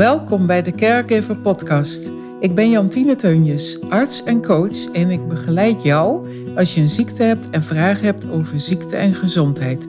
Welkom 0.00 0.46
bij 0.46 0.62
de 0.62 0.72
Caregiver 0.72 1.36
Podcast. 1.36 2.10
Ik 2.40 2.54
ben 2.54 2.70
Jantine 2.70 3.16
Teunjes, 3.16 3.80
arts 3.88 4.24
en 4.24 4.42
coach 4.42 4.90
en 4.92 5.10
ik 5.10 5.28
begeleid 5.28 5.82
jou 5.82 6.28
als 6.56 6.74
je 6.74 6.80
een 6.80 6.88
ziekte 6.88 7.22
hebt 7.22 7.50
en 7.50 7.62
vragen 7.62 8.04
hebt 8.04 8.30
over 8.30 8.60
ziekte 8.60 8.96
en 8.96 9.14
gezondheid. 9.14 9.88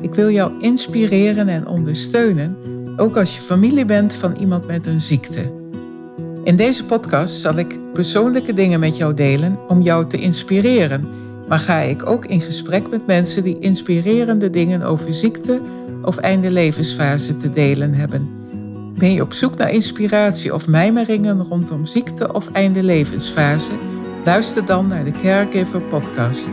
Ik 0.00 0.14
wil 0.14 0.30
jou 0.30 0.52
inspireren 0.60 1.48
en 1.48 1.66
ondersteunen, 1.66 2.56
ook 2.96 3.16
als 3.16 3.34
je 3.34 3.40
familie 3.40 3.84
bent 3.84 4.14
van 4.14 4.34
iemand 4.34 4.66
met 4.66 4.86
een 4.86 5.00
ziekte. 5.00 5.52
In 6.44 6.56
deze 6.56 6.84
podcast 6.84 7.40
zal 7.40 7.56
ik 7.56 7.92
persoonlijke 7.92 8.54
dingen 8.54 8.80
met 8.80 8.96
jou 8.96 9.14
delen 9.14 9.58
om 9.68 9.82
jou 9.82 10.06
te 10.06 10.18
inspireren, 10.18 11.08
maar 11.48 11.60
ga 11.60 11.78
ik 11.78 12.08
ook 12.08 12.26
in 12.26 12.40
gesprek 12.40 12.90
met 12.90 13.06
mensen 13.06 13.42
die 13.42 13.58
inspirerende 13.58 14.50
dingen 14.50 14.82
over 14.82 15.12
ziekte 15.12 15.60
of 16.02 16.16
einde 16.16 16.50
levensfase 16.50 17.36
te 17.36 17.50
delen 17.50 17.94
hebben. 17.94 18.35
Ben 18.96 19.12
je 19.12 19.22
op 19.22 19.32
zoek 19.32 19.56
naar 19.56 19.70
inspiratie 19.70 20.54
of 20.54 20.68
mijmeringen 20.68 21.42
rondom 21.42 21.86
ziekte 21.86 22.32
of 22.32 22.52
einde 22.52 22.82
levensfase? 22.82 23.70
Luister 24.24 24.66
dan 24.66 24.86
naar 24.86 25.04
de 25.04 25.10
Caregiver 25.10 25.80
podcast. 25.80 26.50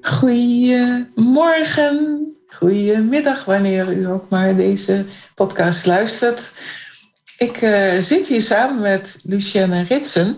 Goedemorgen, 0.00 1.06
goedemiddag 2.46 3.44
wanneer 3.44 3.92
u 3.92 4.06
ook 4.06 4.28
maar 4.28 4.56
deze 4.56 5.04
podcast 5.34 5.86
luistert. 5.86 6.58
Ik 7.38 7.62
uh, 7.62 7.98
zit 7.98 8.28
hier 8.28 8.42
samen 8.42 8.82
met 8.82 9.18
Lucienne 9.22 9.82
Ritsen. 9.82 10.36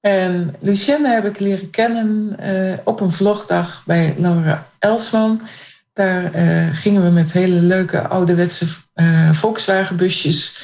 En 0.00 0.54
Lucienne 0.60 1.08
heb 1.08 1.24
ik 1.24 1.38
leren 1.38 1.70
kennen 1.70 2.36
uh, 2.40 2.72
op 2.84 3.00
een 3.00 3.12
vlogdag 3.12 3.82
bij 3.86 4.14
Laura 4.18 4.66
Elsman. 4.78 5.40
Daar 5.92 6.36
uh, 6.36 6.68
gingen 6.72 7.04
we 7.04 7.10
met 7.10 7.32
hele 7.32 7.60
leuke 7.60 8.08
ouderwetse 8.08 8.66
uh, 8.94 9.32
Volkswagenbusjes. 9.32 10.62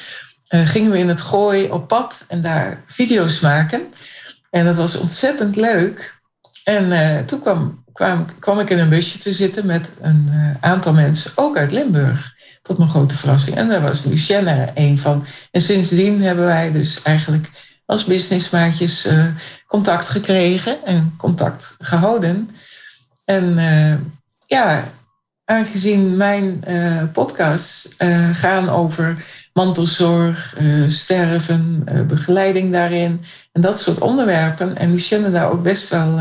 Uh, 0.49 0.67
gingen 0.67 0.91
we 0.91 0.97
in 0.97 1.07
het 1.07 1.21
gooi 1.21 1.69
op 1.69 1.87
pad 1.87 2.25
en 2.27 2.41
daar 2.41 2.83
video's 2.87 3.39
maken. 3.39 3.93
En 4.49 4.65
dat 4.65 4.75
was 4.75 4.97
ontzettend 4.97 5.55
leuk. 5.55 6.17
En 6.63 7.25
toen 7.25 7.41
kwam, 7.41 7.83
kwam, 7.93 8.25
kwam 8.39 8.59
ik 8.59 8.69
in 8.69 8.79
een 8.79 8.89
busje 8.89 9.19
te 9.19 9.31
zitten 9.31 9.65
met 9.65 9.93
een 10.01 10.31
aantal 10.59 10.93
mensen, 10.93 11.31
ook 11.35 11.57
uit 11.57 11.71
Limburg. 11.71 12.35
Tot 12.61 12.77
mijn 12.77 12.89
grote 12.89 13.17
verrassing. 13.17 13.55
En 13.55 13.67
daar 13.67 13.81
was 13.81 14.03
Lucienne 14.03 14.71
een 14.73 14.99
van. 14.99 15.25
En 15.51 15.61
sindsdien 15.61 16.21
hebben 16.21 16.45
wij 16.45 16.71
dus 16.71 17.01
eigenlijk 17.01 17.49
als 17.85 18.05
businessmaatjes 18.05 19.09
contact 19.67 20.09
gekregen 20.09 20.85
en 20.85 21.13
contact 21.17 21.75
gehouden. 21.79 22.49
En 23.25 23.57
ja, 24.45 24.83
aangezien 25.49 26.17
mijn 26.17 26.63
uh, 26.67 27.03
podcasts 27.13 27.95
uh, 27.99 28.29
gaan 28.33 28.69
over 28.69 29.25
mantelzorg, 29.53 30.59
uh, 30.59 30.89
sterven, 30.89 31.83
begeleiding 32.07 32.71
daarin 32.71 33.21
en 33.51 33.61
dat 33.61 33.81
soort 33.81 33.99
onderwerpen, 33.99 34.77
en 34.77 34.91
Lucienne 34.91 35.31
daar 35.31 35.51
ook 35.51 35.63
best 35.63 35.89
wel 35.89 36.19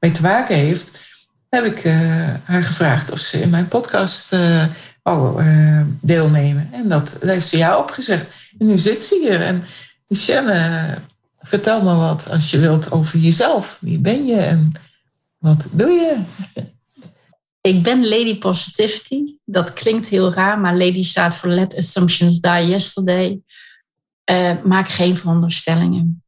mee 0.00 0.10
te 0.10 0.22
maken 0.22 0.56
heeft, 0.56 0.90
heb 1.48 1.64
ik 1.64 1.82
haar 2.44 2.62
gevraagd 2.62 3.10
of 3.10 3.18
ze 3.18 3.40
in 3.40 3.50
mijn 3.50 3.68
podcast 3.68 4.36
wou 5.02 5.42
deelnemen. 6.00 6.68
En 6.72 6.88
dat, 6.88 7.16
dat 7.20 7.30
heeft 7.30 7.48
ze 7.48 7.56
ja 7.56 7.78
opgezegd. 7.78 8.30
En 8.58 8.66
nu 8.66 8.78
zit 8.78 8.98
ze 8.98 9.18
hier. 9.22 9.42
En 9.42 9.64
Lucienne, 10.08 10.98
vertel 11.38 11.82
me 11.82 11.94
wat 11.94 12.30
als 12.30 12.50
je 12.50 12.58
wilt 12.58 12.90
over 12.90 13.18
jezelf. 13.18 13.78
Wie 13.80 13.98
ben 13.98 14.26
je 14.26 14.38
en 14.38 14.72
wat 15.38 15.68
doe 15.72 15.90
je? 15.90 16.16
Ik 17.66 17.82
ben 17.82 18.08
Lady 18.08 18.38
Positivity. 18.38 19.36
Dat 19.44 19.72
klinkt 19.72 20.08
heel 20.08 20.32
raar, 20.32 20.58
maar 20.58 20.76
Lady 20.76 21.04
staat 21.04 21.34
voor 21.34 21.48
Let 21.48 21.76
Assumptions 21.76 22.40
Die 22.40 22.66
Yesterday. 22.66 23.40
Uh, 24.30 24.62
maak 24.62 24.88
geen 24.88 25.16
veronderstellingen. 25.16 26.22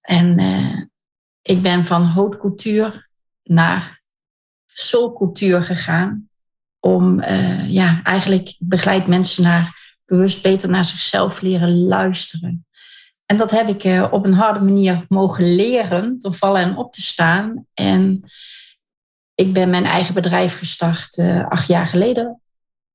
En 0.00 0.40
uh, 0.40 0.82
ik 1.42 1.62
ben 1.62 1.84
van 1.84 2.36
couture 2.40 3.08
naar 3.42 4.02
soul 4.66 5.12
couture 5.12 5.62
gegaan. 5.62 6.28
Om, 6.80 7.20
uh, 7.20 7.70
ja, 7.70 8.00
eigenlijk 8.02 8.56
begeleid 8.58 9.06
mensen 9.06 9.42
naar 9.42 9.96
bewust 10.04 10.42
beter 10.42 10.68
naar 10.68 10.84
zichzelf 10.84 11.40
leren 11.40 11.78
luisteren. 11.78 12.66
En 13.26 13.36
dat 13.36 13.50
heb 13.50 13.68
ik 13.68 14.12
op 14.12 14.24
een 14.24 14.34
harde 14.34 14.60
manier 14.60 15.04
mogen 15.08 15.54
leren 15.54 16.18
door 16.18 16.34
vallen 16.34 16.62
en 16.62 16.76
op 16.76 16.92
te 16.92 17.02
staan. 17.02 17.66
En 17.74 18.24
ik 19.40 19.52
ben 19.52 19.70
mijn 19.70 19.84
eigen 19.84 20.14
bedrijf 20.14 20.58
gestart 20.58 21.16
uh, 21.16 21.48
acht 21.48 21.66
jaar 21.66 21.86
geleden. 21.86 22.40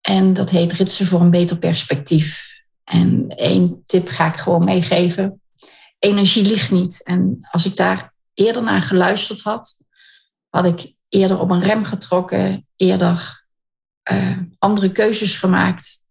En 0.01 0.33
dat 0.33 0.49
heet 0.49 0.73
Ritsen 0.73 1.05
voor 1.05 1.21
een 1.21 1.31
beter 1.31 1.57
perspectief. 1.57 2.53
En 2.83 3.27
één 3.27 3.83
tip 3.85 4.07
ga 4.07 4.27
ik 4.27 4.35
gewoon 4.35 4.65
meegeven. 4.65 5.41
Energie 5.99 6.45
ligt 6.45 6.71
niet. 6.71 7.03
En 7.03 7.47
als 7.51 7.65
ik 7.65 7.75
daar 7.75 8.13
eerder 8.33 8.63
naar 8.63 8.81
geluisterd 8.81 9.41
had, 9.41 9.81
had 10.49 10.65
ik 10.65 10.93
eerder 11.09 11.39
op 11.39 11.49
een 11.49 11.61
rem 11.61 11.83
getrokken, 11.83 12.67
eerder 12.75 13.45
uh, 14.11 14.37
andere 14.57 14.91
keuzes 14.91 15.35
gemaakt. 15.35 16.03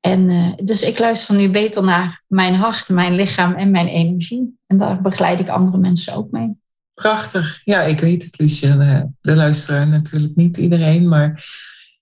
En 0.00 0.30
uh, 0.30 0.52
dus 0.64 0.82
ik 0.82 0.98
luister 0.98 1.34
nu 1.34 1.50
beter 1.50 1.82
naar 1.82 2.22
mijn 2.26 2.54
hart, 2.54 2.88
mijn 2.88 3.14
lichaam 3.14 3.54
en 3.54 3.70
mijn 3.70 3.88
energie. 3.88 4.58
En 4.66 4.78
daar 4.78 5.02
begeleid 5.02 5.40
ik 5.40 5.48
andere 5.48 5.78
mensen 5.78 6.14
ook 6.14 6.30
mee. 6.30 6.61
Prachtig. 7.02 7.60
Ja, 7.64 7.82
ik 7.82 8.00
weet 8.00 8.22
het, 8.22 8.38
Lucienne. 8.38 9.12
De 9.20 9.34
luisteraar 9.34 9.88
natuurlijk 9.88 10.36
niet 10.36 10.56
iedereen, 10.56 11.08
maar 11.08 11.44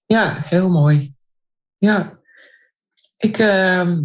ja, 0.06 0.36
heel 0.44 0.70
mooi. 0.70 1.14
Ja, 1.78 2.18
ik, 3.16 3.38
uh, 3.38 3.96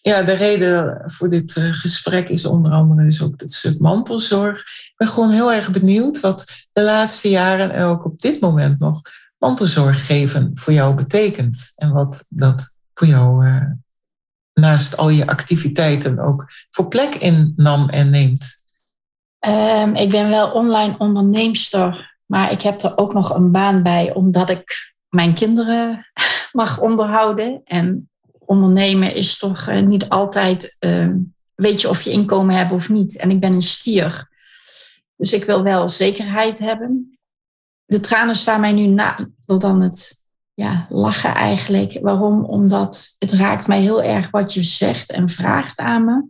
ja 0.00 0.22
de 0.22 0.32
reden 0.32 1.02
voor 1.06 1.30
dit 1.30 1.56
uh, 1.56 1.72
gesprek 1.72 2.28
is 2.28 2.44
onder 2.44 2.72
andere 2.72 3.04
dus 3.04 3.22
ook 3.22 3.40
het 3.40 3.52
stuk 3.52 3.78
mantelzorg. 3.78 4.58
Ik 4.58 4.94
ben 4.96 5.08
gewoon 5.08 5.30
heel 5.30 5.52
erg 5.52 5.70
benieuwd 5.70 6.20
wat 6.20 6.66
de 6.72 6.82
laatste 6.82 7.30
jaren 7.30 7.72
en 7.72 7.84
ook 7.84 8.04
op 8.04 8.18
dit 8.18 8.40
moment 8.40 8.78
nog 8.78 9.00
mantelzorg 9.38 10.06
geven 10.06 10.50
voor 10.54 10.72
jou 10.72 10.94
betekent. 10.94 11.72
En 11.74 11.90
wat 11.90 12.26
dat 12.28 12.76
voor 12.94 13.06
jou 13.06 13.46
uh, 13.46 13.70
naast 14.52 14.96
al 14.96 15.08
je 15.08 15.26
activiteiten 15.26 16.18
ook 16.18 16.46
voor 16.70 16.88
plek 16.88 17.14
innam 17.14 17.88
en 17.88 18.10
neemt. 18.10 18.63
Um, 19.46 19.94
ik 19.94 20.10
ben 20.10 20.30
wel 20.30 20.50
online 20.50 20.94
onderneemster, 20.98 22.16
maar 22.26 22.52
ik 22.52 22.62
heb 22.62 22.82
er 22.82 22.96
ook 22.96 23.12
nog 23.12 23.34
een 23.34 23.50
baan 23.50 23.82
bij 23.82 24.14
omdat 24.14 24.50
ik 24.50 24.94
mijn 25.08 25.34
kinderen 25.34 26.06
mag 26.52 26.80
onderhouden. 26.80 27.60
En 27.64 28.10
ondernemen 28.38 29.14
is 29.14 29.38
toch 29.38 29.68
uh, 29.68 29.80
niet 29.80 30.08
altijd, 30.08 30.76
uh, 30.80 31.08
weet 31.54 31.80
je 31.80 31.88
of 31.88 32.02
je 32.02 32.10
inkomen 32.10 32.54
hebt 32.54 32.72
of 32.72 32.88
niet. 32.88 33.16
En 33.16 33.30
ik 33.30 33.40
ben 33.40 33.52
een 33.52 33.62
stier, 33.62 34.28
dus 35.16 35.32
ik 35.32 35.44
wil 35.44 35.62
wel 35.62 35.88
zekerheid 35.88 36.58
hebben. 36.58 37.18
De 37.84 38.00
tranen 38.00 38.36
staan 38.36 38.60
mij 38.60 38.72
nu 38.72 38.86
na 38.86 39.28
dan 39.46 39.80
het 39.80 40.24
ja, 40.54 40.86
lachen 40.88 41.34
eigenlijk. 41.34 41.98
Waarom? 42.02 42.44
Omdat 42.44 43.16
het 43.18 43.32
raakt 43.32 43.66
mij 43.66 43.80
heel 43.80 44.02
erg 44.02 44.30
wat 44.30 44.54
je 44.54 44.62
zegt 44.62 45.12
en 45.12 45.28
vraagt 45.28 45.78
aan 45.78 46.04
me. 46.04 46.24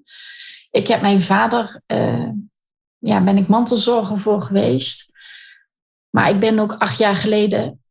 Ik 0.70 0.88
heb 0.88 1.00
mijn 1.00 1.22
vader 1.22 1.80
uh, 1.86 2.28
ja, 3.04 3.24
ben 3.24 3.36
ik 3.36 3.46
mantelzorger 3.46 4.18
voor 4.18 4.42
geweest. 4.42 5.12
Maar 6.10 6.30
ik 6.30 6.40
ben 6.40 6.58
ook 6.58 6.72
acht 6.72 6.98
jaar 6.98 7.16
geleden 7.16 7.82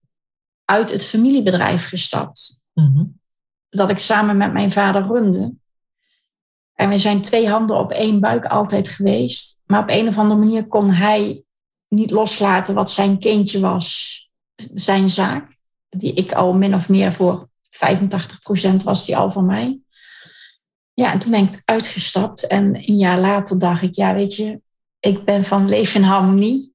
uit 0.65 0.91
het 0.91 1.03
familiebedrijf 1.03 1.87
gestapt. 1.87 2.63
Mm 2.73 3.21
Dat 3.69 3.89
ik 3.89 3.97
samen 3.97 4.37
met 4.37 4.53
mijn 4.53 4.71
vader 4.71 5.07
runde. 5.07 5.53
En 6.73 6.89
we 6.89 6.97
zijn 6.97 7.21
twee 7.21 7.49
handen 7.49 7.77
op 7.77 7.91
één 7.91 8.19
buik 8.19 8.45
altijd 8.45 8.87
geweest. 8.87 9.59
Maar 9.65 9.81
op 9.81 9.89
een 9.89 10.07
of 10.07 10.17
andere 10.17 10.39
manier 10.39 10.67
kon 10.67 10.89
hij 10.89 11.43
niet 11.87 12.11
loslaten 12.11 12.75
wat 12.75 12.91
zijn 12.91 13.19
kindje 13.19 13.59
was, 13.59 14.17
zijn 14.73 15.09
zaak. 15.09 15.57
Die 15.89 16.13
ik 16.13 16.31
al 16.31 16.53
min 16.53 16.75
of 16.75 16.89
meer 16.89 17.11
voor 17.11 17.49
85% 17.69 18.83
was 18.83 19.05
die 19.05 19.17
al 19.17 19.31
van 19.31 19.45
mij. 19.45 19.79
Ja, 20.93 21.11
en 21.11 21.19
toen 21.19 21.31
ben 21.31 21.43
ik 21.43 21.61
uitgestapt. 21.65 22.47
En 22.47 22.75
een 22.75 22.97
jaar 22.97 23.19
later 23.19 23.59
dacht 23.59 23.81
ik, 23.81 23.95
ja, 23.95 24.13
weet 24.13 24.35
je, 24.35 24.61
ik 25.05 25.25
ben 25.25 25.45
van 25.45 25.69
leven 25.69 26.01
in 26.01 26.07
harmonie. 26.07 26.73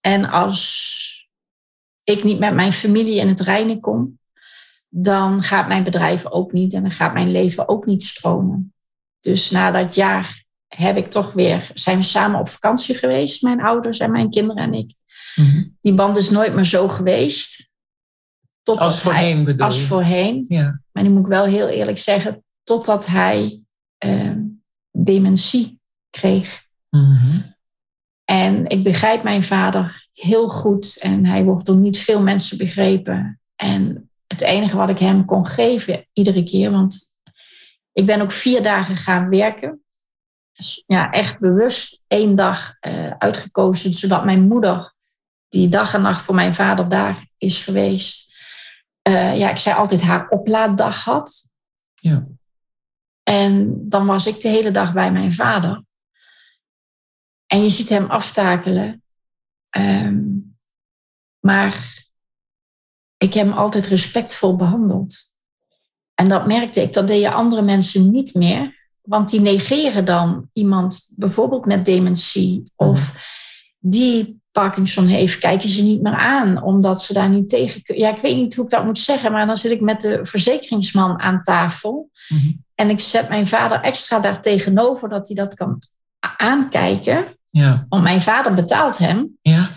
En 0.00 0.30
als 0.30 1.28
ik 2.04 2.24
niet 2.24 2.38
met 2.38 2.54
mijn 2.54 2.72
familie 2.72 3.18
in 3.18 3.28
het 3.28 3.40
reinen 3.40 3.80
kom, 3.80 4.18
dan 4.88 5.42
gaat 5.42 5.68
mijn 5.68 5.84
bedrijf 5.84 6.26
ook 6.26 6.52
niet 6.52 6.72
en 6.72 6.82
dan 6.82 6.90
gaat 6.90 7.12
mijn 7.12 7.32
leven 7.32 7.68
ook 7.68 7.86
niet 7.86 8.02
stromen. 8.02 8.74
Dus 9.20 9.50
na 9.50 9.70
dat 9.70 9.94
jaar 9.94 10.44
heb 10.66 10.96
ik 10.96 11.10
toch 11.10 11.32
weer, 11.32 11.70
zijn 11.74 11.98
we 11.98 12.04
samen 12.04 12.40
op 12.40 12.48
vakantie 12.48 12.94
geweest, 12.94 13.42
mijn 13.42 13.62
ouders 13.62 13.98
en 13.98 14.10
mijn 14.10 14.30
kinderen 14.30 14.62
en 14.62 14.74
ik. 14.74 14.94
Mhm. 15.34 15.64
Die 15.80 15.94
band 15.94 16.16
is 16.16 16.30
nooit 16.30 16.54
meer 16.54 16.64
zo 16.64 16.88
geweest. 16.88 17.68
als 18.62 19.00
voorheen 19.00 19.36
hij, 19.36 19.44
bedoel 19.44 19.66
Als 19.66 19.80
voorheen. 19.80 20.44
Ja. 20.48 20.80
Maar 20.92 21.02
nu 21.02 21.10
moet 21.10 21.22
ik 21.22 21.28
wel 21.28 21.44
heel 21.44 21.68
eerlijk 21.68 21.98
zeggen, 21.98 22.44
totdat 22.62 23.06
hij 23.06 23.62
uh, 24.04 24.36
dementie 24.90 25.80
kreeg. 26.10 26.63
Mhm. 26.94 27.40
En 28.24 28.66
ik 28.66 28.82
begrijp 28.82 29.22
mijn 29.22 29.42
vader 29.42 30.08
heel 30.12 30.48
goed 30.48 30.98
en 31.00 31.26
hij 31.26 31.44
wordt 31.44 31.66
door 31.66 31.76
niet 31.76 31.98
veel 31.98 32.22
mensen 32.22 32.58
begrepen. 32.58 33.40
En 33.56 34.10
het 34.26 34.40
enige 34.40 34.76
wat 34.76 34.88
ik 34.88 34.98
hem 34.98 35.24
kon 35.24 35.46
geven 35.46 36.06
iedere 36.12 36.44
keer. 36.44 36.70
Want 36.70 36.98
ik 37.92 38.06
ben 38.06 38.20
ook 38.20 38.32
vier 38.32 38.62
dagen 38.62 38.96
gaan 38.96 39.28
werken. 39.28 39.82
Dus 40.52 40.84
ja, 40.86 41.10
echt 41.10 41.38
bewust 41.38 42.02
één 42.06 42.36
dag 42.36 42.74
uh, 42.88 43.10
uitgekozen, 43.10 43.92
zodat 43.92 44.24
mijn 44.24 44.48
moeder, 44.48 44.94
die 45.48 45.68
dag 45.68 45.94
en 45.94 46.02
nacht 46.02 46.24
voor 46.24 46.34
mijn 46.34 46.54
vader 46.54 46.88
daar 46.88 47.26
is 47.38 47.58
geweest, 47.58 48.36
uh, 49.08 49.38
ja, 49.38 49.50
ik 49.50 49.56
zei 49.56 49.76
altijd 49.76 50.02
haar 50.02 50.28
oplaaddag 50.28 51.04
had. 51.04 51.46
Ja. 51.94 52.26
En 53.22 53.74
dan 53.88 54.06
was 54.06 54.26
ik 54.26 54.40
de 54.40 54.48
hele 54.48 54.70
dag 54.70 54.92
bij 54.92 55.12
mijn 55.12 55.34
vader. 55.34 55.84
En 57.46 57.62
je 57.62 57.68
ziet 57.68 57.88
hem 57.88 58.10
aftakelen. 58.10 59.02
Um, 59.76 60.56
maar 61.40 62.04
ik 63.16 63.34
heb 63.34 63.46
hem 63.46 63.54
altijd 63.54 63.86
respectvol 63.86 64.56
behandeld. 64.56 65.16
En 66.14 66.28
dat 66.28 66.46
merkte 66.46 66.82
ik, 66.82 66.92
dat 66.92 67.06
deden 67.06 67.32
andere 67.32 67.62
mensen 67.62 68.10
niet 68.10 68.34
meer. 68.34 68.82
Want 69.02 69.30
die 69.30 69.40
negeren 69.40 70.04
dan 70.04 70.48
iemand 70.52 71.12
bijvoorbeeld 71.16 71.64
met 71.66 71.84
dementie 71.84 72.72
of 72.76 73.32
die 73.78 74.42
Parkinson 74.50 75.06
heeft, 75.06 75.38
kijken 75.38 75.68
ze 75.68 75.82
niet 75.82 76.02
meer 76.02 76.12
aan, 76.12 76.62
omdat 76.62 77.02
ze 77.02 77.12
daar 77.12 77.28
niet 77.28 77.48
tegen 77.48 77.82
kunnen. 77.82 78.04
Ja, 78.04 78.14
ik 78.14 78.20
weet 78.20 78.36
niet 78.36 78.54
hoe 78.54 78.64
ik 78.64 78.70
dat 78.70 78.84
moet 78.84 78.98
zeggen, 78.98 79.32
maar 79.32 79.46
dan 79.46 79.56
zit 79.56 79.70
ik 79.70 79.80
met 79.80 80.00
de 80.00 80.18
verzekeringsman 80.22 81.20
aan 81.20 81.42
tafel. 81.42 82.10
Mm-hmm. 82.28 82.64
En 82.74 82.90
ik 82.90 83.00
zet 83.00 83.28
mijn 83.28 83.48
vader 83.48 83.80
extra 83.80 84.20
daar 84.20 84.42
tegenover 84.42 85.08
dat 85.08 85.26
hij 85.26 85.36
dat 85.36 85.54
kan 85.54 85.82
aankijken. 86.36 87.38
Ja. 87.44 87.86
Want 87.88 88.02
mijn 88.02 88.20
vader 88.20 88.54
betaalt 88.54 88.98
hem. 88.98 89.38
Ja. 89.42 89.68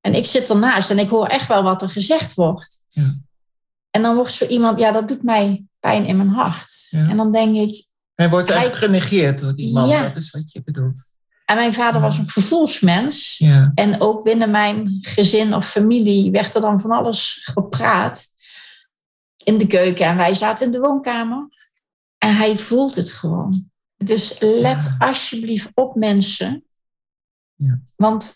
En 0.00 0.14
ik 0.14 0.26
zit 0.26 0.50
ernaast 0.50 0.90
en 0.90 0.98
ik 0.98 1.08
hoor 1.08 1.26
echt 1.26 1.48
wel 1.48 1.62
wat 1.62 1.82
er 1.82 1.90
gezegd 1.90 2.34
wordt. 2.34 2.76
Ja. 2.88 3.16
En 3.90 4.02
dan 4.02 4.14
wordt 4.14 4.32
zo 4.32 4.46
iemand, 4.46 4.78
ja, 4.78 4.92
dat 4.92 5.08
doet 5.08 5.22
mij 5.22 5.64
pijn 5.80 6.04
in 6.06 6.16
mijn 6.16 6.28
hart. 6.28 6.86
Ja. 6.90 7.08
En 7.08 7.16
dan 7.16 7.32
denk 7.32 7.56
ik. 7.56 7.84
Hij 8.14 8.30
wordt 8.30 8.50
eigenlijk 8.50 8.84
genegeerd 8.84 9.40
door 9.40 9.54
die 9.54 9.72
man, 9.72 9.88
Ja. 9.88 10.02
dat 10.02 10.16
is 10.16 10.30
wat 10.30 10.52
je 10.52 10.62
bedoelt. 10.64 11.10
En 11.44 11.56
mijn 11.56 11.72
vader 11.72 12.00
was 12.00 12.18
een 12.18 12.28
gevoelsmens. 12.30 13.38
Ja. 13.38 13.72
En 13.74 14.00
ook 14.00 14.24
binnen 14.24 14.50
mijn 14.50 14.98
gezin 15.00 15.54
of 15.54 15.68
familie 15.68 16.30
werd 16.30 16.54
er 16.54 16.60
dan 16.60 16.80
van 16.80 16.90
alles 16.90 17.40
gepraat. 17.52 18.24
In 19.44 19.58
de 19.58 19.66
keuken. 19.66 20.06
En 20.06 20.16
wij 20.16 20.34
zaten 20.34 20.66
in 20.66 20.72
de 20.72 20.78
woonkamer. 20.78 21.48
En 22.18 22.36
hij 22.36 22.56
voelt 22.56 22.94
het 22.94 23.10
gewoon. 23.10 23.69
Dus 24.04 24.38
let 24.40 24.84
Ja. 24.84 25.06
alsjeblieft 25.06 25.70
op 25.74 25.94
mensen. 25.94 26.64
Ja. 27.54 27.80
Want 27.96 28.34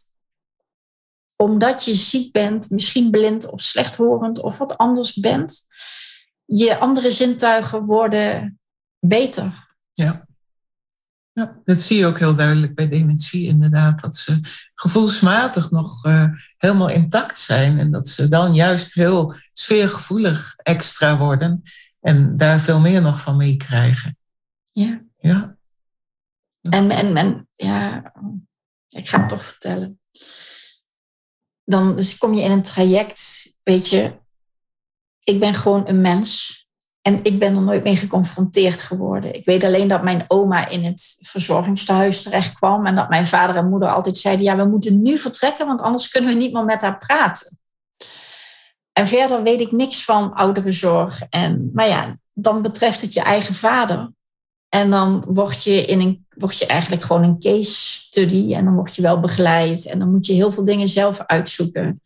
omdat 1.36 1.84
je 1.84 1.94
ziek 1.94 2.32
bent, 2.32 2.70
misschien 2.70 3.10
blind 3.10 3.50
of 3.50 3.60
slechthorend 3.60 4.38
of 4.38 4.58
wat 4.58 4.76
anders 4.78 5.14
bent, 5.14 5.66
je 6.44 6.78
andere 6.78 7.10
zintuigen 7.10 7.84
worden 7.84 8.58
beter. 8.98 9.76
Ja. 9.92 10.26
ja, 11.32 11.60
dat 11.64 11.80
zie 11.80 11.98
je 11.98 12.06
ook 12.06 12.18
heel 12.18 12.36
duidelijk 12.36 12.74
bij 12.74 12.88
dementie 12.88 13.46
inderdaad. 13.46 14.00
Dat 14.00 14.16
ze 14.16 14.40
gevoelsmatig 14.74 15.70
nog 15.70 16.04
eh, 16.04 16.28
helemaal 16.56 16.90
intact 16.90 17.38
zijn. 17.38 17.78
En 17.78 17.90
dat 17.90 18.08
ze 18.08 18.28
dan 18.28 18.54
juist 18.54 18.94
heel 18.94 19.34
sfeergevoelig 19.52 20.56
extra 20.56 21.18
worden. 21.18 21.62
En 22.00 22.36
daar 22.36 22.60
veel 22.60 22.80
meer 22.80 23.02
nog 23.02 23.20
van 23.20 23.36
meekrijgen. 23.36 24.16
Ja. 24.72 25.03
Ja. 25.24 25.56
En, 26.70 26.90
en, 26.90 27.16
en 27.16 27.48
ja, 27.52 28.12
ik 28.88 29.08
ga 29.08 29.20
het 29.20 29.28
toch 29.28 29.44
vertellen. 29.44 30.00
Dan 31.64 31.96
dus 31.96 32.18
kom 32.18 32.34
je 32.34 32.42
in 32.42 32.50
een 32.50 32.62
traject, 32.62 33.52
weet 33.62 33.88
je, 33.88 34.18
ik 35.22 35.40
ben 35.40 35.54
gewoon 35.54 35.88
een 35.88 36.00
mens. 36.00 36.62
En 37.00 37.24
ik 37.24 37.38
ben 37.38 37.56
er 37.56 37.62
nooit 37.62 37.82
mee 37.84 37.96
geconfronteerd 37.96 38.80
geworden. 38.80 39.34
Ik 39.34 39.44
weet 39.44 39.64
alleen 39.64 39.88
dat 39.88 40.02
mijn 40.02 40.24
oma 40.28 40.68
in 40.68 40.84
het 40.84 41.16
verzorgingstehuis 41.20 42.22
terecht 42.22 42.54
kwam. 42.54 42.86
En 42.86 42.94
dat 42.94 43.08
mijn 43.08 43.26
vader 43.26 43.56
en 43.56 43.68
moeder 43.68 43.88
altijd 43.88 44.16
zeiden: 44.16 44.44
Ja, 44.44 44.56
we 44.56 44.64
moeten 44.64 45.02
nu 45.02 45.18
vertrekken, 45.18 45.66
want 45.66 45.80
anders 45.80 46.08
kunnen 46.08 46.30
we 46.30 46.40
niet 46.40 46.52
meer 46.52 46.64
met 46.64 46.80
haar 46.80 46.98
praten. 46.98 47.58
En 48.92 49.08
verder 49.08 49.42
weet 49.42 49.60
ik 49.60 49.72
niks 49.72 50.04
van 50.04 50.34
ouderenzorg. 50.34 51.22
En, 51.28 51.70
maar 51.74 51.88
ja, 51.88 52.18
dan 52.32 52.62
betreft 52.62 53.00
het 53.00 53.12
je 53.12 53.22
eigen 53.22 53.54
vader. 53.54 54.12
En 54.74 54.90
dan 54.90 55.24
word 55.28 55.64
je, 55.64 55.84
in 55.84 56.00
een, 56.00 56.26
word 56.28 56.58
je 56.58 56.66
eigenlijk 56.66 57.02
gewoon 57.02 57.22
een 57.22 57.38
case 57.38 57.72
study. 57.72 58.54
En 58.54 58.64
dan 58.64 58.74
word 58.74 58.96
je 58.96 59.02
wel 59.02 59.20
begeleid. 59.20 59.86
En 59.86 59.98
dan 59.98 60.10
moet 60.10 60.26
je 60.26 60.32
heel 60.32 60.52
veel 60.52 60.64
dingen 60.64 60.88
zelf 60.88 61.20
uitzoeken. 61.26 62.02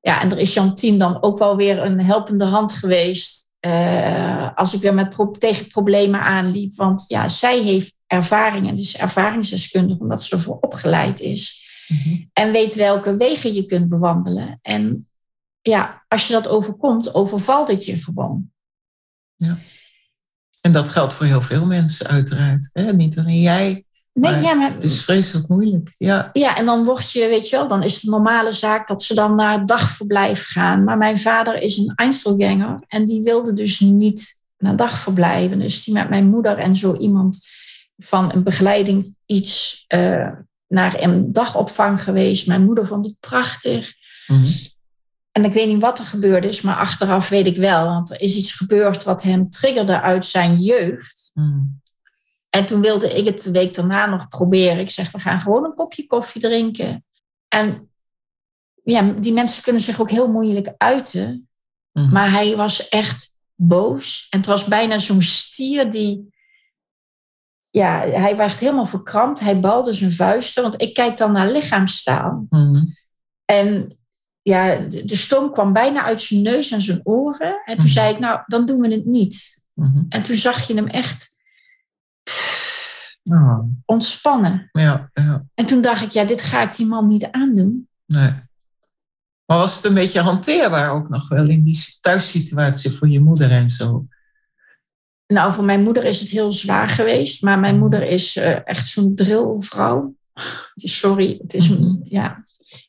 Ja, 0.00 0.22
en 0.22 0.30
er 0.30 0.38
is 0.38 0.54
Jantien 0.54 0.98
dan 0.98 1.22
ook 1.22 1.38
wel 1.38 1.56
weer 1.56 1.82
een 1.82 2.00
helpende 2.00 2.44
hand 2.44 2.72
geweest. 2.72 3.46
Uh, 3.66 4.50
als 4.54 4.74
ik 4.74 4.80
weer 4.80 4.94
met 4.94 5.10
pro 5.10 5.30
tegen 5.30 5.66
problemen 5.66 6.20
aanliep. 6.20 6.74
Want 6.74 7.04
ja, 7.08 7.28
zij 7.28 7.62
heeft 7.62 7.94
ervaring 8.06 8.68
en 8.68 8.76
dus 8.76 8.96
ervaringsdeskundige, 8.96 10.00
omdat 10.00 10.22
ze 10.22 10.34
ervoor 10.34 10.58
opgeleid 10.60 11.20
is. 11.20 11.66
Mm 11.88 11.98
-hmm. 11.98 12.30
En 12.32 12.52
weet 12.52 12.74
welke 12.74 13.16
wegen 13.16 13.54
je 13.54 13.66
kunt 13.66 13.88
bewandelen. 13.88 14.58
En 14.62 15.08
ja, 15.60 16.04
als 16.08 16.26
je 16.26 16.32
dat 16.32 16.48
overkomt, 16.48 17.14
overvalt 17.14 17.68
het 17.68 17.84
je 17.84 17.96
gewoon. 17.96 18.50
Ja. 19.36 19.58
En 20.60 20.72
dat 20.72 20.88
geldt 20.88 21.14
voor 21.14 21.26
heel 21.26 21.42
veel 21.42 21.66
mensen, 21.66 22.06
uiteraard. 22.06 22.70
Hè? 22.72 22.92
Niet 22.92 23.18
alleen 23.18 23.40
jij. 23.40 23.84
Nee, 24.12 24.32
maar 24.32 24.42
ja, 24.42 24.54
maar, 24.54 24.72
het 24.72 24.84
is 24.84 25.04
vreselijk 25.04 25.48
moeilijk. 25.48 25.94
Ja. 25.96 26.30
ja, 26.32 26.56
en 26.56 26.66
dan 26.66 26.84
word 26.84 27.12
je, 27.12 27.28
weet 27.28 27.48
je 27.48 27.56
wel, 27.56 27.68
dan 27.68 27.82
is 27.82 27.94
het 27.94 28.04
een 28.04 28.10
normale 28.10 28.52
zaak 28.52 28.88
dat 28.88 29.02
ze 29.02 29.14
dan 29.14 29.34
naar 29.34 29.66
dagverblijf 29.66 30.46
gaan. 30.46 30.84
Maar 30.84 30.98
mijn 30.98 31.18
vader 31.18 31.62
is 31.62 31.76
een 31.76 31.92
Einzelganger 31.94 32.84
en 32.88 33.06
die 33.06 33.22
wilde 33.22 33.52
dus 33.52 33.80
niet 33.80 34.40
naar 34.58 34.76
dagverblijven. 34.76 35.58
Dus 35.58 35.84
die 35.84 35.94
met 35.94 36.08
mijn 36.08 36.26
moeder 36.26 36.58
en 36.58 36.76
zo 36.76 36.96
iemand 36.96 37.48
van 37.96 38.32
een 38.32 38.42
begeleiding 38.42 39.14
iets 39.26 39.84
uh, 39.94 40.28
naar 40.68 41.02
een 41.02 41.32
dagopvang 41.32 42.02
geweest. 42.02 42.46
Mijn 42.46 42.64
moeder 42.64 42.86
vond 42.86 43.06
het 43.06 43.16
prachtig. 43.20 43.92
Mm 44.26 44.42
-hmm. 44.42 44.52
En 45.38 45.44
ik 45.44 45.52
weet 45.52 45.66
niet 45.66 45.82
wat 45.82 45.98
er 45.98 46.04
gebeurd 46.04 46.44
is, 46.44 46.60
maar 46.60 46.76
achteraf 46.76 47.28
weet 47.28 47.46
ik 47.46 47.56
wel. 47.56 47.84
Want 47.84 48.10
er 48.10 48.20
is 48.20 48.36
iets 48.36 48.52
gebeurd 48.52 49.04
wat 49.04 49.22
hem 49.22 49.50
triggerde 49.50 50.00
uit 50.00 50.26
zijn 50.26 50.60
jeugd. 50.60 51.30
Mm. 51.34 51.80
En 52.50 52.66
toen 52.66 52.80
wilde 52.80 53.08
ik 53.08 53.24
het 53.24 53.42
de 53.42 53.50
week 53.50 53.74
daarna 53.74 54.06
nog 54.06 54.28
proberen. 54.28 54.78
Ik 54.78 54.90
zeg, 54.90 55.10
we 55.10 55.18
gaan 55.18 55.40
gewoon 55.40 55.64
een 55.64 55.74
kopje 55.74 56.06
koffie 56.06 56.40
drinken. 56.40 57.04
En 57.48 57.90
ja, 58.84 59.02
die 59.02 59.32
mensen 59.32 59.62
kunnen 59.62 59.82
zich 59.82 60.00
ook 60.00 60.10
heel 60.10 60.28
moeilijk 60.28 60.74
uiten. 60.76 61.48
Mm. 61.92 62.10
Maar 62.12 62.30
hij 62.30 62.56
was 62.56 62.88
echt 62.88 63.36
boos. 63.54 64.26
En 64.30 64.38
het 64.38 64.48
was 64.48 64.64
bijna 64.64 64.98
zo'n 64.98 65.22
stier 65.22 65.90
die... 65.90 66.36
Ja, 67.70 68.00
hij 68.00 68.36
werd 68.36 68.58
helemaal 68.58 68.86
verkrampt. 68.86 69.40
Hij 69.40 69.60
balde 69.60 69.92
zijn 69.92 70.12
vuisten. 70.12 70.62
Want 70.62 70.82
ik 70.82 70.94
kijk 70.94 71.16
dan 71.16 71.32
naar 71.32 71.50
lichaamstaal. 71.50 72.46
Mm. 72.48 72.96
En 73.44 73.98
ja, 74.48 74.76
de, 74.78 75.04
de 75.04 75.16
stoom 75.16 75.52
kwam 75.52 75.72
bijna 75.72 76.02
uit 76.04 76.20
zijn 76.20 76.42
neus 76.42 76.70
en 76.70 76.80
zijn 76.80 77.00
oren. 77.04 77.62
En 77.64 77.76
toen 77.76 77.84
Mhm. 77.86 77.94
zei 77.94 78.12
ik, 78.14 78.18
nou, 78.18 78.40
dan 78.46 78.66
doen 78.66 78.80
we 78.80 78.88
het 78.94 79.04
niet. 79.06 79.62
Mhm. 79.74 80.02
En 80.08 80.22
toen 80.22 80.36
zag 80.36 80.66
je 80.66 80.74
hem 80.74 80.86
echt 80.86 81.36
Oh, 83.30 83.58
ontspannen. 83.84 84.68
ja, 84.72 85.10
ja, 85.12 85.44
En 85.54 85.66
toen 85.66 85.82
dacht 85.82 86.02
ik, 86.02 86.10
ja, 86.10 86.24
dit 86.24 86.42
ga 86.42 86.62
ik 86.62 86.76
die 86.76 86.86
man 86.86 87.08
niet 87.08 87.30
aandoen. 87.30 87.88
nee. 88.06 88.46
Maar 89.46 89.58
was 89.58 89.76
het 89.76 89.84
een 89.84 89.94
beetje 89.94 90.20
hanteerbaar 90.20 90.90
ook 90.90 91.08
nog 91.08 91.28
wel 91.28 91.48
in 91.48 91.64
die 91.64 91.84
thuissituatie 92.00 92.90
voor 92.90 93.08
je 93.08 93.20
moeder 93.20 93.50
en 93.50 93.68
zo? 93.68 94.06
Nou, 95.26 95.52
voor 95.52 95.64
mijn 95.64 95.82
moeder 95.82 96.04
is 96.04 96.20
het 96.20 96.28
heel 96.30 96.52
zwaar 96.52 96.88
geweest. 96.88 97.42
Maar 97.42 97.58
mijn 97.58 97.78
moeder 97.78 98.02
is 98.02 98.36
eh, 98.36 98.66
echt 98.68 98.88
zo'n 98.88 99.14
drillvrouw. 99.14 100.14
Sorry, 100.74 101.38
het 101.42 101.54
is... 101.54 101.68
Mhm. 101.68 101.94
Ja. 102.02 102.44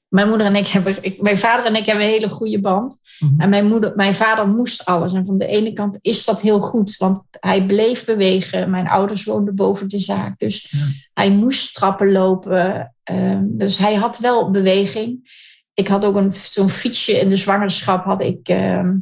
Mijn 0.09 0.29
moeder 0.29 0.47
en 0.47 0.55
ik 0.55 0.67
hebben... 0.67 1.03
Ik, 1.03 1.21
mijn 1.21 1.37
vader 1.37 1.65
en 1.65 1.75
ik 1.75 1.85
hebben 1.85 2.05
een 2.05 2.11
hele 2.11 2.29
goede 2.29 2.59
band. 2.59 2.99
Mhm. 3.19 3.39
En 3.41 3.49
mijn, 3.49 3.65
moeder, 3.65 3.95
mijn 3.95 4.15
vader 4.15 4.47
moest 4.47 4.85
alles. 4.85 5.13
En 5.13 5.25
van 5.25 5.37
de 5.37 5.45
ene 5.45 5.73
kant 5.73 5.97
is 6.01 6.25
dat 6.25 6.41
heel 6.41 6.61
goed, 6.61 6.97
want 6.97 7.21
hij 7.39 7.65
bleef 7.65 8.05
bewegen. 8.05 8.69
Mijn 8.69 8.87
ouders 8.87 9.23
woonden 9.23 9.55
boven 9.55 9.89
de 9.89 9.99
zaak, 9.99 10.39
dus 10.39 10.67
Ja. 10.71 10.85
hij 11.13 11.31
moest 11.31 11.73
trappen 11.73 12.11
lopen. 12.11 12.93
Ehm, 13.03 13.43
dus 13.47 13.77
hij 13.77 13.95
had 13.95 14.17
wel 14.19 14.51
beweging. 14.51 15.37
Ik 15.73 15.87
had 15.87 16.05
ook 16.05 16.15
een, 16.15 16.31
zo'n 16.33 16.69
fietsje 16.69 17.19
in 17.19 17.29
de 17.29 17.37
zwangerschap, 17.37 18.03
had 18.05 18.21
ik 18.21 18.47
ehm, 18.47 18.95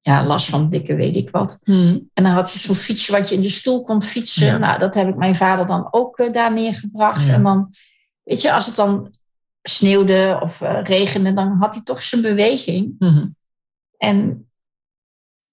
ja, 0.00 0.26
last 0.26 0.48
van 0.48 0.68
dikke 0.68 0.94
weet 0.94 1.16
ik 1.16 1.30
wat. 1.30 1.60
En 2.14 2.24
dan 2.24 2.32
had 2.32 2.52
je 2.52 2.58
zo'n 2.58 2.74
fietsje 2.74 3.12
wat 3.12 3.28
je 3.28 3.34
in 3.34 3.40
de 3.40 3.48
stoel 3.48 3.84
kon 3.84 4.02
fietsen. 4.02 4.46
Ja. 4.46 4.58
Nou, 4.58 4.78
dat 4.78 4.94
heb 4.94 5.08
ik 5.08 5.16
mijn 5.16 5.36
vader 5.36 5.66
dan 5.66 5.88
ook 5.90 6.18
eh, 6.18 6.32
daar 6.32 6.52
neergebracht. 6.52 7.26
Ja. 7.26 7.32
En 7.32 7.42
dan, 7.42 7.74
weet 8.22 8.42
je, 8.42 8.52
als 8.52 8.66
het 8.66 8.76
dan 8.76 9.12
sneeuwde 9.68 10.38
of 10.42 10.60
eh, 10.60 10.80
regende, 10.82 11.32
dan 11.32 11.56
had 11.60 11.74
hij 11.74 11.82
toch 11.82 12.02
zijn 12.02 12.22
beweging. 12.22 12.94
Mhm. 12.98 13.26
En 13.96 14.48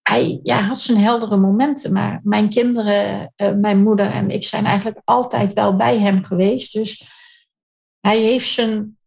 hij 0.02 0.40
ja, 0.44 0.62
had 0.62 0.82
zijn 0.82 0.98
heldere 0.98 1.38
momenten. 1.38 1.94
Maar 1.94 2.20
mijn 2.24 2.50
kinderen, 2.50 3.32
eh, 3.36 3.54
mijn 3.54 3.84
moeder 3.84 4.06
en 4.06 4.30
ik 4.30 4.46
zijn 4.46 4.66
eigenlijk 4.66 5.02
altijd 5.04 5.54
wel 5.54 5.76
bij 5.76 5.98
hem 5.98 6.24
geweest. 6.24 6.74
Dus 6.74 7.10
hij 8.00 8.20
heeft 8.20 8.50
zijn, 8.50 8.98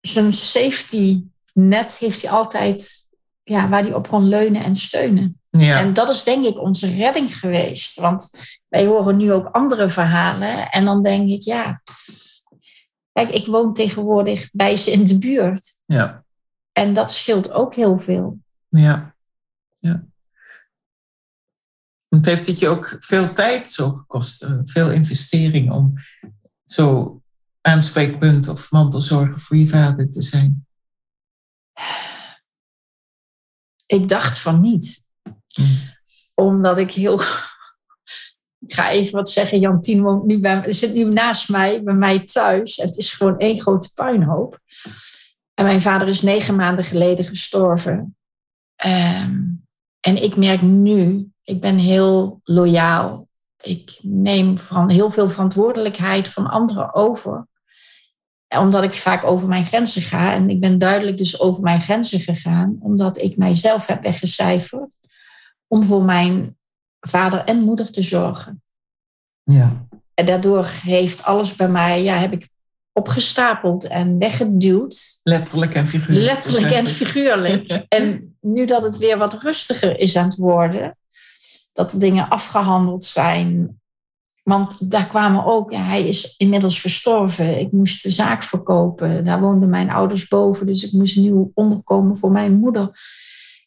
zijn 0.00 0.32
safety 0.32 1.22
net 1.52 1.96
heeft 1.96 2.22
hij 2.22 2.30
altijd 2.30 3.08
ja, 3.42 3.68
waar 3.68 3.82
hij 3.82 3.94
op 3.94 4.08
kon 4.08 4.28
leunen 4.28 4.62
en 4.62 4.74
steunen. 4.74 5.40
Ja. 5.50 5.80
En 5.80 5.94
dat 5.94 6.08
is 6.08 6.22
denk 6.22 6.44
ik 6.44 6.60
onze 6.60 6.94
redding 6.94 7.38
geweest. 7.38 8.00
Want 8.00 8.30
wij 8.68 8.86
horen 8.86 9.16
nu 9.16 9.32
ook 9.32 9.46
andere 9.46 9.88
verhalen. 9.88 10.68
En 10.68 10.84
dan 10.84 11.02
denk 11.02 11.30
ik, 11.30 11.42
ja. 11.42 11.82
Kijk, 13.18 13.30
ik 13.30 13.46
woon 13.46 13.74
tegenwoordig 13.74 14.48
bij 14.52 14.76
ze 14.76 14.90
in 14.90 15.04
de 15.04 15.18
buurt. 15.18 15.80
Ja. 15.86 16.24
En 16.72 16.94
dat 16.94 17.12
scheelt 17.12 17.52
ook 17.52 17.74
heel 17.74 17.98
veel. 17.98 18.38
Ja. 18.68 19.14
ja. 19.80 20.04
Het 22.08 22.26
heeft 22.26 22.46
het 22.46 22.58
je 22.58 22.68
ook 22.68 22.96
veel 23.00 23.32
tijd 23.32 23.68
zo 23.68 23.90
gekost, 23.90 24.42
eh, 24.42 24.60
veel 24.64 24.90
investering 24.90 25.70
om 25.70 25.94
zo 26.64 27.20
aanspreekpunt 27.60 28.48
of 28.48 28.70
mantelzorger 28.70 29.40
voor 29.40 29.56
je 29.56 29.68
vader 29.68 30.10
te 30.10 30.22
zijn. 30.22 30.66
Ik 33.86 34.08
dacht 34.08 34.38
van 34.38 34.60
niet. 34.60 35.06
Mm. 35.58 35.94
Omdat 36.34 36.78
ik 36.78 36.92
heel. 36.92 37.20
Ik 38.60 38.72
ga 38.74 38.90
even 38.90 39.12
wat 39.12 39.30
zeggen. 39.30 39.58
Jantien 39.58 40.02
woont 40.02 40.40
bij, 40.40 40.72
zit 40.72 40.94
nu 40.94 41.04
naast 41.04 41.48
mij, 41.48 41.82
bij 41.82 41.94
mij 41.94 42.18
thuis. 42.18 42.76
Het 42.76 42.96
is 42.96 43.12
gewoon 43.12 43.38
één 43.38 43.60
grote 43.60 43.92
puinhoop. 43.94 44.60
En 45.54 45.64
mijn 45.64 45.82
vader 45.82 46.08
is 46.08 46.22
negen 46.22 46.56
maanden 46.56 46.84
geleden 46.84 47.24
gestorven. 47.24 48.16
Ehm, 48.76 49.40
en 50.00 50.22
ik 50.22 50.36
merk 50.36 50.62
nu, 50.62 51.30
ik 51.42 51.60
ben 51.60 51.78
heel 51.78 52.40
loyaal. 52.44 53.28
Ik 53.62 53.98
neem 54.02 54.58
van 54.58 54.90
heel 54.90 55.10
veel 55.10 55.28
verantwoordelijkheid 55.28 56.28
van 56.28 56.46
anderen 56.46 56.94
over. 56.94 57.46
Omdat 58.48 58.82
ik 58.82 58.92
vaak 58.92 59.24
over 59.24 59.48
mijn 59.48 59.66
grenzen 59.66 60.02
ga. 60.02 60.34
En 60.34 60.50
ik 60.50 60.60
ben 60.60 60.78
duidelijk 60.78 61.18
dus 61.18 61.40
over 61.40 61.62
mijn 61.62 61.80
grenzen 61.80 62.20
gegaan. 62.20 62.76
Omdat 62.80 63.18
ik 63.18 63.36
mijzelf 63.36 63.86
heb 63.86 64.02
weggecijferd. 64.02 64.98
Om 65.66 65.82
voor 65.82 66.04
mijn 66.04 66.57
vader 67.00 67.44
en 67.44 67.60
moeder 67.60 67.92
te 67.92 68.02
zorgen. 68.02 68.62
Ja. 69.42 69.86
En 70.14 70.26
daardoor 70.26 70.66
heeft 70.82 71.22
alles 71.22 71.56
bij 71.56 71.68
mij, 71.68 72.02
ja, 72.02 72.14
heb 72.14 72.32
ik 72.32 72.48
opgestapeld 72.92 73.86
en 73.86 74.18
weggeduwd. 74.18 75.20
Letterlijk 75.22 75.74
en 75.74 75.86
figuurlijk. 75.86 76.26
Letterlijk 76.26 76.72
en 76.72 76.88
figuurlijk. 76.88 77.68
En 77.88 78.36
nu 78.40 78.66
dat 78.66 78.82
het 78.82 78.96
weer 78.96 79.18
wat 79.18 79.42
rustiger 79.42 79.98
is 79.98 80.16
aan 80.16 80.24
het 80.24 80.36
worden, 80.36 80.96
dat 81.72 81.90
de 81.90 81.98
dingen 81.98 82.28
afgehandeld 82.28 83.04
zijn. 83.04 83.80
Want 84.42 84.90
daar 84.90 85.08
kwamen 85.08 85.44
ook, 85.44 85.70
ja, 85.70 85.80
hij 85.80 86.08
is 86.08 86.34
inmiddels 86.36 86.80
gestorven. 86.80 87.58
Ik 87.58 87.72
moest 87.72 88.02
de 88.02 88.10
zaak 88.10 88.42
verkopen. 88.42 89.24
Daar 89.24 89.40
woonden 89.40 89.68
mijn 89.68 89.90
ouders 89.90 90.28
boven, 90.28 90.66
dus 90.66 90.84
ik 90.84 90.92
moest 90.92 91.16
nieuw 91.16 91.50
onderkomen 91.54 92.16
voor 92.16 92.30
mijn 92.30 92.58
moeder. 92.58 92.90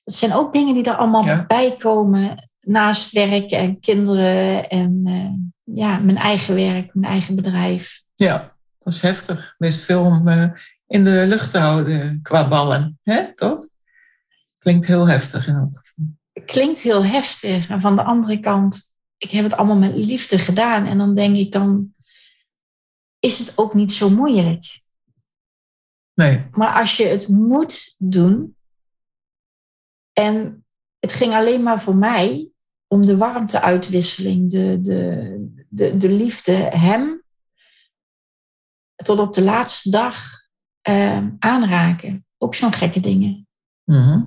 Het 0.04 0.16
zijn 0.16 0.34
ook 0.34 0.54
dingen 0.54 0.74
die 0.74 0.84
er 0.84 0.96
allemaal 0.96 1.26
Ja. 1.26 1.46
bij 1.48 1.76
komen 1.78 2.50
naast 2.62 3.12
werk 3.12 3.52
en 3.52 3.80
kinderen 3.80 4.70
en 4.70 5.02
eh, 5.06 5.76
ja, 5.76 6.00
mijn 6.00 6.18
eigen 6.18 6.56
werk, 6.56 6.94
mijn 6.94 7.12
eigen 7.12 7.36
bedrijf. 7.36 8.04
Ja, 8.16 8.38
dat 8.38 8.54
was 8.80 9.02
heftig. 9.02 9.56
Best 9.58 9.86
veel 9.86 10.04
om 10.04 10.28
eh, 10.28 10.50
in 10.88 11.04
de 11.04 11.26
lucht 11.28 11.52
te 11.52 11.58
houden 11.58 12.20
qua 12.22 12.48
ballen. 12.48 13.00
Hè, 13.04 13.36
toch? 13.36 13.68
Klinkt 14.58 14.86
heel 14.86 15.08
heftig 15.08 15.48
in 15.48 15.56
elk 15.56 15.78
geval. 15.78 16.46
klinkt 16.46 16.80
heel 16.82 17.06
heftig. 17.06 17.70
En 17.70 17.82
van 17.82 17.96
de 17.96 18.04
andere 18.04 18.40
kant, 18.40 18.96
ik 19.18 19.32
heb 19.32 19.44
het 19.44 19.54
allemaal 19.54 19.78
met 19.78 19.96
liefde 19.96 20.40
gedaan. 20.40 20.86
En 20.86 20.98
dan 20.98 21.16
denk 21.16 21.38
ik, 21.38 21.52
dan 21.52 21.94
is 23.20 23.40
het 23.40 23.54
ook 23.56 23.74
niet 23.74 23.92
zo 23.92 24.10
moeilijk. 24.10 24.82
Nee. 26.14 26.48
Maar 26.52 26.80
als 26.80 26.98
je 26.98 27.06
het 27.06 27.28
moet 27.28 27.96
doen, 27.98 28.56
en 30.14 30.66
het 31.00 31.14
ging 31.14 31.34
alleen 31.34 31.64
maar 31.64 31.82
voor 31.82 31.96
mij 31.96 32.51
om 32.92 33.02
de 33.06 33.18
warmteuitwisseling, 33.18 34.50
de, 34.50 34.82
de, 34.82 35.36
de, 35.70 35.98
de 35.98 36.10
liefde, 36.10 36.52
hem 36.54 37.24
tot 38.96 39.20
op 39.20 39.34
de 39.34 39.42
laatste 39.42 39.90
dag 39.90 40.24
eh, 40.82 41.28
aanraken. 41.40 42.26
Ook 42.38 42.56
zo'n 42.56 42.74
gekke 42.74 43.00
dingen. 43.00 43.48
Mhm. 43.84 44.24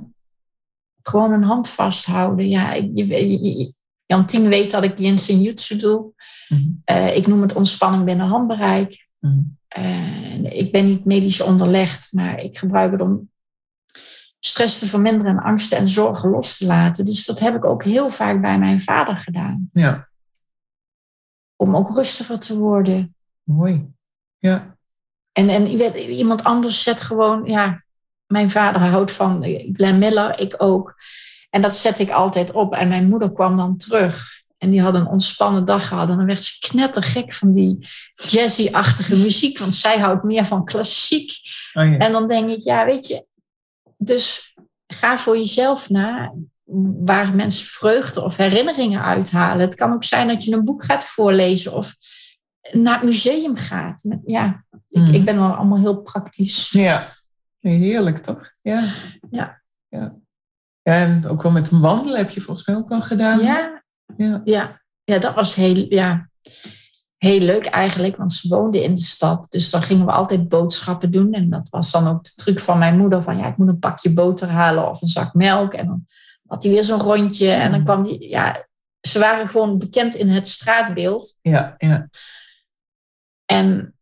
gewoon 1.02 1.32
een 1.32 1.44
hand 1.44 1.68
vasthouden. 1.68 2.48
Ja, 2.48 2.72
je, 2.72 3.06
je- 3.06 3.74
Jantien 4.06 4.48
weet 4.48 4.70
dat 4.70 4.82
ik 4.84 4.98
yin 4.98 5.40
jutsu 5.42 5.76
doe. 5.76 6.12
Mhm. 6.48 6.68
Eh, 6.84 7.16
ik 7.16 7.26
noem 7.26 7.42
het 7.42 7.54
ontspanning 7.54 8.04
binnen 8.04 8.26
handbereik. 8.26 9.08
Mhm. 9.20 9.40
Eh, 9.68 10.42
ik 10.44 10.72
ben 10.72 10.86
niet 10.86 11.04
medisch 11.04 11.40
onderlegd, 11.40 12.12
maar 12.12 12.40
ik 12.40 12.58
gebruik 12.58 12.92
het 12.92 13.00
om 13.00 13.30
stress 14.46 14.78
te 14.78 14.86
verminderen 14.86 15.32
en 15.32 15.42
angsten 15.42 15.78
en 15.78 15.88
zorgen 15.88 16.30
los 16.30 16.56
te 16.56 16.66
laten. 16.66 17.04
Dus 17.04 17.24
dat 17.24 17.38
heb 17.40 17.54
ik 17.54 17.64
ook 17.64 17.84
heel 17.84 18.10
vaak 18.10 18.40
bij 18.40 18.58
mijn 18.58 18.80
vader 18.80 19.16
gedaan. 19.16 19.68
Ja, 19.72 20.08
Om 21.56 21.76
ook 21.76 21.96
rustiger 21.96 22.38
te 22.38 22.58
worden. 22.58 23.14
mooi. 23.42 23.92
Ja, 24.38 24.76
En, 25.32 25.48
en 25.48 25.66
iemand 26.10 26.44
anders 26.44 26.82
zet 26.82 27.00
gewoon, 27.00 27.44
ja, 27.44 27.82
mijn 28.26 28.50
vader 28.50 28.80
houdt 28.80 29.12
van 29.12 29.44
Glenn 29.72 29.98
Miller, 29.98 30.40
ik 30.40 30.54
ook. 30.58 30.94
En 31.50 31.62
dat 31.62 31.76
zet 31.76 31.98
ik 31.98 32.10
altijd 32.10 32.52
op. 32.52 32.74
En 32.74 32.88
mijn 32.88 33.08
moeder 33.08 33.32
kwam 33.32 33.56
dan 33.56 33.76
terug. 33.76 34.42
En 34.58 34.70
die 34.70 34.82
had 34.82 34.94
een 34.94 35.06
ontspannen 35.06 35.64
dag 35.64 35.88
gehad. 35.88 36.08
En 36.08 36.16
dan 36.16 36.26
werd 36.26 36.42
ze 36.42 36.58
knettergek 36.68 37.32
van 37.32 37.54
die 37.54 37.88
jazzy-achtige 38.14 39.16
muziek. 39.16 39.58
Want 39.58 39.74
zij 39.74 39.98
houdt 39.98 40.22
meer 40.22 40.44
van 40.44 40.64
klassiek. 40.64 41.30
oh, 41.74 41.84
ja. 41.84 41.98
En 41.98 42.12
dan 42.12 42.28
denk 42.28 42.50
ik, 42.50 42.62
ja, 42.62 42.84
weet 42.84 43.06
je. 43.06 43.26
Dus 44.04 44.54
ga 44.86 45.18
voor 45.18 45.36
jezelf 45.36 45.90
na 45.90 46.34
waar 47.04 47.34
mensen 47.34 47.66
vreugde 47.66 48.22
of 48.22 48.36
herinneringen 48.36 49.02
uithalen. 49.02 49.60
Het 49.66 49.74
kan 49.74 49.92
ook 49.92 50.04
zijn 50.04 50.28
dat 50.28 50.44
je 50.44 50.52
een 50.54 50.64
boek 50.64 50.84
gaat 50.84 51.04
voorlezen 51.04 51.72
of 51.72 51.94
naar 52.72 52.94
het 52.94 53.02
museum 53.04 53.56
gaat. 53.56 54.04
Ja, 54.26 54.64
ik, 54.88 55.00
Mhm. 55.02 55.14
ik 55.14 55.24
ben 55.24 55.38
wel 55.38 55.54
allemaal 55.54 55.78
heel 55.78 56.02
praktisch. 56.02 56.70
ja. 56.70 57.12
heerlijk 57.60 58.18
toch? 58.18 58.50
Ja. 58.62 58.92
Ja. 59.30 59.62
ja. 59.88 60.16
Ja, 60.82 60.92
en 60.94 61.26
ook 61.26 61.42
wel 61.42 61.52
met 61.52 61.70
een 61.70 61.80
wandelen 61.80 62.16
heb 62.18 62.30
je 62.30 62.40
volgens 62.40 62.66
mij 62.66 62.76
ook 62.76 62.90
al 62.90 63.02
gedaan. 63.02 63.42
Ja, 63.42 63.82
Ja. 64.16 64.40
ja, 64.44 64.80
ja 65.04 65.18
dat 65.18 65.34
was 65.34 65.54
heel, 65.54 65.86
ja, 65.88 66.28
heel 67.24 67.40
leuk 67.40 67.64
eigenlijk, 67.64 68.16
want 68.16 68.32
ze 68.32 68.48
woonde 68.48 68.82
in 68.82 68.94
de 68.94 69.00
stad. 69.00 69.46
Dus 69.50 69.70
dan 69.70 69.82
gingen 69.82 70.06
we 70.06 70.12
altijd 70.12 70.48
boodschappen 70.48 71.10
doen. 71.10 71.32
En 71.32 71.50
dat 71.50 71.68
was 71.68 71.90
dan 71.90 72.08
ook 72.08 72.24
de 72.24 72.32
truc 72.34 72.60
van 72.60 72.78
mijn 72.78 72.98
moeder: 72.98 73.22
van 73.22 73.38
ja, 73.38 73.46
ik 73.46 73.56
moet 73.56 73.68
een 73.68 73.78
pakje 73.78 74.12
boter 74.12 74.48
halen 74.48 74.90
of 74.90 75.02
een 75.02 75.08
zak 75.08 75.34
melk. 75.34 75.74
En 75.74 75.86
dan 75.86 76.06
had 76.46 76.62
hij 76.62 76.72
weer 76.72 76.84
zo'n 76.84 77.00
rondje. 77.00 77.50
En 77.50 77.70
dan 77.70 77.84
kwam 77.84 78.02
die, 78.02 78.28
ja, 78.28 78.66
ze 79.00 79.18
waren 79.18 79.48
gewoon 79.48 79.78
bekend 79.78 80.14
in 80.14 80.28
het 80.28 80.46
straatbeeld. 80.46 81.38
Ja, 81.42 81.74
ja. 81.78 82.08
En 83.44 83.94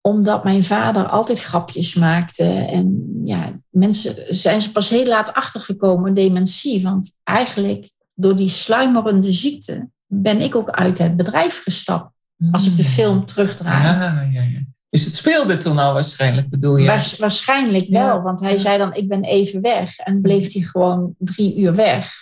omdat 0.00 0.44
mijn 0.44 0.64
vader 0.64 1.06
altijd 1.06 1.42
grapjes 1.42 1.94
maakte. 1.94 2.44
En 2.44 3.18
ja, 3.24 3.60
mensen 3.68 4.36
zijn 4.36 4.60
ze 4.60 4.72
pas 4.72 4.88
heel 4.88 5.06
laat 5.06 5.34
achtergekomen, 5.34 6.14
dementie. 6.14 6.82
Want 6.82 7.14
eigenlijk 7.24 7.90
door 8.14 8.36
die 8.36 8.48
sluimerende 8.48 9.32
ziekte 9.32 9.88
ben 10.06 10.40
ik 10.40 10.54
ook 10.54 10.70
uit 10.70 10.98
het 10.98 11.16
bedrijf 11.16 11.62
gestapt. 11.62 12.16
Als 12.50 12.66
ik 12.66 12.76
de 12.76 12.84
film 12.84 13.24
terugdraai. 13.26 13.82
Ja, 13.82 14.28
ja, 14.32 14.42
ja. 14.42 14.60
Dus 14.90 15.04
het 15.04 15.16
speelde 15.16 15.58
toen 15.58 15.78
al 15.78 15.92
waarschijnlijk, 15.92 16.48
bedoel 16.50 16.76
je? 16.76 16.86
Waars- 16.86 17.16
waarschijnlijk 17.16 17.88
wel, 17.88 18.16
Ja. 18.16 18.22
want 18.22 18.40
hij 18.40 18.58
zei 18.58 18.78
dan 18.78 18.94
ik 18.94 19.08
ben 19.08 19.22
even 19.22 19.60
weg. 19.62 19.96
En 19.98 20.20
bleef 20.20 20.52
hij 20.52 20.62
gewoon 20.62 21.14
drie 21.18 21.56
uur 21.58 21.74
weg. 21.74 22.12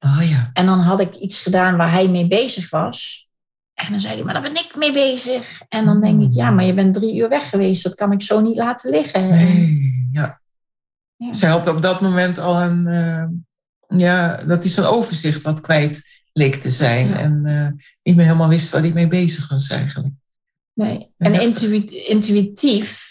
Oh 0.00 0.20
ja. 0.30 0.50
En 0.52 0.66
dan 0.66 0.78
had 0.80 1.00
ik 1.00 1.14
iets 1.14 1.38
gedaan 1.42 1.76
waar 1.76 1.90
hij 1.92 2.08
mee 2.08 2.26
bezig 2.28 2.70
was. 2.70 3.26
En 3.74 3.90
dan 3.90 4.00
zei 4.00 4.14
hij, 4.14 4.24
maar 4.24 4.32
daar 4.34 4.42
ben 4.42 4.54
ik 4.54 4.72
mee 4.76 4.92
bezig. 4.92 5.60
En 5.68 5.84
dan 5.84 6.00
denk 6.00 6.22
ik, 6.22 6.34
ja, 6.34 6.50
maar 6.50 6.64
je 6.64 6.74
bent 6.74 6.94
drie 6.94 7.16
uur 7.16 7.28
weg 7.28 7.48
geweest. 7.48 7.82
Dat 7.82 7.94
kan 7.94 8.12
ik 8.12 8.22
zo 8.22 8.40
niet 8.40 8.56
laten 8.56 8.90
liggen. 8.90 9.26
Nee, 9.28 10.08
ja. 10.12 10.40
Ja. 11.16 11.32
Zij 11.34 11.50
had 11.50 11.68
op 11.68 11.82
dat 11.82 12.00
moment 12.00 12.38
al 12.38 12.60
een, 12.62 12.86
eh, 12.86 13.24
ja, 13.98 14.36
dat 14.36 14.62
hij 14.62 14.72
zijn 14.72 14.86
overzicht 14.86 15.42
wat 15.42 15.60
kwijt 15.60 16.17
leek 16.38 16.54
te 16.54 16.70
zijn. 16.70 17.08
Ja. 17.08 17.18
En 17.18 17.42
eh, 17.46 17.84
niet 18.02 18.16
meer 18.16 18.24
helemaal 18.24 18.48
wist 18.48 18.70
waar 18.70 18.80
hij 18.80 18.92
mee 18.92 19.08
bezig 19.08 19.48
was 19.48 19.68
eigenlijk. 19.68 20.14
Nee. 20.72 21.10
En 21.18 21.32
intuïtief. 22.08 23.06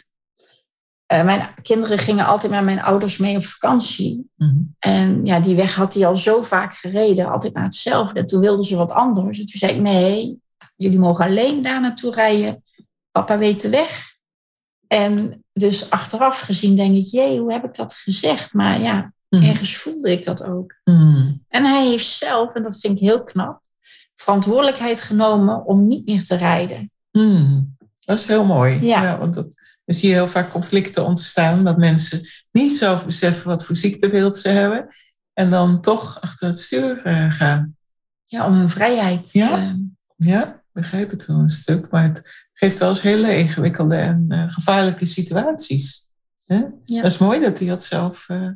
eh, 1.06 1.24
mijn 1.24 1.48
kinderen 1.62 1.98
gingen 1.98 2.26
altijd 2.26 2.52
met 2.52 2.64
mijn 2.64 2.82
ouders 2.82 3.18
mee 3.18 3.38
op 3.38 3.46
vakantie. 3.46 4.30
Mhm. 4.36 4.56
En 4.80 5.26
ja, 5.26 5.40
die 5.40 5.56
weg 5.56 5.76
had 5.76 5.94
hij 5.94 6.06
al 6.06 6.16
zo 6.18 6.42
vaak 6.42 6.74
gereden, 6.76 7.32
altijd 7.32 7.54
naar 7.54 7.64
hetzelfde. 7.64 8.26
Toen 8.26 8.40
wilden 8.42 8.66
ze 8.66 8.76
wat 8.76 8.92
anders. 8.92 9.40
En 9.40 9.46
toen 9.46 9.60
zei 9.60 9.72
ik, 9.74 9.82
nee, 9.82 10.38
jullie 10.76 11.00
mogen 11.00 11.26
alleen 11.26 11.62
daar 11.64 11.82
naartoe 11.82 12.14
rijden. 12.14 12.64
Papa 13.12 13.38
weet 13.38 13.62
de 13.62 13.70
weg. 13.70 14.16
En 14.88 15.44
dus 15.54 15.90
achteraf 15.90 16.40
gezien 16.40 16.76
denk 16.76 16.96
ik, 16.96 17.06
jee, 17.06 17.40
hoe 17.40 17.52
heb 17.52 17.64
ik 17.64 17.76
dat 17.76 17.94
gezegd? 17.94 18.54
Maar 18.54 18.82
ja, 18.82 19.14
Mhm. 19.30 19.44
ergens 19.46 19.76
voelde 19.76 20.12
ik 20.12 20.24
dat 20.24 20.44
ook. 20.44 20.76
En 21.50 21.66
hij 21.66 21.88
heeft 21.88 22.08
zelf, 22.08 22.54
en 22.54 22.64
dat 22.64 22.80
vind 22.80 22.94
ik 22.94 23.04
heel 23.04 23.24
knap, 23.24 23.62
verantwoordelijkheid 24.16 25.02
genomen 25.02 25.66
om 25.66 25.88
niet 25.88 26.06
meer 26.06 26.26
te 26.26 26.36
rijden. 26.36 26.92
Mhm. 27.12 27.62
Dat 28.00 28.20
is 28.20 28.26
heel 28.26 28.46
mooi. 28.46 28.86
Ja. 28.86 29.18
want 29.18 29.34
dat, 29.34 29.56
dan 29.86 29.96
zie 29.96 30.10
je 30.10 30.16
heel 30.16 30.28
vaak 30.28 30.50
conflicten 30.50 31.06
ontstaan. 31.06 31.64
Dat 31.64 31.78
mensen 31.78 32.22
niet 32.52 32.72
zelf 32.72 33.06
beseffen 33.06 33.48
wat 33.48 33.66
voor 33.66 33.76
ziektebeeld 33.76 34.38
ze 34.38 34.50
hebben. 34.50 34.96
En 35.34 35.52
dan 35.52 35.82
toch 35.82 36.22
achter 36.22 36.48
het 36.48 36.60
stuur 36.60 37.02
eh, 37.06 37.32
gaan. 37.32 37.76
Ja, 38.24 38.48
om 38.48 38.54
hun 38.54 38.70
vrijheid 38.70 39.32
Ja. 39.32 39.48
te... 39.48 39.88
Ja, 40.16 40.46
ik 40.54 40.62
begrijp 40.72 41.10
het 41.12 41.26
wel 41.26 41.38
een 41.38 41.50
stuk. 41.50 41.90
Maar 41.92 42.04
het 42.04 42.48
geeft 42.54 42.80
wel 42.80 42.90
eens 42.90 43.02
hele 43.02 43.38
ingewikkelde 43.38 43.96
en 43.96 44.26
eh, 44.30 44.44
gevaarlijke 44.48 45.06
situaties. 45.06 46.12
Hè? 46.46 46.62
Ja. 46.84 47.02
Dat 47.02 47.12
is 47.12 47.18
mooi 47.18 47.40
dat 47.40 47.60
hij 47.60 47.68
dat 47.68 47.84
zelf 47.84 48.30
eh, 48.30 48.50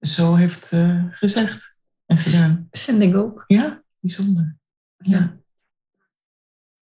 zo 0.00 0.34
heeft 0.34 0.72
gezegd 1.10 1.73
en 2.06 2.18
gedaan. 2.18 2.68
Vind 2.70 3.02
ik 3.02 3.16
ook. 3.16 3.44
Ja, 3.46 3.82
bijzonder. 4.00 4.56
Ja. 4.96 5.36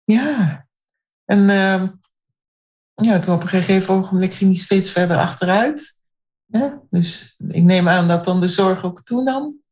Ja. 0.05 0.67
En 1.25 1.51
ehm, 1.51 1.89
ja, 2.95 3.19
toen 3.19 3.35
op 3.35 3.43
een 3.43 3.49
gegeven 3.49 3.95
ogenblik 3.95 4.35
ging 4.35 4.51
hij 4.51 4.61
steeds 4.61 4.91
verder 4.91 5.17
achteruit. 5.17 6.03
Ja, 6.47 6.81
dus 6.91 7.35
ik 7.39 7.63
neem 7.63 7.89
aan 7.89 8.09
dat 8.09 8.25
dan 8.25 8.41
de 8.41 8.49
zorg 8.49 8.85
ook 8.85 9.03
toenam. 9.03 9.63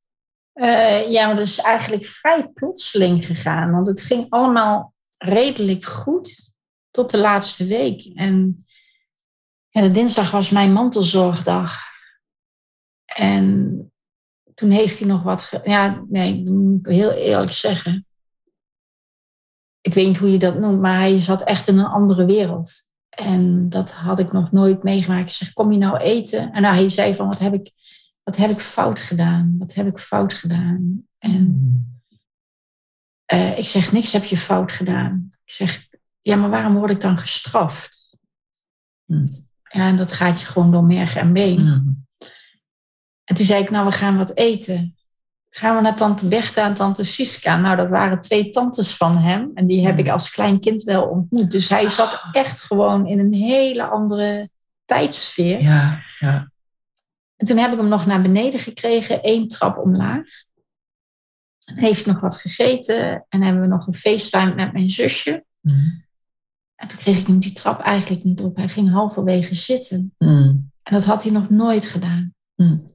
Eh, 0.52 1.10
ja, 1.10 1.26
maar 1.26 1.36
dat 1.36 1.46
is 1.46 1.58
eigenlijk 1.58 2.04
vrij 2.04 2.48
plotseling 2.48 3.26
gegaan. 3.26 3.70
Want 3.70 3.86
het 3.86 4.02
ging 4.02 4.26
allemaal 4.28 4.94
redelijk 5.16 5.84
goed 5.84 6.52
tot 6.90 7.10
de 7.10 7.18
laatste 7.18 7.66
week. 7.66 8.04
En 8.14 8.66
ja, 9.68 9.80
de 9.80 9.90
dinsdag 9.90 10.30
was 10.30 10.50
mijn 10.50 10.72
mantelzorgdag. 10.72 11.78
En 13.04 13.92
toen 14.56 14.70
heeft 14.70 14.98
hij 14.98 15.08
nog 15.08 15.22
wat... 15.22 15.42
ge- 15.42 15.60
ja, 15.64 16.04
nee, 16.08 16.50
moet 16.50 16.86
ik 16.86 16.92
heel 16.92 17.10
eerlijk 17.10 17.52
zeggen. 17.52 18.06
Ik 19.80 19.94
weet 19.94 20.06
niet 20.06 20.16
hoe 20.18 20.30
je 20.30 20.38
dat 20.38 20.58
noemt, 20.58 20.80
maar 20.80 20.98
hij 20.98 21.20
zat 21.20 21.42
echt 21.42 21.68
in 21.68 21.78
een 21.78 21.84
andere 21.86 22.24
wereld. 22.24 22.72
En 23.08 23.68
dat 23.68 23.92
had 23.92 24.18
ik 24.18 24.32
nog 24.32 24.52
nooit 24.52 24.82
meegemaakt. 24.82 25.28
Ik 25.28 25.34
zeg, 25.34 25.52
kom 25.52 25.72
je 25.72 25.78
nou 25.78 25.96
eten? 25.98 26.52
En 26.52 26.62
nou, 26.62 26.74
hij 26.74 26.88
zei 26.88 27.14
van, 27.14 27.28
wat 27.28 27.38
heb 27.38 27.54
ik, 27.54 27.70
wat 28.22 28.36
heb 28.36 28.50
ik 28.50 28.60
fout 28.60 29.00
gedaan? 29.00 29.56
Wat 29.58 29.74
heb 29.74 29.86
ik 29.86 29.98
fout 29.98 30.34
gedaan? 30.34 31.06
En 31.18 32.00
eh, 33.24 33.58
ik 33.58 33.64
zeg, 33.64 33.92
niks 33.92 34.12
heb 34.12 34.24
je 34.24 34.38
fout 34.38 34.72
gedaan. 34.72 35.30
Ik 35.44 35.52
zeg, 35.52 35.88
ja, 36.20 36.36
maar 36.36 36.50
waarom 36.50 36.74
word 36.74 36.90
ik 36.90 37.00
dan 37.00 37.18
gestraft? 37.18 38.16
Hmm. 39.04 39.32
Ja, 39.62 39.88
en 39.88 39.96
dat 39.96 40.12
gaat 40.12 40.40
je 40.40 40.46
gewoon 40.46 40.70
door 40.70 40.84
merg 40.84 41.16
en 41.16 41.32
been. 41.32 41.62
Ja. 41.64 41.82
En 43.26 43.34
toen 43.34 43.44
zei 43.44 43.62
ik, 43.62 43.70
nou, 43.70 43.86
we 43.86 43.92
gaan 43.92 44.16
wat 44.16 44.36
eten. 44.36 44.96
Gaan 45.50 45.76
we 45.76 45.82
naar 45.82 45.96
tante 45.96 46.28
Bertha 46.28 46.66
en 46.66 46.74
tante 46.74 47.04
Siska? 47.04 47.56
Nou, 47.56 47.76
dat 47.76 47.90
waren 47.90 48.20
twee 48.20 48.50
tantes 48.50 48.96
van 48.96 49.16
hem. 49.18 49.50
En 49.54 49.66
die 49.66 49.86
heb 49.86 49.98
ik 49.98 50.08
als 50.08 50.30
klein 50.30 50.60
kind 50.60 50.82
wel 50.82 51.04
ontmoet. 51.04 51.50
Dus 51.50 51.68
hij 51.68 51.88
zat 51.88 52.24
echt 52.32 52.62
gewoon 52.62 53.06
in 53.06 53.18
een 53.18 53.32
hele 53.32 53.84
andere 53.84 54.50
tijdsfeer. 54.84 55.62
Ja, 55.62 56.02
ja. 56.18 56.50
En 57.36 57.46
toen 57.46 57.56
heb 57.56 57.72
ik 57.72 57.78
hem 57.78 57.88
nog 57.88 58.06
naar 58.06 58.22
beneden 58.22 58.60
gekregen, 58.60 59.22
één 59.22 59.48
trap 59.48 59.78
omlaag. 59.78 60.26
En 61.64 61.76
heeft 61.76 62.06
nog 62.06 62.20
wat 62.20 62.36
gegeten. 62.36 63.26
En 63.28 63.42
hebben 63.42 63.62
we 63.62 63.68
nog 63.68 63.86
een 63.86 63.94
FaceTime 63.94 64.54
met 64.54 64.72
mijn 64.72 64.88
zusje. 64.88 65.44
Mm. 65.60 66.04
En 66.76 66.88
toen 66.88 66.98
kreeg 66.98 67.18
ik 67.18 67.26
hem 67.26 67.38
die 67.38 67.52
trap 67.52 67.80
eigenlijk 67.80 68.24
niet 68.24 68.40
op. 68.40 68.56
Hij 68.56 68.68
ging 68.68 68.90
halverwege 68.90 69.54
zitten. 69.54 70.14
Mm. 70.18 70.70
En 70.82 70.94
dat 70.94 71.04
had 71.04 71.22
hij 71.22 71.32
nog 71.32 71.50
nooit 71.50 71.86
gedaan. 71.86 72.34
Mm. 72.54 72.94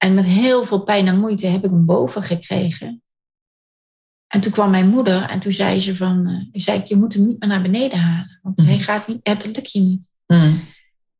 En 0.00 0.14
met 0.14 0.24
heel 0.24 0.64
veel 0.64 0.82
pijn 0.82 1.06
en 1.08 1.18
moeite 1.20 1.46
heb 1.46 1.64
ik 1.64 1.70
hem 1.70 1.84
boven 1.84 2.22
gekregen. 2.22 3.02
En 4.26 4.40
toen 4.40 4.52
kwam 4.52 4.70
mijn 4.70 4.88
moeder 4.88 5.22
en 5.22 5.40
toen 5.40 5.52
zei 5.52 5.80
ze 5.80 5.96
van... 5.96 6.26
eh, 6.26 6.44
ik 6.52 6.62
zei, 6.62 6.80
je 6.84 6.96
moet 6.96 7.14
hem 7.14 7.26
niet 7.26 7.38
meer 7.40 7.48
naar 7.48 7.62
beneden 7.62 7.98
halen. 7.98 8.38
Want 8.42 8.58
Mhm. 8.58 8.68
hij 8.68 8.78
gaat 8.78 9.06
niet, 9.08 9.18
het 9.22 9.46
lukt 9.46 9.72
je 9.72 9.80
niet. 9.80 10.10
Mm. 10.26 10.60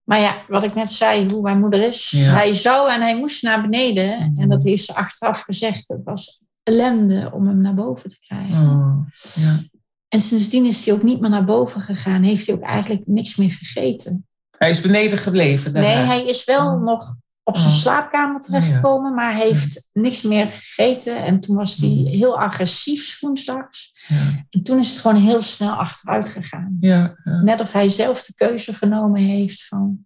Maar 0.05 0.21
ja, 0.21 0.37
wat 0.49 0.65
ik 0.65 0.75
net 0.75 0.93
zei, 0.93 1.31
hoe 1.33 1.43
mijn 1.43 1.61
moeder 1.61 1.83
is. 1.83 2.11
Ja. 2.11 2.33
Hij 2.33 2.55
zou 2.55 2.91
en 2.93 3.01
hij 3.01 3.17
moest 3.19 3.43
naar 3.43 3.61
beneden. 3.63 4.35
En 4.37 4.49
dat 4.49 4.63
heeft 4.65 4.85
ze 4.85 4.95
achteraf 4.95 5.41
gezegd. 5.41 5.89
Het 5.89 6.01
was 6.05 6.43
ellende 6.63 7.31
om 7.35 7.47
hem 7.47 7.61
naar 7.61 7.75
boven 7.75 8.11
te 8.11 8.19
krijgen. 8.27 8.59
Oh, 8.59 9.07
ja. 9.35 9.59
En 10.09 10.21
sindsdien 10.21 10.65
is 10.67 10.85
hij 10.87 10.95
ook 10.95 11.03
niet 11.03 11.21
meer 11.21 11.31
naar 11.31 11.45
boven 11.45 11.81
gegaan. 11.81 12.23
Heeft 12.23 12.47
hij 12.47 12.55
ook 12.57 12.63
eigenlijk 12.63 13.03
niks 13.07 13.37
meer 13.37 13.51
gegeten. 13.51 14.27
Hij 14.59 14.71
is 14.71 14.81
beneden 14.81 15.19
gebleven 15.19 15.73
daarna. 15.73 15.89
Nee, 15.97 16.05
hij 16.07 16.25
is 16.27 16.45
wel 16.45 16.73
Oh. 16.73 16.83
nog 16.83 17.17
op 17.51 17.57
zijn 17.57 17.73
Oh. 17.73 17.79
slaapkamer 17.79 18.41
terechtgekomen. 18.41 19.15
Maar 19.15 19.35
heeft 19.35 19.91
niks 19.93 20.23
meer 20.23 20.47
gegeten. 20.47 21.17
En 21.25 21.41
toen 21.41 21.57
was 21.57 21.77
hij 21.77 21.89
Mhm. 21.89 22.07
heel 22.07 22.41
agressief 22.41 23.21
woensdags. 23.21 23.93
Ja, 24.09 24.45
En 24.51 24.63
toen 24.63 24.79
is 24.79 24.91
het 24.91 24.99
gewoon 24.99 25.17
heel 25.17 25.43
snel 25.43 25.73
achteruit 25.73 26.29
gegaan. 26.29 26.77
ja, 26.81 27.17
ja. 27.25 27.43
Net 27.43 27.61
of 27.61 27.73
hij 27.73 27.89
zelf 27.89 28.23
de 28.25 28.35
keuze 28.35 28.75
genomen 28.75 29.21
heeft 29.21 29.67
van... 29.67 29.99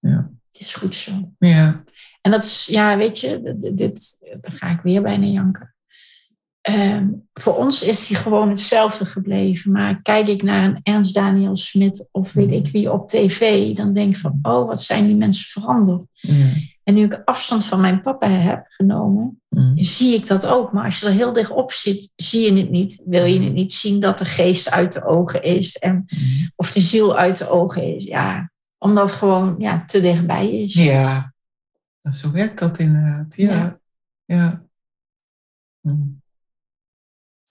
Ja. 0.00 0.30
Het 0.52 0.60
is 0.62 0.74
goed 0.74 0.94
zo. 0.94 1.32
ja. 1.38 1.82
En 2.20 2.30
dat 2.30 2.44
is, 2.44 2.66
ja, 2.66 2.96
weet 2.96 3.20
je, 3.20 3.54
dit, 3.58 3.76
dit 3.76 4.16
daar 4.40 4.52
ga 4.52 4.68
ik 4.68 4.80
weer 4.80 5.02
bijna 5.02 5.24
janken. 5.26 5.73
Ehm, 6.64 7.08
voor 7.32 7.56
ons 7.56 7.82
is 7.82 8.06
die 8.06 8.16
gewoon 8.16 8.48
hetzelfde 8.48 9.04
gebleven. 9.04 9.72
Maar 9.72 10.02
kijk 10.02 10.26
ik 10.28 10.42
naar 10.42 10.64
een 10.64 10.80
Ernst 10.82 11.14
Daniel 11.14 11.56
Smit 11.56 12.08
of 12.10 12.32
weet 12.32 12.50
ik 12.52 12.66
wie 12.66 12.92
op 12.92 13.08
tv, 13.08 13.72
dan 13.74 13.92
denk 13.92 14.10
ik 14.14 14.16
van, 14.20 14.38
oh, 14.42 14.66
wat 14.66 14.82
zijn 14.82 15.06
die 15.06 15.16
mensen 15.16 15.46
veranderd. 15.62 16.02
ja. 16.12 16.52
En 16.84 16.94
nu 16.94 17.04
ik 17.04 17.22
afstand 17.24 17.64
van 17.64 17.80
mijn 17.80 18.02
papa 18.02 18.28
heb 18.28 18.64
genomen, 18.68 19.38
Mm. 19.48 19.78
zie 19.78 20.14
ik 20.14 20.26
dat 20.26 20.46
ook. 20.46 20.72
Maar 20.72 20.84
als 20.84 21.00
je 21.00 21.06
er 21.06 21.12
heel 21.12 21.32
dicht 21.32 21.50
op 21.50 21.72
zit, 21.72 22.10
zie 22.16 22.52
je 22.52 22.60
het 22.60 22.70
niet. 22.70 23.02
Wil 23.06 23.24
je 23.24 23.40
het 23.42 23.52
niet 23.52 23.72
zien 23.72 24.00
dat 24.00 24.18
de 24.18 24.24
geest 24.24 24.70
uit 24.70 24.92
de 24.92 25.04
ogen 25.04 25.42
is 25.42 25.76
en, 25.78 25.94
Mm. 25.94 26.52
of 26.56 26.72
de 26.72 26.80
ziel 26.80 27.16
uit 27.16 27.38
de 27.38 27.48
ogen 27.48 27.96
is. 27.96 28.04
Ja, 28.04 28.50
omdat 28.78 29.08
het 29.10 29.18
gewoon 29.18 29.54
ja, 29.58 29.84
te 29.84 30.00
dichtbij 30.00 30.50
is. 30.62 30.74
Ja, 30.74 31.32
Nou, 32.00 32.16
zo 32.16 32.30
werkt 32.30 32.58
dat 32.58 32.78
inderdaad. 32.78 33.36
Ja, 33.36 33.78
Ja. 34.24 34.64
ja. 35.82 35.92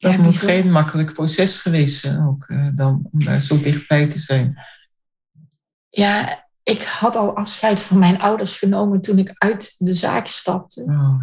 Dat 0.03 0.13
Ja, 0.13 0.21
moet 0.21 0.39
geen 0.39 0.71
makkelijk 0.71 1.13
proces 1.13 1.59
geweest 1.59 1.99
zijn 1.99 2.27
ook, 2.27 2.43
eh, 2.47 2.69
dan, 2.75 3.09
om 3.11 3.23
daar 3.23 3.39
zo 3.41 3.59
dichtbij 3.59 4.07
te 4.07 4.19
zijn. 4.19 4.57
Ja, 5.89 6.45
ik 6.63 6.81
had 6.81 7.15
al 7.15 7.35
afscheid 7.35 7.81
van 7.81 7.99
mijn 7.99 8.19
ouders 8.19 8.57
genomen 8.57 9.01
toen 9.01 9.17
ik 9.17 9.31
uit 9.37 9.75
de 9.77 9.93
zaak 9.93 10.27
stapte. 10.27 10.83
Oh, 10.83 11.15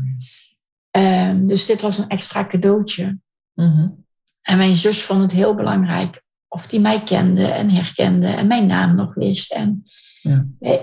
Ehm, 0.91 1.47
dus 1.47 1.67
dit 1.67 1.81
was 1.81 1.99
een 1.99 2.09
extra 2.09 2.47
cadeautje. 2.47 3.19
Mhm. 3.55 3.89
En 4.43 4.59
mijn 4.59 4.75
zus 4.75 5.03
vond 5.03 5.21
het 5.21 5.33
heel 5.33 5.55
belangrijk 5.55 6.23
of 6.49 6.67
die 6.67 6.81
mij 6.81 7.01
kende 7.03 7.47
en 7.47 7.71
herkende 7.71 8.27
en 8.27 8.47
mijn 8.47 8.67
naam 8.67 8.95
nog 8.95 9.15
wist. 9.15 9.53
En 9.53 9.85
Ja. 10.23 10.47
eh, 10.61 10.81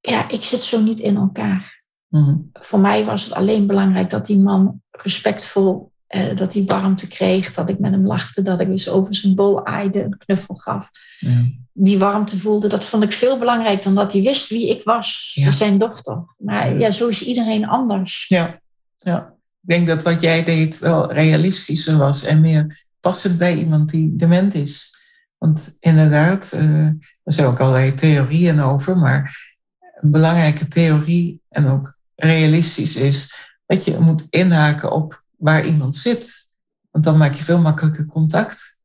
ja, 0.00 0.28
ik 0.30 0.42
zit 0.42 0.62
zo 0.62 0.80
niet 0.80 0.98
in 0.98 1.16
elkaar. 1.16 1.82
Mhm. 2.08 2.36
Voor 2.52 2.78
mij 2.80 3.04
was 3.04 3.24
het 3.24 3.32
alleen 3.32 3.66
belangrijk 3.66 4.10
dat 4.10 4.26
die 4.26 4.40
man 4.40 4.82
respectvol, 4.90 5.89
eh, 6.10 6.36
dat 6.36 6.54
hij 6.54 6.64
warmte 6.66 7.08
kreeg, 7.08 7.52
dat 7.52 7.68
ik 7.68 7.78
met 7.78 7.90
hem 7.90 8.06
lachte, 8.06 8.42
dat 8.42 8.60
ik 8.60 8.68
eens 8.68 8.88
over 8.88 9.14
zijn 9.14 9.34
bol 9.34 9.66
aaide, 9.66 10.02
een 10.02 10.18
knuffel 10.18 10.54
gaf. 10.54 10.90
Ja. 11.18 11.44
die 11.72 11.98
warmte 11.98 12.38
voelde, 12.38 12.68
dat 12.68 12.84
vond 12.84 13.02
ik 13.02 13.12
veel 13.12 13.38
belangrijker 13.38 13.84
dan 13.84 13.94
dat 13.94 14.12
hij 14.12 14.22
wist 14.22 14.48
wie 14.48 14.68
ik 14.70 14.82
was, 14.84 15.30
Ja. 15.34 15.50
zijn 15.50 15.78
dochter. 15.78 16.24
Maar 16.38 16.78
ja, 16.78 16.90
zo 16.90 17.08
is 17.08 17.22
iedereen 17.22 17.68
anders. 17.68 18.24
Ja, 18.28 18.60
ja. 18.96 19.34
Ik 19.62 19.68
denk 19.68 19.88
dat 19.88 20.02
wat 20.02 20.20
jij 20.20 20.44
deed 20.44 20.78
wel 20.78 21.12
realistischer 21.12 21.96
was 21.98 22.24
en 22.24 22.40
meer 22.40 22.84
passend 23.00 23.38
bij 23.38 23.54
iemand 23.56 23.90
die 23.90 24.16
dement 24.16 24.54
is. 24.54 24.94
Want 25.38 25.76
inderdaad, 25.80 26.52
eh, 26.52 26.86
er 26.86 27.32
zijn 27.32 27.46
ook 27.46 27.60
allerlei 27.60 27.94
theorieën 27.94 28.60
over, 28.60 28.98
maar 28.98 29.54
een 29.94 30.10
belangrijke 30.10 30.68
theorie 30.68 31.40
en 31.48 31.66
ook 31.66 31.98
realistisch 32.14 32.96
is 32.96 33.34
dat 33.66 33.84
je 33.84 33.98
moet 33.98 34.26
inhaken 34.30 34.92
op 34.92 35.22
waar 35.40 35.66
iemand 35.66 35.96
zit. 35.96 36.34
Want 36.90 37.04
dan 37.04 37.16
maak 37.16 37.34
je 37.34 37.44
veel 37.44 37.60
makkelijker 37.60 38.06
contact. 38.06 38.78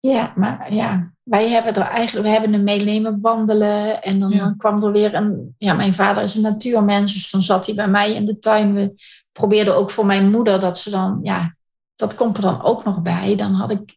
Ja, 0.00 0.32
maar 0.36 0.74
ja, 0.74 1.12
wij 1.22 1.48
hebben 1.48 1.74
er 1.74 1.82
eigenlijk, 1.88 2.26
we 2.26 2.32
hebben 2.32 2.52
hem 2.52 2.64
meenemen 2.64 3.20
wandelen. 3.20 4.02
En 4.02 4.20
dan, 4.20 4.30
Ja. 4.30 4.38
dan 4.38 4.56
kwam 4.56 4.84
er 4.84 4.92
weer 4.92 5.14
een, 5.14 5.54
ja, 5.58 5.74
mijn 5.74 5.94
vader 5.94 6.22
is 6.22 6.34
een 6.34 6.42
natuurmens, 6.42 7.12
dus 7.12 7.30
dan 7.30 7.42
zat 7.42 7.66
hij 7.66 7.74
bij 7.74 7.88
mij 7.88 8.14
in 8.14 8.26
de 8.26 8.38
tuin. 8.38 8.74
We 8.74 8.94
probeerden 9.32 9.76
ook 9.76 9.90
voor 9.90 10.06
mijn 10.06 10.30
moeder 10.30 10.60
dat 10.60 10.78
ze 10.78 10.90
dan, 10.90 11.20
ja, 11.22 11.56
dat 11.96 12.14
komt 12.14 12.36
er 12.36 12.42
dan 12.42 12.62
ook 12.62 12.84
nog 12.84 13.02
bij. 13.02 13.36
Dan 13.36 13.52
had 13.52 13.70
ik 13.70 13.96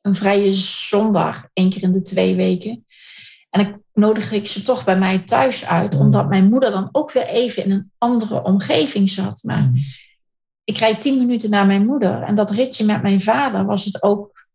een 0.00 0.14
vrije 0.14 0.54
zondag, 0.54 1.48
één 1.52 1.70
keer 1.70 1.82
in 1.82 1.92
de 1.92 2.02
twee 2.02 2.36
weken. 2.36 2.86
En 3.50 3.64
dan 3.64 3.82
nodigde 3.92 4.36
ik 4.36 4.46
ze 4.46 4.62
toch 4.62 4.84
bij 4.84 4.98
mij 4.98 5.18
thuis 5.18 5.64
uit, 5.66 5.94
Mm. 5.94 6.00
omdat 6.00 6.28
mijn 6.28 6.48
moeder 6.48 6.70
dan 6.70 6.88
ook 6.92 7.12
weer 7.12 7.26
even 7.26 7.64
in 7.64 7.70
een 7.70 7.90
andere 7.98 8.42
omgeving 8.42 9.08
zat. 9.10 9.42
Maar 9.42 9.70
ik 10.68 10.78
rijd 10.78 11.00
tien 11.00 11.18
minuten 11.18 11.50
naar 11.50 11.66
mijn 11.66 11.86
moeder. 11.86 12.22
En 12.22 12.34
dat 12.34 12.50
ritje 12.50 12.84
met 12.84 13.02
mijn 13.02 13.20
vader 13.20 13.64
was 13.64 13.84
het 13.84 14.02
ook 14.02 14.46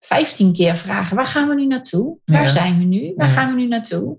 vijftien 0.00 0.52
keer 0.52 0.76
vragen. 0.76 1.16
Waar 1.16 1.26
gaan 1.26 1.48
we 1.48 1.54
nu 1.54 1.66
naartoe? 1.66 2.18
Waar 2.24 2.42
Ja. 2.42 2.48
zijn 2.48 2.78
we 2.78 2.84
nu? 2.84 3.12
Waar 3.16 3.28
Ja. 3.28 3.32
gaan 3.34 3.54
we 3.54 3.60
nu 3.60 3.66
naartoe? 3.68 4.18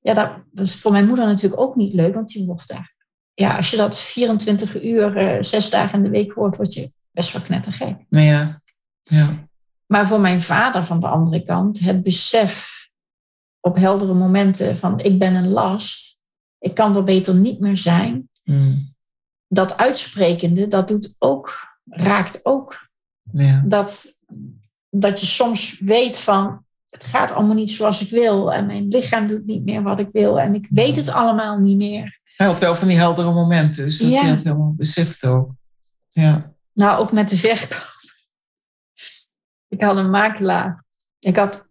Ja, 0.00 0.14
dat, 0.14 0.66
is 0.66 0.74
voor 0.76 0.92
mijn 0.92 1.06
moeder 1.06 1.26
natuurlijk 1.26 1.60
ook 1.60 1.76
niet 1.76 1.94
leuk, 1.94 2.14
want 2.14 2.28
die 2.28 2.46
wordt 2.46 2.68
daar. 2.68 2.94
Ja, 3.34 3.56
als 3.56 3.70
je 3.70 3.76
dat 3.76 3.98
24 3.98 4.82
uur, 4.82 5.16
eh, 5.16 5.42
zes 5.42 5.70
dagen 5.70 5.96
in 5.98 6.02
de 6.02 6.10
week 6.10 6.32
hoort, 6.32 6.56
word 6.56 6.72
je 6.74 6.92
best 7.10 7.32
wel 7.32 7.42
knettergek. 7.42 7.96
Ja, 8.08 8.62
ja. 9.02 9.48
Maar 9.86 10.06
voor 10.08 10.20
mijn 10.20 10.40
vader 10.40 10.84
van 10.84 11.00
de 11.00 11.08
andere 11.08 11.42
kant, 11.44 11.78
het 11.78 12.02
besef 12.02 12.70
op 13.60 13.76
heldere 13.76 14.14
momenten 14.14 14.76
van 14.76 15.00
ik 15.00 15.18
ben 15.18 15.34
een 15.34 15.48
last. 15.48 16.06
ik 16.58 16.74
kan 16.74 16.96
er 16.96 17.04
beter 17.04 17.34
niet 17.34 17.60
meer 17.60 17.76
zijn. 17.78 18.28
Mm. 18.44 18.94
Dat 19.48 19.76
uitsprekende, 19.76 20.68
dat 20.68 20.88
doet 20.88 21.14
ook, 21.18 21.76
raakt 21.84 22.40
ook. 22.44 22.88
Ja. 23.32 23.62
Dat, 23.66 24.06
dat 24.90 25.20
je 25.20 25.26
soms 25.26 25.78
weet 25.78 26.18
van, 26.18 26.64
het 26.88 27.04
gaat 27.04 27.32
allemaal 27.32 27.54
niet 27.54 27.70
zoals 27.70 28.00
ik 28.00 28.10
wil. 28.10 28.52
En 28.52 28.66
mijn 28.66 28.88
lichaam 28.88 29.26
doet 29.26 29.46
niet 29.46 29.64
meer 29.64 29.82
wat 29.82 30.00
ik 30.00 30.08
wil. 30.12 30.40
En 30.40 30.54
ik 30.54 30.66
weet 30.70 30.96
het 30.96 31.08
allemaal 31.08 31.58
niet 31.58 31.76
meer. 31.78 32.20
Hij 32.36 32.46
had 32.46 32.60
wel 32.60 32.74
van 32.74 32.88
die 32.88 32.96
heldere 32.96 33.32
momenten, 33.32 33.84
dus 33.84 33.98
dat 33.98 34.08
Ja. 34.10 34.20
hij 34.20 34.30
had 34.30 34.42
helemaal 34.42 34.74
beseft 34.76 35.24
ook. 35.24 35.50
Ja. 36.08 36.52
Nou, 36.72 36.98
ook 37.00 37.12
met 37.12 37.28
de 37.28 37.36
verkoop. 37.36 37.96
Ik 39.68 39.82
had 39.82 39.96
een 39.96 40.10
makelaar. 40.10 40.84
Ik 41.18 41.36
had 41.36 41.66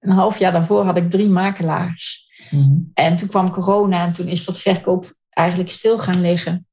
een 0.00 0.10
half 0.10 0.38
jaar 0.38 0.52
daarvoor 0.52 0.84
had 0.84 0.96
ik 0.96 1.10
drie 1.10 1.28
makelaars. 1.30 2.28
Mhm. 2.50 2.78
En 2.94 3.16
toen 3.16 3.28
kwam 3.28 3.50
corona 3.50 4.04
en 4.04 4.12
toen 4.12 4.26
is 4.26 4.44
dat 4.44 4.58
verkoop 4.58 5.14
eigenlijk 5.30 5.70
stil 5.70 5.98
gaan 5.98 6.20
liggen. 6.20 6.66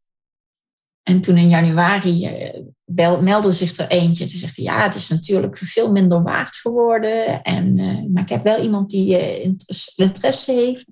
En 1.08 1.22
toen 1.22 1.38
in 1.38 1.50
januari 1.50 2.26
eh, 2.26 2.62
bel, 2.86 3.22
meldde 3.22 3.52
zich 3.52 3.78
er 3.78 3.88
eentje. 3.88 4.26
Toen 4.26 4.40
zegt 4.40 4.56
hij, 4.56 4.66
ja, 4.66 4.84
het 4.84 4.96
is 4.96 5.08
natuurlijk 5.10 5.58
veel 5.58 5.92
minder 5.92 6.24
waard 6.24 6.56
geworden. 6.56 7.42
En, 7.42 7.78
eh, 7.78 8.04
maar 8.14 8.24
ik 8.24 8.30
heb 8.30 8.44
wel 8.44 8.62
iemand 8.64 8.90
die 8.90 9.18
eh, 9.18 9.44
inter- 9.44 9.92
interesse 9.96 10.52
heeft. 10.52 10.86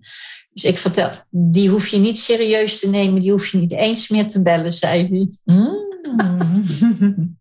Dus 0.49 0.63
ik 0.63 0.77
vertel, 0.77 1.09
die 1.29 1.69
hoef 1.69 1.87
je 1.87 1.97
niet 1.97 2.17
serieus 2.17 2.79
te 2.79 2.89
nemen. 2.89 3.21
Die 3.21 3.31
hoef 3.31 3.47
je 3.47 3.57
niet 3.57 3.71
eens 3.73 4.09
meer 4.09 4.27
te 4.27 4.41
bellen, 4.41 4.73
zei 4.73 5.07
hij. 5.07 5.55
Mm. 5.55 5.83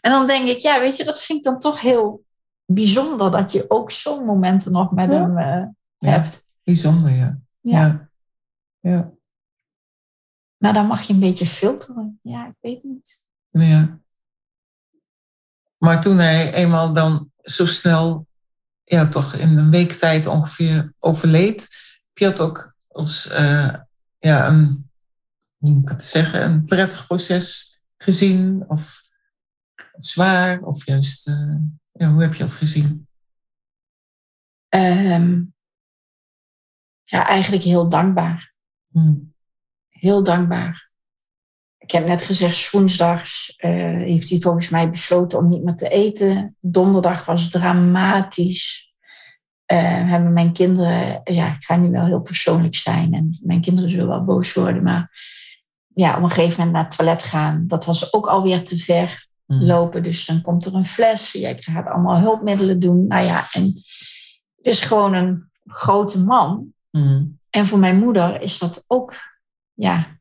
En 0.00 0.10
dan 0.10 0.26
denk 0.26 0.48
ik, 0.48 0.58
ja, 0.58 0.80
weet 0.80 0.96
je, 0.96 1.04
dat 1.04 1.22
vind 1.22 1.38
ik 1.38 1.44
dan 1.44 1.58
toch 1.58 1.80
heel 1.80 2.24
bijzonder. 2.66 3.30
Dat 3.30 3.52
je 3.52 3.64
ook 3.68 3.90
zo'n 3.90 4.24
momenten 4.24 4.72
nog 4.72 4.90
met 4.90 5.08
Ja. 5.10 5.14
hem 5.20 5.38
Ja. 5.38 6.10
hebt. 6.10 6.42
Bijzonder, 6.62 7.10
ja. 7.16 7.38
Ja. 7.60 8.08
Ja. 8.80 8.90
ja. 8.90 9.10
Maar 10.60 10.72
dan 10.72 10.86
mag 10.86 11.02
je 11.02 11.12
een 11.12 11.20
beetje 11.20 11.46
filteren. 11.46 12.20
Ja, 12.22 12.46
ik 12.46 12.54
weet 12.60 12.84
niet. 12.84 13.16
Ja. 13.50 14.00
Maar 15.78 16.00
toen 16.00 16.18
hij 16.18 16.52
eenmaal 16.52 16.92
dan 16.92 17.32
zo 17.42 17.66
snel, 17.66 18.26
ja, 18.84 19.08
toch 19.08 19.34
in 19.34 19.58
een 19.58 19.70
week 19.70 19.92
tijd 19.92 20.26
ongeveer 20.26 20.92
overleed, 20.98 21.60
heb 22.06 22.18
je 22.18 22.24
dat 22.24 22.40
ook 22.40 22.74
als 22.88 23.28
eh, 23.28 23.74
ja, 24.18 24.48
een, 24.48 24.90
hoe 25.56 25.70
moet 25.70 25.82
ik 25.82 25.88
het 25.88 26.04
zeggen, 26.04 26.42
een 26.42 26.64
prettig 26.64 27.06
proces 27.06 27.78
gezien? 27.96 28.64
Of, 28.68 29.02
of 29.92 30.04
zwaar? 30.04 30.62
Of 30.62 30.86
juist, 30.86 31.28
eh, 31.28 31.56
ja, 31.92 32.12
hoe 32.12 32.22
heb 32.22 32.34
je 32.34 32.42
dat 32.42 32.54
gezien? 32.54 33.08
Ehm, 34.68 35.42
ja, 37.02 37.26
eigenlijk 37.26 37.62
heel 37.62 37.88
dankbaar. 37.88 38.54
Hm. 38.92 39.14
Heel 40.00 40.22
dankbaar. 40.22 40.90
Ik 41.78 41.90
heb 41.90 42.06
net 42.06 42.22
gezegd, 42.22 42.70
woensdags 42.70 43.54
eh, 43.56 43.70
heeft 43.96 44.28
hij 44.30 44.38
volgens 44.38 44.68
mij 44.68 44.90
besloten 44.90 45.38
om 45.38 45.48
niet 45.48 45.62
meer 45.62 45.74
te 45.74 45.88
eten. 45.88 46.56
Donderdag 46.60 47.24
was 47.24 47.50
dramatisch. 47.50 48.92
Eh, 49.64 50.08
hebben 50.08 50.32
mijn 50.32 50.52
kinderen, 50.52 51.20
ja, 51.24 51.46
ik 51.46 51.64
ga 51.64 51.76
nu 51.76 51.90
wel 51.90 52.04
heel 52.04 52.20
persoonlijk 52.20 52.74
zijn 52.74 53.14
en 53.14 53.38
mijn 53.42 53.60
kinderen 53.60 53.90
zullen 53.90 54.08
wel 54.08 54.24
boos 54.24 54.54
worden, 54.54 54.82
maar 54.82 55.10
ja, 55.94 56.16
op 56.16 56.22
een 56.22 56.30
gegeven 56.30 56.56
moment 56.56 56.72
naar 56.72 56.84
het 56.84 56.96
toilet 56.96 57.22
gaan, 57.22 57.64
dat 57.66 57.84
was 57.84 58.12
ook 58.12 58.26
alweer 58.26 58.64
te 58.64 58.78
ver 58.78 59.28
Hm. 59.50 59.64
lopen. 59.64 60.02
Dus 60.02 60.26
dan 60.26 60.40
komt 60.40 60.64
er 60.64 60.74
een 60.74 60.86
fles, 60.86 61.32
je 61.32 61.56
gaat 61.58 61.86
allemaal 61.86 62.18
hulpmiddelen 62.18 62.78
doen. 62.78 63.06
Nou 63.06 63.24
ja, 63.24 63.48
en 63.52 63.64
het 64.56 64.66
is 64.66 64.80
gewoon 64.80 65.14
een 65.14 65.50
grote 65.66 66.24
man. 66.24 66.72
Hm. 66.90 67.24
En 67.50 67.66
voor 67.66 67.78
mijn 67.78 67.98
moeder 67.98 68.40
is 68.40 68.58
dat 68.58 68.84
ook, 68.86 69.14
ja, 69.80 70.18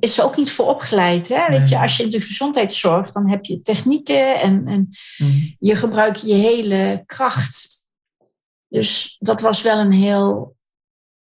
is 0.00 0.14
ze 0.14 0.22
ook 0.22 0.36
niet 0.36 0.50
voor 0.50 0.66
opgeleid. 0.66 1.28
Hè? 1.28 1.48
Weet 1.48 1.68
je, 1.68 1.78
als 1.80 1.96
je 1.96 2.02
in 2.02 2.10
de 2.10 2.20
gezondheidszorg, 2.20 3.12
dan 3.12 3.28
heb 3.30 3.44
je 3.44 3.60
technieken 3.60 4.40
en, 4.40 4.66
en 4.66 4.88
Hm. 5.16 5.24
je 5.58 5.76
gebruikt 5.76 6.20
je 6.20 6.34
hele 6.34 7.02
kracht. 7.06 7.86
Dus 8.68 9.16
dat 9.18 9.40
was 9.40 9.62
wel 9.62 9.78
een 9.78 9.92
heel 9.92 10.56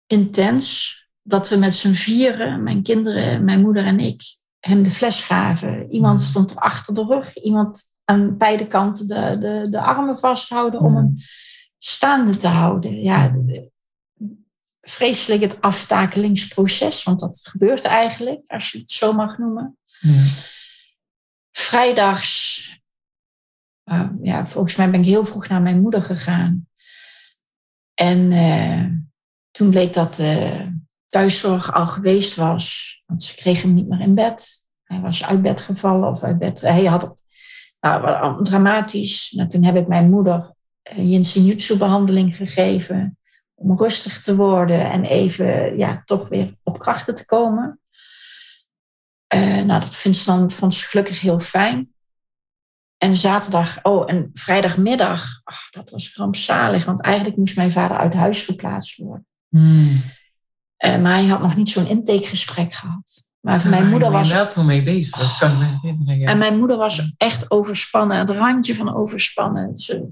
intens. 0.07 0.95
Dat 1.23 1.49
we 1.49 1.57
met 1.57 1.75
z'n 1.75 1.93
vieren, 1.93 2.63
mijn 2.63 2.83
kinderen, 2.83 3.45
mijn 3.45 3.61
moeder 3.61 3.85
en 3.85 4.01
ik, 4.01 4.23
hem 4.61 4.83
de 4.83 4.91
fles 4.91 5.23
gaven. 5.23 5.91
Iemand 5.91 6.21
Mm. 6.21 6.27
stond 6.27 6.57
achter 6.57 6.95
de 6.95 7.05
rug, 7.05 7.37
iemand 7.37 7.83
aan 8.05 8.37
beide 8.37 8.67
kanten 8.67 9.07
de, 9.07 9.37
de, 9.39 9.67
de 9.71 9.81
armen 9.81 10.19
vasthouden 10.19 10.81
om 10.81 10.91
Mm. 10.91 10.97
hem 10.97 11.15
staande 11.79 12.37
te 12.37 12.49
houden. 12.49 13.03
Ja, 13.03 13.37
vreselijk 14.89 15.43
het 15.43 15.61
aftakelingsproces, 15.61 17.03
want 17.03 17.21
dat 17.21 17.41
gebeurt 17.43 17.85
eigenlijk, 17.85 18.41
als 18.47 18.71
je 18.71 18.79
het 18.79 18.91
zo 18.91 19.13
mag 19.13 19.39
noemen 19.39 19.79
Ja. 20.01 20.23
vrijdags, 21.53 22.65
uh, 23.85 24.09
ja, 24.23 24.47
volgens 24.47 24.77
mij 24.77 24.91
ben 24.91 25.01
ik 25.01 25.07
heel 25.07 25.25
vroeg 25.25 25.49
naar 25.49 25.63
mijn 25.63 25.81
moeder 25.81 26.03
gegaan. 26.03 26.69
En 27.95 28.19
uh, 28.31 28.87
toen 29.51 29.71
bleek 29.71 29.95
dat 29.95 30.15
de 30.15 30.67
thuiszorg 31.09 31.73
al 31.73 31.89
geweest 31.89 32.35
was, 32.35 32.95
want 33.07 33.23
ze 33.23 33.35
kreeg 33.35 33.63
hem 33.63 33.75
niet 33.75 33.89
meer 33.89 34.01
in 34.01 34.15
bed. 34.15 34.67
Hij 34.83 35.01
was 35.01 35.25
uit 35.25 35.43
bed 35.43 35.61
gevallen 35.61 36.09
of 36.09 36.23
uit 36.23 36.39
bed. 36.39 36.61
Hij 36.61 36.85
had 36.85 37.17
nou, 37.81 38.45
dramatisch. 38.45 39.31
Nou, 39.31 39.49
toen 39.49 39.65
heb 39.65 39.77
ik 39.77 39.87
mijn 39.87 40.11
moeder 40.11 40.55
uh, 40.93 41.11
Yin 41.11 41.79
behandeling 41.79 42.37
gegeven 42.37 43.19
om 43.57 43.79
rustig 43.79 44.21
te 44.23 44.37
worden 44.37 44.91
en 44.91 45.05
even 45.05 45.79
ja, 45.79 46.03
toch 46.05 46.29
weer 46.29 46.57
op 46.63 46.79
krachten 46.79 47.15
te 47.15 47.27
komen. 47.27 47.81
Uh, 49.35 49.63
nou, 49.63 49.81
dat 49.81 49.97
vindt 49.97 50.19
ze 50.19 50.25
dan, 50.25 50.51
vond 50.51 50.75
ze 50.75 50.85
gelukkig 50.85 51.21
heel 51.21 51.41
fijn. 51.41 51.95
En 52.97 53.15
zaterdag, 53.15 53.79
oh, 53.83 54.11
en 54.11 54.31
vrijdagmiddag, 54.35 55.41
oh, 55.45 55.71
dat 55.71 55.91
was 55.91 56.17
rampzalig, 56.17 56.85
want 56.85 57.01
eigenlijk 57.01 57.37
moest 57.37 57.57
mijn 57.57 57.73
vader 57.73 57.97
uit 57.97 58.15
huis 58.15 58.43
geplaatst 58.43 58.97
worden. 58.97 59.27
Hmm. 59.49 60.15
Uh, 60.85 60.99
maar 60.99 61.13
hij 61.13 61.27
had 61.27 61.43
nog 61.43 61.57
niet 61.57 61.69
zo'n 61.69 61.89
intakegesprek 61.89 62.73
gehad. 62.75 63.27
Maar 63.41 63.59
ah, 63.59 63.65
mijn 63.65 63.91
moeder 63.91 64.11
was. 64.11 64.33
Ben 64.33 64.51
toen 64.51 64.67
mee 64.67 64.83
bezig, 64.83 65.17
dat 65.17 65.37
kan 65.39 65.53
ik 65.53 65.59
me 65.59 65.65
herinneren. 65.65 66.19
Ja. 66.19 66.29
En 66.29 66.39
mijn 66.39 66.59
moeder 66.59 66.77
was 66.77 67.15
echt 67.17 67.51
overspannen, 67.51 68.19
het 68.19 68.31
randje 68.31 68.75
van 68.75 68.95
overspannen. 68.95 69.77
Ze, 69.77 70.09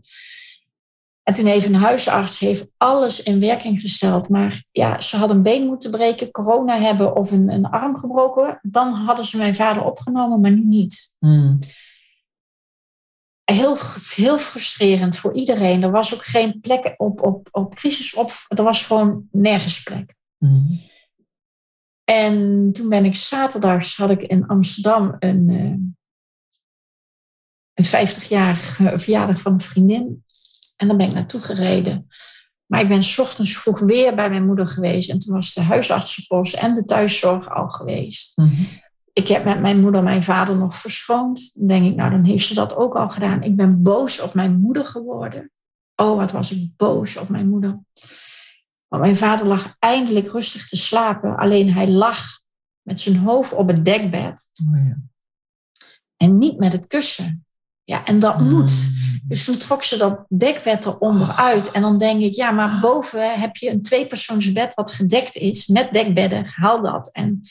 en 1.25 1.35
toen 1.35 1.47
heeft 1.47 1.67
een 1.67 1.75
huisarts 1.75 2.39
heeft 2.39 2.67
alles 2.77 3.23
in 3.23 3.41
werking 3.41 3.81
gesteld. 3.81 4.29
Maar 4.29 4.65
ja, 4.71 5.01
ze 5.01 5.17
had 5.17 5.31
een 5.31 5.43
been 5.43 5.67
moeten 5.67 5.91
breken, 5.91 6.31
corona 6.31 6.79
hebben 6.79 7.17
of 7.17 7.31
een, 7.31 7.53
een 7.53 7.67
arm 7.67 7.97
gebroken. 7.97 8.59
Dan 8.63 8.93
hadden 8.93 9.25
ze 9.25 9.37
mijn 9.37 9.55
vader 9.55 9.85
opgenomen, 9.85 10.41
maar 10.41 10.51
nu 10.51 10.65
niet. 10.65 11.17
Hmm. 11.19 11.59
Heel, 13.45 13.77
heel 14.15 14.39
frustrerend 14.39 15.17
voor 15.17 15.35
iedereen. 15.35 15.83
Er 15.83 15.91
was 15.91 16.15
ook 16.15 16.23
geen 16.23 16.61
plek 16.61 16.95
op, 16.97 17.23
op, 17.23 17.49
op 17.51 17.75
crisis. 17.75 18.15
Op, 18.15 18.31
er 18.49 18.63
was 18.63 18.87
gewoon 18.87 19.29
nergens 19.31 19.83
plek. 19.83 20.15
Hmm. 20.39 20.81
En 22.05 22.71
toen 22.73 22.89
ben 22.89 23.05
ik 23.05 23.17
zaterdags, 23.17 23.97
had 23.97 24.11
ik 24.11 24.23
in 24.23 24.47
Amsterdam 24.47 25.17
een, 25.19 25.49
een 27.75 27.85
50-jarige 27.85 28.99
verjaardag 28.99 29.41
van 29.41 29.53
een 29.53 29.61
vriendin. 29.61 30.24
En 30.85 30.91
dan 30.91 30.99
ben 30.99 31.09
ik 31.09 31.15
naartoe 31.15 31.41
gereden. 31.41 32.07
Maar 32.67 32.81
ik 32.81 32.89
ben 32.89 33.03
s 33.03 33.19
ochtends 33.19 33.57
vroeg 33.57 33.81
weer 33.81 34.15
bij 34.15 34.31
mijn 34.31 34.47
moeder 34.47 34.67
geweest. 34.67 35.11
En 35.11 35.19
toen 35.19 35.35
was 35.35 35.55
de 35.55 35.61
huisartsenpost 35.61 36.55
en 36.55 36.75
de 36.75 36.85
thuiszorg 36.85 37.51
al 37.51 37.69
geweest. 37.69 38.37
Mm 38.37 38.49
-hmm. 38.49 38.67
Ik 39.13 39.29
heb 39.29 39.45
met 39.45 39.61
mijn 39.61 39.81
moeder 39.81 40.03
mijn 40.03 40.23
vader 40.23 40.57
nog 40.57 40.79
verschoond. 40.79 41.51
Dan 41.55 41.67
denk 41.67 41.87
ik, 41.87 41.95
nou 41.95 42.11
dan 42.11 42.25
heeft 42.25 42.47
ze 42.47 42.55
dat 42.55 42.77
ook 42.77 42.95
al 42.95 43.09
gedaan. 43.11 43.43
Ik 43.43 43.57
ben 43.57 43.83
boos 43.83 44.21
op 44.21 44.35
mijn 44.35 44.61
moeder 44.61 44.87
geworden. 44.87 45.51
Oh, 45.97 46.17
wat 46.17 46.33
was 46.33 46.53
ik 46.53 46.77
boos 46.77 47.17
op 47.17 47.29
mijn 47.29 47.49
moeder. 47.49 47.81
Want 48.89 49.03
mijn 49.03 49.17
vader 49.17 49.47
lag 49.47 49.75
eindelijk 49.79 50.27
rustig 50.27 50.69
te 50.69 50.77
slapen. 50.77 51.37
Alleen 51.37 51.73
hij 51.73 51.89
lag 51.89 52.41
met 52.83 53.01
zijn 53.01 53.17
hoofd 53.17 53.53
op 53.53 53.69
het 53.69 53.85
dekbed. 53.85 54.51
Oh, 54.69 54.87
ja. 54.87 54.97
En 56.17 56.39
niet 56.39 56.59
met 56.59 56.73
het 56.73 56.87
kussen. 56.87 57.44
Ja, 57.85 58.05
en 58.05 58.19
dat 58.19 58.39
mm. 58.39 58.49
moet. 58.49 58.93
Dus 59.29 59.45
toen 59.45 59.59
trok 59.59 59.83
ze 59.83 59.97
dat 59.97 60.25
dekbed 60.29 60.87
eronder 60.87 61.33
uit. 61.33 61.71
En 61.71 61.83
dan 61.83 61.99
denk 61.99 62.21
ik, 62.21 62.35
ja, 62.35 62.51
maar 62.51 62.81
boven 62.81 63.41
heb 63.41 63.57
je 63.57 63.73
een 63.73 63.83
tweepersoonsbed 63.83 64.75
wat 64.75 64.91
gedekt 64.91 65.37
is 65.37 65.67
met 65.67 65.93
dekbedden. 65.93 66.47
Haal 66.47 66.83
dat. 66.83 67.11
En, 67.13 67.49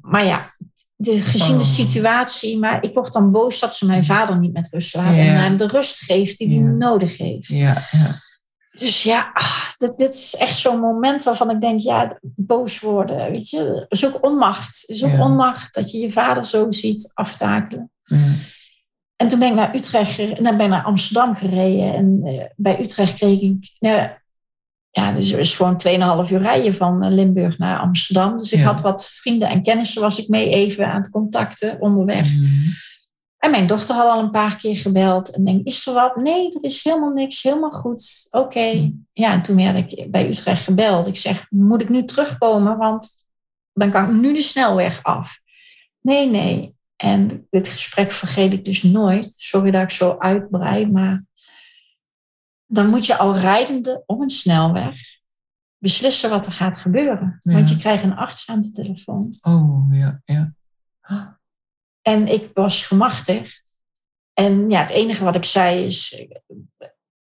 maar 0.00 0.24
ja, 0.24 0.54
de, 0.96 1.22
gezien 1.22 1.58
de 1.58 1.64
situatie, 1.64 2.58
maar 2.58 2.84
ik 2.84 2.94
word 2.94 3.12
dan 3.12 3.30
boos 3.30 3.60
dat 3.60 3.74
ze 3.74 3.86
mijn 3.86 4.04
vader 4.04 4.38
niet 4.38 4.52
met 4.52 4.68
rust. 4.70 4.92
Ja. 4.92 5.16
En 5.16 5.40
hem 5.40 5.56
de 5.56 5.66
rust 5.66 5.98
geeft 5.98 6.38
die 6.38 6.48
hij 6.48 6.58
ja. 6.58 6.70
nodig 6.70 7.16
heeft. 7.16 7.48
Ja, 7.48 7.86
ja. 7.90 8.14
Dus 8.78 9.02
ja, 9.02 9.30
ach, 9.32 9.74
dit, 9.78 9.98
dit, 9.98 10.14
is 10.14 10.34
echt 10.38 10.56
zo'n 10.56 10.80
moment 10.80 11.22
waarvan 11.22 11.50
ik 11.50 11.60
denk, 11.60 11.80
ja, 11.80 12.18
boos 12.22 12.80
worden, 12.80 13.30
weet 13.30 13.48
je. 13.50 13.58
Het 13.58 13.92
is 13.92 14.06
ook 14.06 14.24
onmacht. 14.24 14.80
Het 14.80 14.96
is 14.96 15.04
ook 15.04 15.20
onmacht 15.20 15.74
dat 15.74 15.90
je 15.90 15.98
je 15.98 16.10
vader 16.10 16.46
zo 16.46 16.66
ziet 16.70 17.10
aftakelen. 17.14 17.90
En 19.22 19.28
toen 19.28 19.38
ben 19.38 19.48
ik 19.48 19.54
naar 19.54 19.74
Utrecht 19.74 20.18
en 20.18 20.44
dan 20.44 20.56
ben 20.56 20.66
ik 20.66 20.72
naar 20.72 20.84
Amsterdam 20.84 21.34
gereden. 21.36 21.94
En 21.94 22.20
uh, 22.24 22.42
bij 22.56 22.80
Utrecht 22.80 23.14
kreeg 23.14 23.40
ik, 23.40 23.72
nou, 23.78 24.08
ja, 24.90 25.12
dus 25.12 25.30
het 25.30 25.40
is 25.40 25.54
gewoon 25.54 25.80
2,5 26.26 26.32
uur 26.32 26.40
rijden 26.40 26.74
van 26.74 27.02
eh, 27.02 27.10
Limburg 27.10 27.58
naar 27.58 27.78
Amsterdam. 27.78 28.36
Dus 28.36 28.52
ik 28.52 28.58
Ja. 28.58 28.64
had 28.64 28.80
wat 28.80 29.08
vrienden 29.08 29.48
en 29.48 29.62
kennissen, 29.62 30.02
was 30.02 30.18
ik 30.18 30.28
mee 30.28 30.50
even 30.50 30.86
aan 30.86 31.00
het 31.00 31.10
contacten 31.10 31.80
onderweg. 31.80 32.24
Mhm. 32.24 32.68
En 33.38 33.50
mijn 33.50 33.66
dochter 33.66 33.94
had 33.94 34.08
al 34.08 34.20
een 34.20 34.30
paar 34.30 34.56
keer 34.56 34.76
gebeld. 34.76 35.34
En 35.34 35.44
denk, 35.44 35.66
is 35.66 35.86
er 35.86 35.94
wat? 35.94 36.16
Nee, 36.16 36.48
er 36.48 36.64
is 36.64 36.84
helemaal 36.84 37.12
niks. 37.12 37.42
Helemaal 37.42 37.70
goed. 37.70 38.26
Oké. 38.30 38.70
Hmm. 38.70 39.06
Ja, 39.12 39.32
en 39.32 39.42
toen 39.42 39.56
werd 39.56 39.76
ik 39.92 40.10
bij 40.10 40.28
Utrecht 40.28 40.64
gebeld. 40.64 41.06
Ik 41.06 41.16
zeg, 41.16 41.46
moet 41.50 41.82
ik 41.82 41.88
nu 41.88 42.04
terugkomen? 42.04 42.76
Want 42.76 43.08
dan 43.72 43.90
kan 43.90 44.04
ik 44.04 44.20
nu 44.20 44.34
de 44.34 44.42
snelweg 44.42 45.02
af. 45.02 45.38
Nee, 46.00 46.30
nee. 46.30 46.74
En 47.02 47.46
dit 47.50 47.68
gesprek 47.68 48.12
vergeet 48.12 48.52
ik 48.52 48.64
dus 48.64 48.82
nooit. 48.82 49.34
Sorry 49.36 49.70
dat 49.70 49.82
ik 49.82 49.90
zo 49.90 50.18
uitbrei, 50.18 50.90
maar 50.90 51.24
dan 52.66 52.88
moet 52.88 53.06
je 53.06 53.16
al 53.16 53.36
rijdende 53.36 54.02
op 54.06 54.20
een 54.20 54.30
snelweg 54.30 55.00
beslissen 55.78 56.30
wat 56.30 56.46
er 56.46 56.52
gaat 56.52 56.78
gebeuren. 56.78 57.36
Ja. 57.38 57.52
Want 57.52 57.68
je 57.68 57.76
krijgt 57.76 58.02
een 58.02 58.16
arts 58.16 58.50
aan 58.50 58.60
de 58.60 58.70
telefoon. 58.70 59.34
Oh, 59.40 59.94
ja, 59.94 60.22
ja. 60.24 60.54
En 62.02 62.32
ik 62.32 62.50
was 62.54 62.86
gemachtigd. 62.86 63.80
En 64.32 64.70
ja, 64.70 64.80
het 64.80 64.90
enige 64.90 65.24
wat 65.24 65.34
ik 65.34 65.44
zei 65.44 65.84
is... 65.84 66.26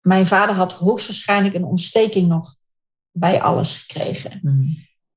Mijn 0.02 0.28
vader 0.28 0.56
had 0.56 0.74
hoogstwaarschijnlijk 0.74 1.56
een 1.56 1.64
ontsteking 1.64 2.28
nog 2.28 2.56
bij 3.12 3.42
alles 3.42 3.76
gekregen. 3.76 4.40
Mhm. 4.42 4.68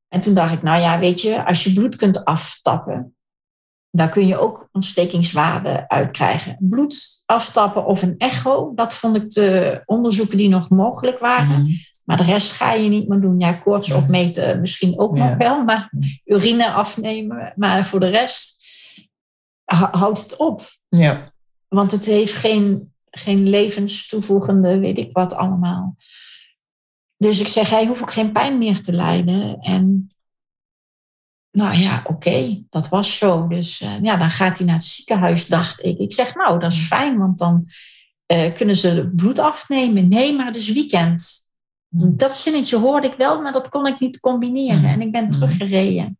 En 0.08 0.20
toen 0.20 0.34
dacht 0.34 0.52
ik, 0.52 0.62
nou 0.62 0.80
ja, 0.80 0.98
weet 0.98 1.20
je, 1.20 1.44
als 1.44 1.64
je 1.64 1.72
bloed 1.72 1.96
kunt 1.96 2.24
aftappen... 2.24 3.15
dan 3.96 4.10
kun 4.10 4.26
je 4.26 4.38
ook 4.38 4.68
ontstekingswaarden 4.72 5.90
uitkrijgen. 5.90 6.56
Bloed 6.60 7.22
aftappen 7.26 7.86
of 7.86 8.02
een 8.02 8.14
echo, 8.18 8.72
dat 8.74 8.94
vond 8.94 9.16
ik 9.16 9.30
de 9.30 9.82
onderzoeken 9.86 10.36
die 10.36 10.48
nog 10.48 10.68
mogelijk 10.70 11.18
waren. 11.18 11.62
Mhm. 11.62 11.72
Maar 12.04 12.16
de 12.16 12.22
rest 12.24 12.52
ga 12.52 12.72
je 12.72 12.88
niet 12.88 13.08
meer 13.08 13.20
doen. 13.20 13.40
Ja, 13.40 13.52
koorts 13.52 13.92
opmeten 13.92 14.60
misschien 14.60 14.98
ook 14.98 15.16
Ja. 15.16 15.28
nog 15.28 15.36
wel, 15.38 15.64
maar 15.64 15.92
urine 16.24 16.70
afnemen. 16.70 17.52
Maar 17.56 17.84
voor 17.84 18.00
de 18.00 18.08
rest 18.08 18.64
hou- 19.64 19.96
houdt 19.96 20.22
het 20.22 20.36
op. 20.36 20.76
Ja. 20.88 21.32
Want 21.68 21.90
het 21.90 22.04
heeft 22.04 22.34
geen, 22.34 22.92
geen 23.10 23.48
levenstoevoegende, 23.48 24.78
weet 24.78 24.98
ik 24.98 25.12
wat 25.12 25.34
allemaal. 25.34 25.96
Dus 27.16 27.40
ik 27.40 27.48
zeg, 27.48 27.70
hij 27.70 27.86
hoeft 27.86 28.00
ook 28.00 28.12
geen 28.12 28.32
pijn 28.32 28.58
meer 28.58 28.82
te 28.82 28.92
lijden. 28.92 29.58
En 29.58 30.10
nou 31.56 31.76
ja, 31.76 32.02
oké, 32.06 32.62
dat 32.70 32.88
was 32.88 33.18
zo. 33.18 33.46
Dus 33.48 33.80
eh, 33.80 34.02
ja, 34.02 34.16
dan 34.16 34.30
gaat 34.30 34.58
hij 34.58 34.66
naar 34.66 34.76
het 34.76 34.84
ziekenhuis, 34.84 35.46
dacht 35.46 35.84
ik. 35.84 35.98
Ik 35.98 36.12
zeg, 36.12 36.34
nou, 36.34 36.60
dat 36.60 36.72
is 36.72 36.86
fijn, 36.86 37.18
want 37.18 37.38
dan 37.38 37.66
eh, 38.26 38.54
kunnen 38.54 38.76
ze 38.76 39.10
bloed 39.16 39.38
afnemen. 39.38 40.08
Nee, 40.08 40.32
maar 40.34 40.46
het 40.46 40.56
is 40.56 40.72
weekend. 40.72 41.50
Mhm. 41.88 42.16
Dat 42.16 42.36
zinnetje 42.36 42.76
hoorde 42.78 43.06
ik 43.06 43.14
wel, 43.16 43.42
maar 43.42 43.52
dat 43.52 43.68
kon 43.68 43.86
ik 43.86 44.00
niet 44.00 44.20
combineren. 44.20 44.84
En 44.84 45.00
ik 45.00 45.12
ben 45.12 45.30
teruggereden. 45.30 46.18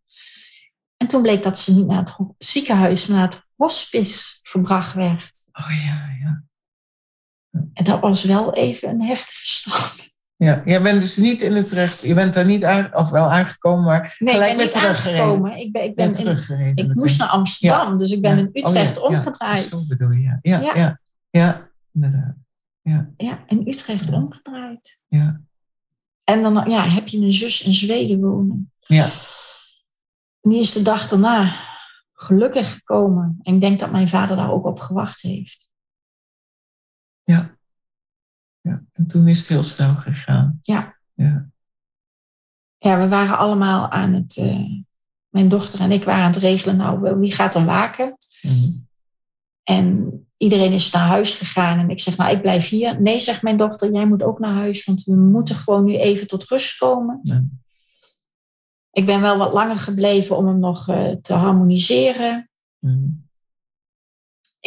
En 0.96 1.06
toen 1.06 1.22
bleek 1.22 1.42
dat 1.42 1.58
ze 1.58 1.74
niet 1.74 1.86
naar 1.86 1.98
het 1.98 2.16
ziekenhuis, 2.38 3.06
maar 3.06 3.18
naar 3.18 3.28
het 3.28 3.42
hospice 3.56 4.38
gebracht 4.42 4.94
werd. 4.94 5.48
Oh 5.52 5.70
ja, 5.70 6.16
ja. 6.20 6.44
En 7.72 7.84
dat 7.84 8.00
was 8.00 8.24
wel 8.24 8.54
even 8.54 8.88
een 8.88 9.02
heftige 9.02 9.46
stap. 9.46 10.14
Ja, 10.38 10.62
jij 10.64 10.82
bent 10.82 11.00
dus 11.00 11.16
niet 11.16 11.40
in 11.42 11.56
Utrecht, 11.56 12.00
je 12.02 12.14
bent 12.14 12.34
daar 12.34 12.44
niet 12.44 12.64
aan, 12.64 12.94
of 12.94 13.10
wel 13.10 13.30
aangekomen, 13.32 13.84
maar 13.84 14.16
Nee, 14.18 14.34
gelijk 14.34 14.50
ik 14.50 14.56
ben 14.56 14.66
weer 14.66 14.74
niet 14.76 14.84
aangekomen. 14.84 15.56
Ik 15.56 15.72
ben, 15.72 15.84
ik 15.84 15.94
ben 15.94 16.06
in, 16.06 16.12
teruggereden. 16.12 16.88
ik 16.90 16.94
moest 16.94 17.18
naar 17.18 17.28
Amsterdam, 17.28 17.98
dus 17.98 18.10
ik 18.12 18.20
ben 18.20 18.30
Ja. 18.36 18.42
in 18.42 18.50
Utrecht 18.52 18.98
Oh 18.98 19.10
ja, 19.10 19.10
ja, 19.10 19.16
omgedraaid. 19.24 19.62
zo 19.62 19.78
bedoel 19.88 20.10
je, 20.10 20.20
ja. 20.20 20.38
Ja, 20.42 20.60
Ja. 20.60 20.74
ja. 20.76 21.00
ja, 21.30 21.70
inderdaad. 21.92 22.34
Ja, 22.82 23.10
Ja, 23.16 23.44
in 23.46 23.68
Utrecht 23.68 24.10
omgedraaid. 24.12 24.98
ja, 25.06 25.40
En 26.24 26.42
dan 26.42 26.70
ja, 26.70 26.82
heb 26.82 27.08
je 27.08 27.18
een 27.18 27.32
zus 27.32 27.62
in 27.62 27.72
Zweden 27.74 28.20
wonen. 28.20 28.72
ja. 28.80 29.04
En 30.40 30.50
die 30.50 30.60
is 30.60 30.72
de 30.72 30.82
dag 30.82 31.08
daarna 31.08 31.54
gelukkig 32.12 32.72
gekomen. 32.74 33.38
En 33.42 33.54
ik 33.54 33.60
denk 33.60 33.80
dat 33.80 33.90
mijn 33.90 34.08
vader 34.08 34.36
daar 34.36 34.50
ook 34.52 34.66
op 34.66 34.80
gewacht 34.80 35.20
heeft. 35.22 35.70
ja. 37.22 37.54
Ja. 38.66 38.82
En 38.92 39.06
toen 39.06 39.28
is 39.28 39.38
het 39.38 39.48
heel 39.48 39.62
snel 39.62 39.94
gegaan. 39.94 40.58
Ja. 40.62 40.96
Ja, 41.14 41.48
Ja, 42.78 42.98
we 43.00 43.08
waren 43.08 43.38
allemaal 43.38 43.90
aan 43.90 44.12
het... 44.14 44.36
eh, 44.36 44.72
mijn 45.28 45.48
dochter 45.48 45.80
en 45.80 45.90
ik 45.92 46.04
waren 46.04 46.24
aan 46.24 46.30
het 46.32 46.40
regelen. 46.40 46.76
Nou, 46.76 47.18
wie 47.18 47.32
gaat 47.32 47.54
er 47.54 47.64
waken? 47.64 48.16
Mhm. 48.42 48.70
En 49.62 50.10
iedereen 50.36 50.72
is 50.72 50.90
naar 50.90 51.06
huis 51.06 51.34
gegaan. 51.34 51.78
En 51.78 51.90
ik 51.90 52.00
zeg, 52.00 52.16
nou, 52.16 52.30
ik 52.36 52.42
blijf 52.42 52.68
hier. 52.68 53.00
Nee, 53.02 53.20
zegt 53.20 53.42
mijn 53.42 53.56
dochter, 53.56 53.92
jij 53.92 54.06
moet 54.06 54.22
ook 54.22 54.38
naar 54.38 54.52
huis. 54.52 54.84
Want 54.84 55.04
we 55.04 55.14
moeten 55.14 55.54
gewoon 55.54 55.84
nu 55.84 55.96
even 55.96 56.26
tot 56.26 56.44
rust 56.44 56.78
komen. 56.78 57.20
Ik 58.90 59.06
ben 59.06 59.20
wel 59.20 59.36
wat 59.38 59.52
langer 59.52 59.78
gebleven 59.78 60.36
om 60.36 60.46
hem 60.46 60.58
nog 60.58 60.88
eh, 60.88 61.10
te 61.22 61.32
harmoniseren. 61.34 62.50
Mhm. 62.78 63.06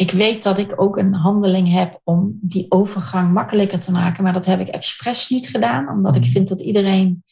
Ik 0.00 0.10
weet 0.10 0.42
dat 0.42 0.58
ik 0.58 0.80
ook 0.80 0.96
een 0.96 1.14
handeling 1.14 1.68
heb 1.72 2.00
om 2.04 2.38
die 2.42 2.70
overgang 2.70 3.32
makkelijker 3.32 3.80
te 3.80 3.90
maken. 3.92 4.22
Maar 4.24 4.32
dat 4.32 4.46
heb 4.46 4.60
ik 4.60 4.68
expres 4.68 5.28
niet 5.28 5.48
gedaan. 5.48 5.88
Omdat 5.88 6.16
ik 6.16 6.22
Mhm. 6.22 6.30
vind 6.30 6.48
dat 6.48 6.60
iedereen 6.60 7.24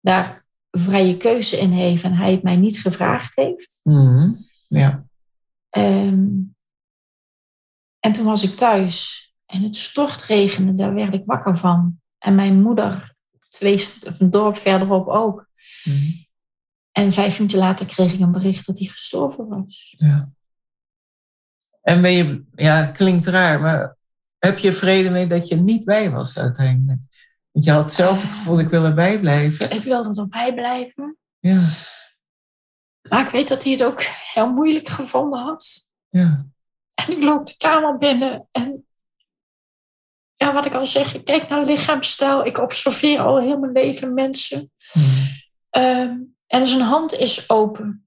daar 0.00 0.44
vrije 0.70 1.16
keuze 1.16 1.56
in 1.58 1.70
heeft. 1.70 2.02
En 2.02 2.12
hij 2.12 2.30
het 2.30 2.42
mij 2.42 2.56
niet 2.56 2.78
gevraagd 2.80 3.36
heeft. 3.36 3.80
Mhm. 3.82 4.32
Ja, 4.68 5.06
Ehm, 5.70 6.26
en 8.00 8.12
toen 8.12 8.24
was 8.24 8.42
ik 8.42 8.56
thuis. 8.56 9.26
En 9.46 9.62
het 9.62 9.76
stortregende, 9.76 10.74
daar 10.74 10.94
werd 10.94 11.14
ik 11.14 11.22
wakker 11.26 11.58
van. 11.58 12.00
En 12.18 12.34
mijn 12.34 12.62
moeder, 12.62 13.14
twee, 13.50 13.84
een 14.02 14.30
dorp 14.30 14.56
verderop 14.58 15.08
ook. 15.08 15.48
Mhm. 15.84 16.10
En 16.92 17.12
vijf 17.12 17.38
minuten 17.38 17.58
later 17.58 17.86
kreeg 17.86 18.12
ik 18.12 18.20
een 18.20 18.32
bericht 18.32 18.66
dat 18.66 18.78
hij 18.78 18.88
gestorven 18.88 19.48
was. 19.48 19.92
ja. 19.96 20.30
En 21.88 22.02
ben 22.02 22.12
je, 22.12 22.44
ja, 22.54 22.86
klinkt 22.86 23.26
raar, 23.26 23.60
maar 23.60 23.96
heb 24.38 24.58
je 24.58 24.72
vrede 24.72 25.10
mee 25.10 25.26
dat 25.26 25.48
je 25.48 25.56
niet 25.56 25.84
bij 25.84 26.10
was 26.10 26.38
uiteindelijk? 26.38 27.00
Want 27.50 27.64
je 27.64 27.70
had 27.70 27.94
zelf 27.94 28.22
het 28.22 28.32
gevoel, 28.32 28.58
ik 28.58 28.68
wil 28.68 28.84
erbij 28.84 29.20
blijven. 29.20 29.70
Ik 29.70 29.82
wilde 29.82 30.20
er 30.20 30.28
bij 30.28 30.54
blijven. 30.54 31.16
Ja, 31.38 31.68
Maar 33.02 33.26
ik 33.26 33.32
weet 33.32 33.48
dat 33.48 33.62
hij 33.62 33.72
het 33.72 33.84
ook 33.84 34.02
heel 34.32 34.50
moeilijk 34.52 34.88
gevonden 34.88 35.40
had. 35.40 35.90
ja, 36.08 36.46
En 36.94 37.12
ik 37.12 37.22
loop 37.22 37.46
de 37.46 37.56
kamer 37.56 37.98
binnen 37.98 38.48
en 38.52 38.86
ja, 40.34 40.52
wat 40.52 40.66
ik 40.66 40.74
al 40.74 40.86
zeg, 40.86 41.14
ik 41.14 41.24
kijk 41.24 41.48
naar 41.48 41.64
lichaamstaal. 41.64 42.44
Ik 42.44 42.58
observeer 42.58 43.20
al 43.20 43.40
heel 43.40 43.58
mijn 43.58 43.72
leven 43.72 44.14
mensen. 44.14 44.72
Mhm. 44.92 45.26
Ehm, 45.70 46.16
en 46.46 46.66
zijn 46.66 46.80
hand 46.80 47.12
is 47.12 47.50
open. 47.50 48.06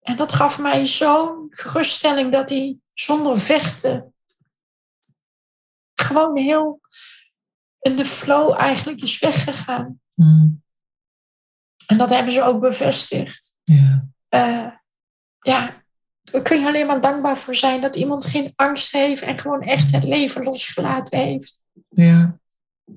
En 0.00 0.16
dat 0.16 0.32
gaf 0.32 0.58
mij 0.58 0.86
zo'n 0.86 1.46
geruststelling 1.50 2.32
dat 2.32 2.48
hij 2.48 2.76
zonder 2.94 3.38
vechten 3.38 4.14
gewoon 5.94 6.36
heel 6.38 6.80
in 7.78 7.96
de 7.96 8.04
flow 8.06 8.54
eigenlijk 8.58 9.02
is 9.02 9.18
weggegaan. 9.18 10.00
Mhm. 10.14 10.48
En 11.86 11.98
dat 11.98 12.10
hebben 12.10 12.32
ze 12.32 12.42
ook 12.42 12.60
bevestigd. 12.60 13.56
ja, 13.64 14.08
Eh, 14.28 14.68
ja, 15.38 15.82
daar 16.22 16.42
kun 16.42 16.60
je 16.60 16.66
alleen 16.66 16.86
maar 16.86 17.00
dankbaar 17.00 17.38
voor 17.38 17.54
zijn 17.54 17.80
dat 17.80 17.96
iemand 17.96 18.24
geen 18.24 18.52
angst 18.56 18.92
heeft 18.92 19.22
en 19.22 19.38
gewoon 19.38 19.62
echt 19.62 19.92
het 19.92 20.04
leven 20.04 20.42
losgelaten 20.44 21.18
heeft. 21.18 21.60
ja, 21.88 22.38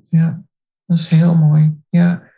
ja. 0.04 0.44
Dat 0.86 0.98
is 0.98 1.08
heel 1.08 1.36
mooi. 1.36 1.78
Ja, 1.90 2.32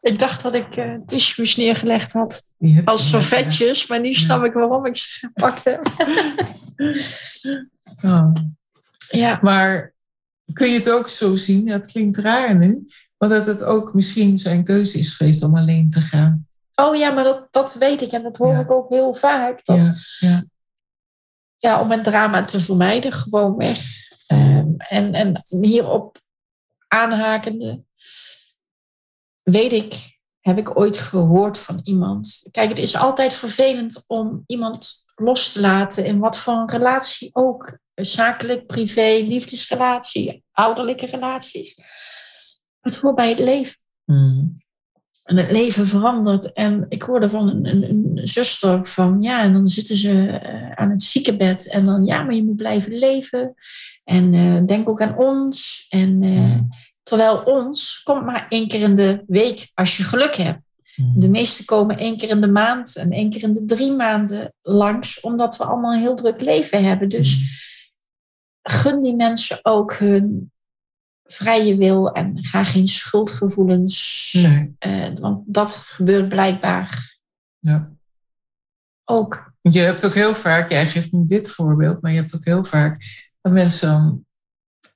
Ik 0.00 0.18
dacht 0.18 0.42
dat 0.42 0.54
ik 0.54 0.76
eh, 0.76 0.94
tissues 1.06 1.56
neergelegd 1.56 2.12
had 2.12 2.48
als 2.84 3.08
servetjes, 3.08 3.86
maar 3.86 4.00
nu 4.00 4.14
snap 4.14 4.44
ik 4.44 4.52
waarom 4.52 4.86
ik 4.86 4.96
ze 4.96 5.08
gepakt 5.18 5.64
heb. 5.64 5.86
ja. 5.96 7.64
Oh. 8.02 8.32
ja, 9.10 9.38
Maar 9.42 9.94
kun 10.52 10.68
je 10.70 10.78
het 10.78 10.90
ook 10.90 11.08
zo 11.08 11.36
zien, 11.36 11.66
dat 11.66 11.86
klinkt 11.86 12.16
raar 12.16 12.56
nu, 12.56 12.86
maar 13.18 13.28
dat 13.28 13.46
het 13.46 13.62
ook 13.64 13.94
misschien 13.94 14.38
zijn 14.38 14.64
keuze 14.64 14.98
is 14.98 15.14
geweest 15.16 15.42
om 15.42 15.56
alleen 15.56 15.90
te 15.90 16.00
gaan. 16.00 16.46
oh 16.74 16.96
ja, 16.96 17.10
maar 17.10 17.24
dat, 17.24 17.48
dat 17.50 17.74
weet 17.74 18.00
ik 18.02 18.10
en 18.12 18.22
dat 18.22 18.36
hoor 18.36 18.52
Ja. 18.52 18.60
ik 18.60 18.70
ook 18.70 18.88
heel 18.88 19.14
vaak. 19.14 19.64
Dat, 19.64 19.76
Ja, 19.76 19.94
ja, 20.18 20.44
ja, 21.56 21.80
om 21.80 21.92
een 21.92 22.02
drama 22.02 22.44
te 22.44 22.60
vermijden, 22.60 23.12
gewoon 23.12 23.56
weg. 23.56 23.78
Ehm, 24.26 24.68
en, 24.76 25.12
en 25.12 25.42
hierop 25.60 26.18
aanhakende, 26.88 27.82
weet 29.50 29.72
ik, 29.72 30.18
heb 30.40 30.58
ik 30.58 30.78
ooit 30.78 30.98
gehoord 30.98 31.58
van 31.58 31.80
iemand. 31.82 32.48
Kijk, 32.50 32.68
het 32.68 32.78
is 32.78 32.96
altijd 32.96 33.34
vervelend 33.34 34.04
om 34.06 34.42
iemand 34.46 35.04
los 35.14 35.52
te 35.52 35.60
laten, 35.60 36.04
in 36.04 36.18
wat 36.18 36.38
voor 36.38 36.54
een 36.54 36.70
relatie 36.70 37.30
ook. 37.32 37.78
Zakelijk, 37.94 38.66
privé, 38.66 39.22
liefdesrelatie, 39.22 40.44
ouderlijke 40.52 41.06
relaties. 41.06 41.74
Het 42.80 42.96
hoort 42.96 43.14
bij 43.14 43.28
het 43.28 43.38
leven. 43.38 43.78
Mhm. 44.04 44.44
En 45.22 45.36
het 45.36 45.50
leven 45.50 45.86
verandert. 45.86 46.52
En 46.52 46.86
ik 46.88 47.02
hoorde 47.02 47.30
van 47.30 47.48
een, 47.48 47.66
een, 47.66 47.90
een 47.90 48.28
zuster 48.28 48.86
van 48.86 49.22
ja, 49.22 49.42
en 49.42 49.52
dan 49.52 49.66
zitten 49.66 49.96
ze 49.96 50.28
eh, 50.28 50.70
aan 50.70 50.90
het 50.90 51.02
ziekenbed. 51.02 51.68
En 51.68 51.84
dan 51.84 52.04
ja, 52.04 52.22
maar 52.22 52.34
je 52.34 52.44
moet 52.44 52.56
blijven 52.56 52.98
leven. 52.98 53.54
En 54.04 54.34
eh, 54.34 54.64
denk 54.66 54.88
ook 54.88 55.02
aan 55.02 55.16
ons. 55.16 55.86
En 55.88 56.22
eh, 56.22 56.30
Mhm. 56.30 56.62
Terwijl 57.08 57.36
ons 57.44 58.00
komt 58.02 58.24
maar 58.24 58.46
één 58.48 58.68
keer 58.68 58.80
in 58.80 58.94
de 58.94 59.24
week 59.26 59.70
als 59.74 59.96
je 59.96 60.02
geluk 60.02 60.34
hebt. 60.34 60.60
Mhm. 60.96 61.18
De 61.18 61.28
meeste 61.28 61.64
komen 61.64 61.98
één 61.98 62.16
keer 62.16 62.28
in 62.28 62.40
de 62.40 62.48
maand 62.48 62.96
en 62.96 63.10
één 63.10 63.30
keer 63.30 63.42
in 63.42 63.52
de 63.52 63.64
drie 63.64 63.92
maanden 63.92 64.52
langs, 64.62 65.20
omdat 65.20 65.56
we 65.56 65.64
allemaal 65.64 65.92
een 65.92 66.00
heel 66.00 66.14
druk 66.14 66.40
leven 66.40 66.84
hebben. 66.84 67.08
Dus 67.08 67.38
gun 68.62 69.02
die 69.02 69.16
mensen 69.16 69.58
ook 69.62 69.94
hun 69.94 70.52
vrije 71.24 71.76
wil 71.76 72.12
en 72.12 72.44
ga 72.44 72.64
geen 72.64 72.86
schuldgevoelens. 72.86 74.28
Nee. 74.32 74.74
eh, 74.78 75.08
want 75.20 75.42
dat 75.46 75.70
gebeurt 75.70 76.28
blijkbaar 76.28 77.18
Ja. 77.58 77.92
ook. 79.04 79.52
Je 79.60 79.78
hebt 79.80 80.04
ook 80.06 80.14
heel 80.14 80.34
vaak, 80.34 80.70
jij 80.70 80.86
geeft 80.88 81.12
niet 81.12 81.28
dit 81.28 81.50
voorbeeld, 81.50 82.02
maar 82.02 82.10
je 82.12 82.18
hebt 82.18 82.34
ook 82.34 82.44
heel 82.44 82.64
vaak 82.64 83.02
dat 83.40 83.52
mensen 83.52 84.25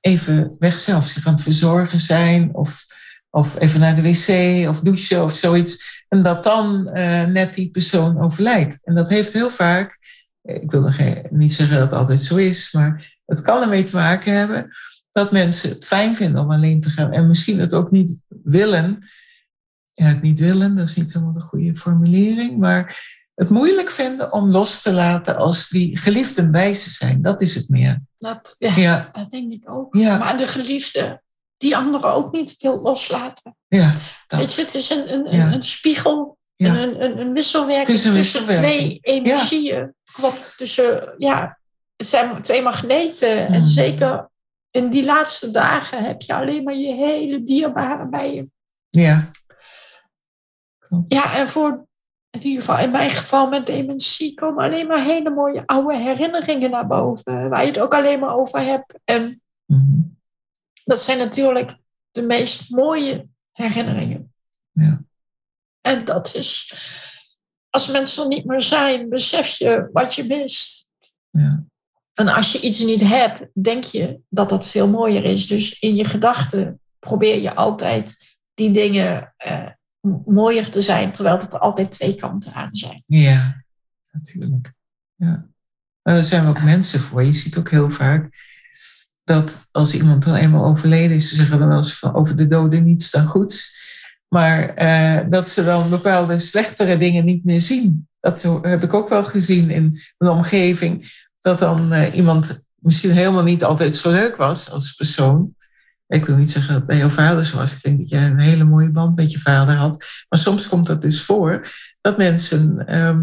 even 0.01 0.55
weg 0.59 0.79
zelf 0.79 1.05
zich 1.05 1.25
aan 1.25 1.33
het 1.33 1.43
verzorgen 1.43 2.01
zijn 2.01 2.53
of, 2.55 2.85
of 3.29 3.59
even 3.59 3.79
naar 3.79 3.95
de 3.95 4.01
wc 4.01 4.69
of 4.69 4.79
douchen 4.79 5.23
of 5.23 5.33
zoiets. 5.33 6.03
En 6.07 6.23
dat 6.23 6.43
dan 6.43 6.89
eh, 6.89 7.23
net 7.23 7.53
die 7.53 7.71
persoon 7.71 8.21
overlijdt. 8.21 8.79
En 8.83 8.95
dat 8.95 9.09
heeft 9.09 9.33
heel 9.33 9.49
vaak, 9.49 9.99
ik 10.41 10.71
wil 10.71 10.81
nog 10.81 10.97
niet 11.29 11.53
zeggen 11.53 11.75
dat 11.77 11.89
het 11.89 11.99
altijd 11.99 12.21
zo 12.21 12.35
is, 12.35 12.71
maar 12.71 13.19
het 13.25 13.41
kan 13.41 13.61
ermee 13.61 13.83
te 13.83 13.95
maken 13.95 14.33
hebben 14.33 14.71
dat 15.11 15.31
mensen 15.31 15.69
het 15.69 15.85
fijn 15.85 16.15
vinden 16.15 16.41
om 16.41 16.51
alleen 16.51 16.79
te 16.79 16.89
gaan 16.89 17.11
en 17.11 17.27
misschien 17.27 17.59
het 17.59 17.73
ook 17.73 17.91
niet 17.91 18.17
willen. 18.27 18.97
Ja, 19.93 20.05
het 20.05 20.21
niet 20.21 20.39
willen, 20.39 20.75
dat 20.75 20.87
is 20.87 20.95
niet 20.95 21.13
helemaal 21.13 21.33
de 21.33 21.39
goede 21.39 21.75
formulering, 21.75 22.57
maar 22.57 22.97
het 23.41 23.49
moeilijk 23.49 23.89
vinden 23.89 24.33
om 24.33 24.51
los 24.51 24.81
te 24.81 24.91
laten 24.93 25.37
als 25.37 25.69
die 25.69 25.97
geliefden 25.97 26.51
bij 26.51 26.73
ze 26.73 26.89
zijn. 26.89 27.21
Dat 27.21 27.41
is 27.41 27.55
het 27.55 27.69
meer. 27.69 28.01
Dat, 28.17 28.55
ja, 28.57 28.75
Ja, 28.75 29.09
dat 29.11 29.31
denk 29.31 29.51
ik 29.51 29.69
ook. 29.69 29.95
Ja. 29.95 30.17
Maar 30.17 30.37
de 30.37 30.47
geliefde, 30.47 31.21
die 31.57 31.75
anderen 31.77 32.13
ook 32.13 32.31
niet 32.31 32.55
wil 32.59 32.81
loslaten. 32.81 33.55
ja, 33.67 33.93
dat. 34.27 34.39
Weet 34.39 34.53
je, 34.53 34.61
het 34.61 34.73
is 34.73 34.89
een, 34.89 35.13
een, 35.13 35.35
Ja. 35.35 35.51
een, 35.53 35.61
spiegel, 35.61 36.37
een, 36.57 37.01
een, 37.03 37.17
een 37.19 37.33
wisselwerking 37.33 37.87
tussen 37.87 38.13
wisselwerking. 38.13 38.71
twee 38.73 38.99
energieën. 39.01 39.93
Klopt. 40.11 40.53
Tussen, 40.57 41.13
ja, 41.17 41.59
het 41.95 42.07
zijn 42.07 42.41
twee 42.41 42.61
magneten. 42.61 43.47
En 43.47 43.57
Mm. 43.59 43.65
zeker 43.65 44.29
in 44.71 44.89
die 44.89 45.05
laatste 45.05 45.51
dagen 45.51 46.03
heb 46.03 46.21
je 46.21 46.33
alleen 46.33 46.63
maar 46.63 46.75
je 46.75 46.93
hele 46.93 47.43
dierbare 47.43 48.09
bij 48.09 48.33
je. 48.35 48.47
Ja. 48.89 49.29
Klopt. 50.79 51.13
Ja, 51.13 51.35
en 51.35 51.49
voor, 51.49 51.85
in 52.31 52.41
ieder 52.41 52.63
geval 52.63 52.83
in 52.83 52.91
mijn 52.91 53.09
geval 53.09 53.49
met 53.49 53.65
dementie, 53.65 54.33
komen 54.33 54.63
alleen 54.63 54.87
maar 54.87 55.03
hele 55.03 55.29
mooie 55.29 55.63
oude 55.65 55.97
herinneringen 55.97 56.69
naar 56.69 56.87
boven. 56.87 57.49
Waar 57.49 57.61
je 57.61 57.67
het 57.67 57.79
ook 57.79 57.93
alleen 57.93 58.19
maar 58.19 58.35
over 58.35 58.59
hebt. 58.61 58.99
En 59.03 59.41
Mhm. 59.65 60.01
dat 60.83 61.01
zijn 61.01 61.17
natuurlijk 61.17 61.75
de 62.11 62.21
meest 62.21 62.69
mooie 62.69 63.27
herinneringen. 63.51 64.33
Ja. 64.71 65.03
En 65.81 66.05
dat 66.05 66.35
is, 66.35 66.73
als 67.69 67.87
mensen 67.87 68.23
er 68.23 68.29
niet 68.29 68.45
meer 68.45 68.61
zijn, 68.61 69.09
besef 69.09 69.57
je 69.57 69.89
wat 69.91 70.13
je 70.13 70.23
mist. 70.23 70.87
Ja. 71.29 71.63
En 72.13 72.27
als 72.27 72.51
je 72.51 72.59
iets 72.61 72.79
niet 72.79 73.07
hebt, 73.07 73.63
denk 73.63 73.83
je 73.83 74.19
dat 74.29 74.49
dat 74.49 74.65
veel 74.67 74.87
mooier 74.87 75.23
is. 75.25 75.47
Dus 75.47 75.79
in 75.79 75.95
je 75.95 76.05
gedachten 76.05 76.79
probeer 76.99 77.41
je 77.41 77.55
altijd 77.55 78.35
die 78.53 78.71
dingen 78.71 79.33
eh, 79.37 79.67
mooier 80.25 80.69
te 80.69 80.81
zijn, 80.81 81.11
terwijl 81.11 81.39
er 81.39 81.59
altijd 81.59 81.91
twee 81.91 82.15
kanten 82.15 82.53
aan 82.53 82.75
zijn. 82.75 83.03
Ja, 83.05 83.63
natuurlijk. 84.11 84.73
Ja. 85.15 85.45
Maar 86.01 86.13
daar 86.13 86.23
zijn 86.23 86.43
we 86.43 86.49
ook 86.49 86.63
mensen 86.63 86.99
voor. 86.99 87.23
Je 87.23 87.33
ziet 87.33 87.57
ook 87.57 87.69
heel 87.69 87.89
vaak 87.89 88.29
dat 89.23 89.67
als 89.71 89.93
iemand 89.93 90.25
dan 90.25 90.35
eenmaal 90.35 90.65
overleden 90.65 91.15
is, 91.15 91.29
ze 91.29 91.35
zeggen 91.35 91.59
dan 91.59 91.67
wel 91.67 91.77
eens 91.77 92.13
over 92.13 92.35
de 92.35 92.45
doden 92.45 92.83
niets 92.83 93.11
dan 93.11 93.25
goeds. 93.25 93.79
Maar 94.27 94.75
eh, 94.75 95.29
dat 95.29 95.49
ze 95.49 95.63
dan 95.63 95.89
bepaalde 95.89 96.39
slechtere 96.39 96.97
dingen 96.97 97.25
niet 97.25 97.45
meer 97.45 97.61
zien. 97.61 98.07
Dat 98.19 98.59
heb 98.61 98.83
ik 98.83 98.93
ook 98.93 99.09
wel 99.09 99.25
gezien 99.25 99.69
in 99.69 99.99
mijn 100.17 100.31
omgeving. 100.31 101.25
Dat 101.41 101.59
dan 101.59 101.91
eh, 101.91 102.15
iemand 102.15 102.63
misschien 102.75 103.11
helemaal 103.11 103.43
niet 103.43 103.63
altijd 103.63 103.95
zo 103.95 104.11
leuk 104.11 104.35
was 104.35 104.69
als 104.69 104.93
persoon. 104.93 105.55
Ik 106.11 106.25
wil 106.25 106.35
niet 106.35 106.51
zeggen 106.51 106.73
dat 106.73 106.85
bij 106.85 106.97
jouw 106.97 107.09
vader 107.09 107.45
zo 107.45 107.57
was. 107.57 107.73
Ik 107.75 107.81
denk 107.81 107.99
dat 107.99 108.09
jij 108.09 108.25
een 108.25 108.39
hele 108.39 108.63
mooie 108.63 108.91
band 108.91 109.15
met 109.15 109.31
je 109.31 109.39
vader 109.39 109.75
had. 109.75 110.05
Maar 110.29 110.39
soms 110.39 110.67
komt 110.67 110.87
dat 110.87 111.01
dus 111.01 111.23
voor 111.23 111.67
dat 112.01 112.17
mensen 112.17 112.83
ehm, 112.87 113.21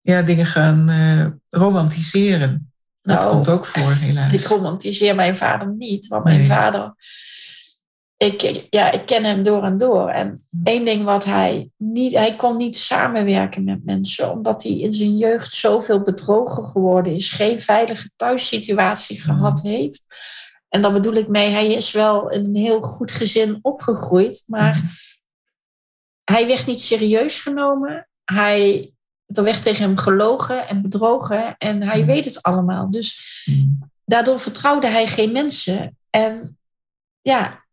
ja, 0.00 0.22
dingen 0.22 0.46
gaan 0.46 0.88
eh, 0.88 1.26
romantiseren. 1.60 2.72
Dat 3.02 3.20
Nou, 3.20 3.32
komt 3.32 3.48
ook 3.48 3.66
voor, 3.66 3.92
helaas. 3.92 4.32
Ik 4.32 4.46
romantiseer 4.48 5.14
mijn 5.14 5.36
vader 5.36 5.74
niet, 5.74 6.06
want 6.06 6.24
mijn 6.24 6.38
Nee. 6.38 6.46
vader, 6.46 6.94
ik, 8.16 8.66
ja, 8.70 8.90
ik 8.90 9.06
ken 9.06 9.24
hem 9.24 9.42
door 9.42 9.62
en 9.64 9.78
door. 9.78 10.08
En 10.08 10.38
één 10.64 10.84
ding 10.84 11.04
wat 11.04 11.24
hij 11.24 11.70
niet, 11.76 12.12
hij 12.12 12.36
kon 12.36 12.56
niet 12.56 12.78
samenwerken 12.78 13.64
met 13.64 13.84
mensen, 13.84 14.30
omdat 14.32 14.62
hij 14.62 14.78
in 14.78 14.92
zijn 14.92 15.16
jeugd 15.16 15.52
zoveel 15.52 16.02
bedrogen 16.02 16.66
geworden 16.66 17.14
is, 17.14 17.30
geen 17.30 17.60
veilige 17.60 18.10
thuissituatie 18.16 19.20
gehad 19.20 19.62
heeft. 19.62 20.04
En 20.74 20.82
daar 20.82 20.92
bedoel 20.92 21.12
ik 21.14 21.28
mee, 21.28 21.50
hij 21.50 21.72
is 21.72 21.92
wel 21.92 22.30
in 22.30 22.44
een 22.44 22.56
heel 22.56 22.80
goed 22.80 23.10
gezin 23.10 23.58
opgegroeid, 23.62 24.42
maar 24.46 24.98
hij 26.24 26.46
werd 26.46 26.66
niet 26.66 26.80
serieus 26.80 27.40
genomen. 27.40 28.08
Hij, 28.24 28.92
er 29.26 29.42
werd 29.42 29.62
tegen 29.62 29.82
hem 29.82 29.96
gelogen 29.96 30.68
en 30.68 30.82
bedrogen 30.82 31.56
en 31.58 31.82
hij 31.82 31.98
Mhm. 31.98 32.06
weet 32.06 32.24
het 32.24 32.42
allemaal. 32.42 32.90
Dus 32.90 33.42
Mm. 33.44 33.78
daardoor 34.04 34.40
vertrouwde 34.40 34.86
hij 34.86 35.06
geen 35.06 35.32
mensen. 35.32 35.96
En 36.10 36.58
ja, 37.20 37.64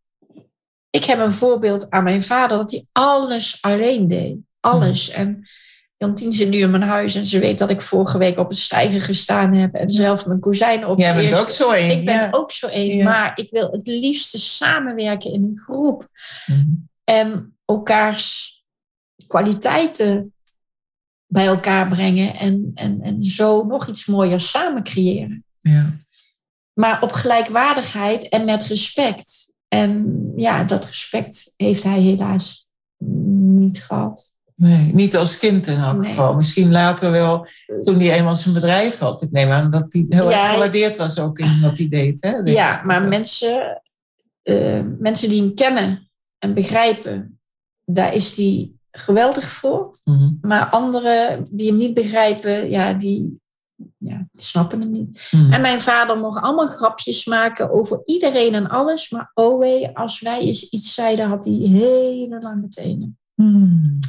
ik 0.90 1.04
heb 1.06 1.20
een 1.20 1.32
voorbeeld 1.32 1.90
aan 1.90 2.04
mijn 2.04 2.24
vader 2.24 2.58
dat 2.58 2.72
hij 2.72 2.86
alles 2.92 3.58
alleen 3.62 4.08
deed. 4.08 4.36
Alles. 4.60 5.10
En 5.10 5.48
Jantien 6.02 6.32
zit 6.34 6.50
nu 6.50 6.58
in 6.58 6.72
mijn 6.72 6.84
huis 6.84 7.16
en 7.16 7.26
ze 7.26 7.40
weet 7.40 7.58
dat 7.58 7.70
ik 7.70 7.82
vorige 7.82 8.18
week 8.18 8.38
op 8.38 8.50
een 8.50 8.56
stijger 8.56 9.02
gestaan 9.02 9.54
heb 9.54 9.74
en 9.74 9.90
zelf 9.90 10.26
mijn 10.26 10.40
kozijnen 10.40 10.88
op 10.88 11.00
Jij 11.00 11.16
bent 11.16 11.40
ook 11.40 11.50
zo 11.50 11.72
één. 11.72 11.98
Ik 11.98 12.06
ben 12.06 12.14
ja. 12.14 12.28
ook 12.32 12.52
zo 12.52 12.68
één, 12.68 12.98
Ja. 12.98 13.04
maar 13.04 13.32
ik 13.36 13.48
wil 13.52 13.72
het 13.72 13.88
liefste 13.88 14.40
samenwerken 14.40 15.32
in 15.34 15.44
een 15.44 15.58
groep 15.58 16.10
Mm. 16.46 16.90
en 17.04 17.58
elkaars 17.66 18.56
kwaliteiten 19.28 20.34
bij 21.26 21.46
elkaar 21.46 21.88
brengen 21.88 22.36
en, 22.36 22.72
en, 22.76 23.02
en 23.02 23.24
zo 23.24 23.64
nog 23.64 23.88
iets 23.88 24.06
mooier 24.06 24.40
samen 24.40 24.84
creëren. 24.84 25.44
Ja. 25.60 26.00
Maar 26.74 27.02
op 27.02 27.12
gelijkwaardigheid 27.12 28.30
en 28.30 28.46
met 28.46 28.64
respect. 28.64 29.54
En 29.68 30.22
ja, 30.36 30.64
dat 30.64 30.86
respect 30.86 31.54
heeft 31.58 31.84
hij 31.84 32.00
helaas 32.00 32.68
niet 32.98 33.84
gehad. 33.84 34.34
Nee, 34.62 34.94
niet 34.94 35.18
als 35.18 35.38
kind 35.38 35.68
in 35.68 35.76
elk 35.78 35.98
Nee. 35.98 36.10
geval. 36.10 36.34
Misschien 36.36 36.72
later 36.72 37.12
wel, 37.12 37.48
toen 37.82 38.00
hij 38.00 38.18
eenmaal 38.18 38.36
zijn 38.36 38.54
bedrijf 38.54 38.98
had. 38.98 39.22
Ik 39.22 39.32
neem 39.32 39.50
aan 39.50 39.72
dat 39.72 39.86
hij 39.94 40.06
heel 40.10 40.30
Ja, 40.30 40.42
erg 40.42 40.50
gewaardeerd 40.50 40.98
was 40.98 41.20
ook 41.20 41.40
in 41.40 41.62
wat 41.62 41.78
hij 41.78 41.88
deed. 41.88 42.22
Hè? 42.24 42.44
Weet 42.44 42.54
Ja, 42.54 42.82
maar 42.84 43.08
mensen, 43.08 43.82
eh, 44.42 44.82
mensen 45.00 45.30
die 45.30 45.42
hem 45.42 45.54
kennen 45.56 46.10
en 46.38 46.54
begrijpen, 46.54 47.40
daar 47.86 48.14
is 48.16 48.38
hij 48.38 48.72
geweldig 48.92 49.52
voor. 49.52 49.92
Mhm. 50.04 50.30
Maar 50.42 50.66
anderen 50.66 51.46
die 51.52 51.68
hem 51.68 51.76
niet 51.78 51.94
begrijpen, 51.94 52.70
ja, 52.70 52.94
die, 52.94 53.40
ja, 53.98 54.28
die 54.32 54.46
snappen 54.46 54.82
hem 54.82 54.92
niet. 54.92 55.28
Mhm. 55.32 55.54
En 55.54 55.62
mijn 55.62 55.82
vader 55.82 56.18
mocht 56.18 56.42
allemaal 56.42 56.68
grapjes 56.68 57.26
maken 57.26 57.72
over 57.72 58.02
iedereen 58.06 58.54
en 58.54 58.70
alles. 58.70 59.10
Maar 59.10 59.32
oh 59.34 59.60
wee, 59.60 59.98
als 59.98 60.20
wij 60.22 60.40
eens 60.40 60.70
iets 60.70 60.94
zeiden, 60.94 61.26
had 61.26 61.46
hij 61.46 61.54
hele 61.54 62.40
lange 62.42 62.68
tenen. 62.68 63.16
Mhm. 63.42 64.00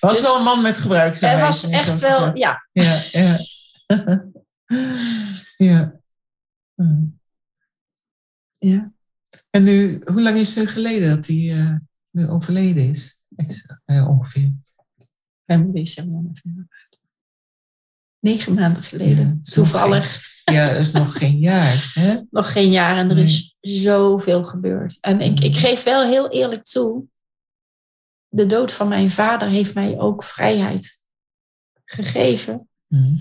Was 0.00 0.12
Dus- 0.12 0.20
wel 0.20 0.36
een 0.36 0.42
man 0.44 0.62
met 0.62 0.78
gebruiksarbeid. 0.78 1.40
Hij 1.40 1.46
was 1.50 1.68
echt 1.70 2.00
wel, 2.00 2.18
gezegd. 2.18 2.38
ja, 2.38 2.68
Ja, 2.72 3.02
ja. 3.12 3.38
ja. 5.56 6.00
Ja. 8.58 8.92
En 9.50 9.62
nu, 9.62 10.00
hoe 10.04 10.22
lang 10.22 10.36
is 10.36 10.54
het 10.54 10.68
geleden 10.70 11.16
dat 11.16 11.26
hij 11.26 11.50
eh, 11.58 11.74
nu 12.10 12.28
overleden 12.28 12.88
is? 12.88 13.22
Is, 13.36 13.74
eh, 13.84 14.08
ongeveer. 14.08 14.52
Fem 15.46 15.72
december. 15.72 16.22
Negen 18.20 18.54
maanden 18.54 18.82
geleden. 18.82 19.40
Ja, 19.42 19.52
Toevallig 19.52 20.20
Ja, 20.44 20.68
dat 20.68 20.78
is 20.80 20.92
nog 20.92 21.18
geen 21.18 21.38
jaar. 21.38 21.90
Hè? 21.94 22.16
nog 22.30 22.52
geen 22.52 22.70
jaar 22.70 22.96
en 22.96 23.08
er 23.08 23.14
Nee. 23.14 23.24
is 23.24 23.56
zoveel 23.60 24.44
gebeurd. 24.44 24.98
En 25.00 25.20
ik, 25.20 25.40
ik 25.40 25.56
geef 25.56 25.82
wel 25.82 26.02
heel 26.04 26.30
eerlijk 26.30 26.64
toe, 26.64 27.04
de 28.28 28.46
dood 28.46 28.72
van 28.72 28.88
mijn 28.88 29.10
vader 29.10 29.48
heeft 29.48 29.74
mij 29.74 29.98
ook 29.98 30.22
vrijheid 30.24 31.04
gegeven. 31.84 32.68
Mhm. 32.86 33.16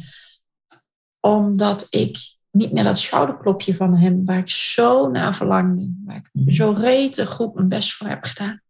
Omdat 1.19 1.87
ik 1.89 2.35
niet 2.51 2.71
meer 2.71 2.83
dat 2.83 2.99
schouderklopje 2.99 3.75
van 3.75 3.97
hem, 3.97 4.25
waar 4.25 4.37
ik 4.37 4.49
zo 4.49 5.09
naar 5.11 5.35
verlangde, 5.35 5.93
waar 6.05 6.15
ik 6.15 6.29
Mhm. 6.31 6.51
zo 6.51 6.71
rete 6.77 7.25
goed 7.25 7.53
mijn 7.53 7.67
best 7.67 7.93
voor 7.93 8.07
heb 8.07 8.23
gedaan, 8.23 8.61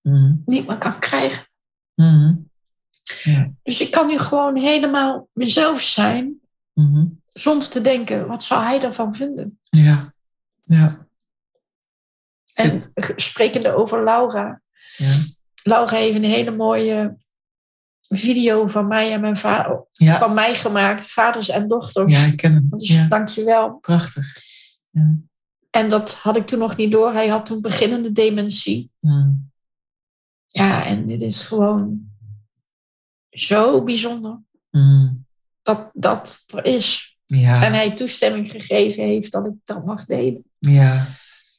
Mhm. 0.00 0.34
niet 0.44 0.66
meer 0.66 0.78
kan 0.78 0.98
krijgen. 0.98 1.46
Mhm. 1.94 2.34
Ja. 3.22 3.50
Dus 3.62 3.80
ik 3.80 3.90
kan 3.90 4.06
nu 4.06 4.18
gewoon 4.18 4.56
helemaal 4.56 5.28
mezelf 5.32 5.80
zijn, 5.80 6.40
zonder 7.26 7.68
te 7.68 7.80
denken, 7.80 8.26
wat 8.26 8.42
zou 8.44 8.62
hij 8.62 8.82
ervan 8.82 9.14
vinden? 9.14 9.58
ja. 9.70 10.14
Ja. 10.60 11.06
En 12.54 12.92
sprekende 13.16 13.74
over 13.74 14.04
Laura. 14.04 14.60
Ja. 14.96 15.14
Laura 15.62 15.96
heeft 15.96 16.16
een 16.16 16.24
hele 16.24 16.50
mooie 16.56 17.16
video 18.08 18.66
van 18.66 18.86
mij 18.86 19.12
en 19.12 19.20
mijn 19.20 19.36
vader 19.36 19.84
Ja. 19.92 20.18
van 20.18 20.34
mij 20.34 20.54
gemaakt, 20.54 21.06
vaders 21.06 21.48
en 21.48 21.68
dochters. 21.68 22.12
ja, 22.12 22.24
ik 22.24 22.36
ken 22.36 22.52
hem. 22.54 22.66
Dus 22.70 22.88
Ja, 22.88 23.06
dank 23.08 23.28
je 23.28 23.44
wel. 23.44 23.78
prachtig. 23.78 24.26
Ja. 24.90 25.14
En 25.70 25.88
dat 25.88 26.14
had 26.14 26.36
ik 26.36 26.46
toen 26.46 26.58
nog 26.58 26.76
niet 26.76 26.92
door. 26.92 27.12
Hij 27.12 27.28
had 27.28 27.46
toen 27.46 27.60
beginnende 27.60 28.12
dementie. 28.12 28.90
Ja, 30.48 30.84
en 30.86 31.06
dit 31.06 31.22
is 31.22 31.42
gewoon 31.42 32.10
zo 33.30 33.84
bijzonder 33.84 34.40
Mm. 34.70 35.26
dat 35.62 35.90
dat 35.92 36.44
er 36.54 36.64
is. 36.64 37.16
Ja. 37.24 37.64
En 37.64 37.72
hij 37.72 37.94
toestemming 37.94 38.50
gegeven 38.50 39.02
heeft 39.02 39.32
dat 39.32 39.46
ik 39.46 39.52
dat 39.64 39.84
mag 39.84 40.04
delen. 40.04 40.44
Ja. 40.58 41.06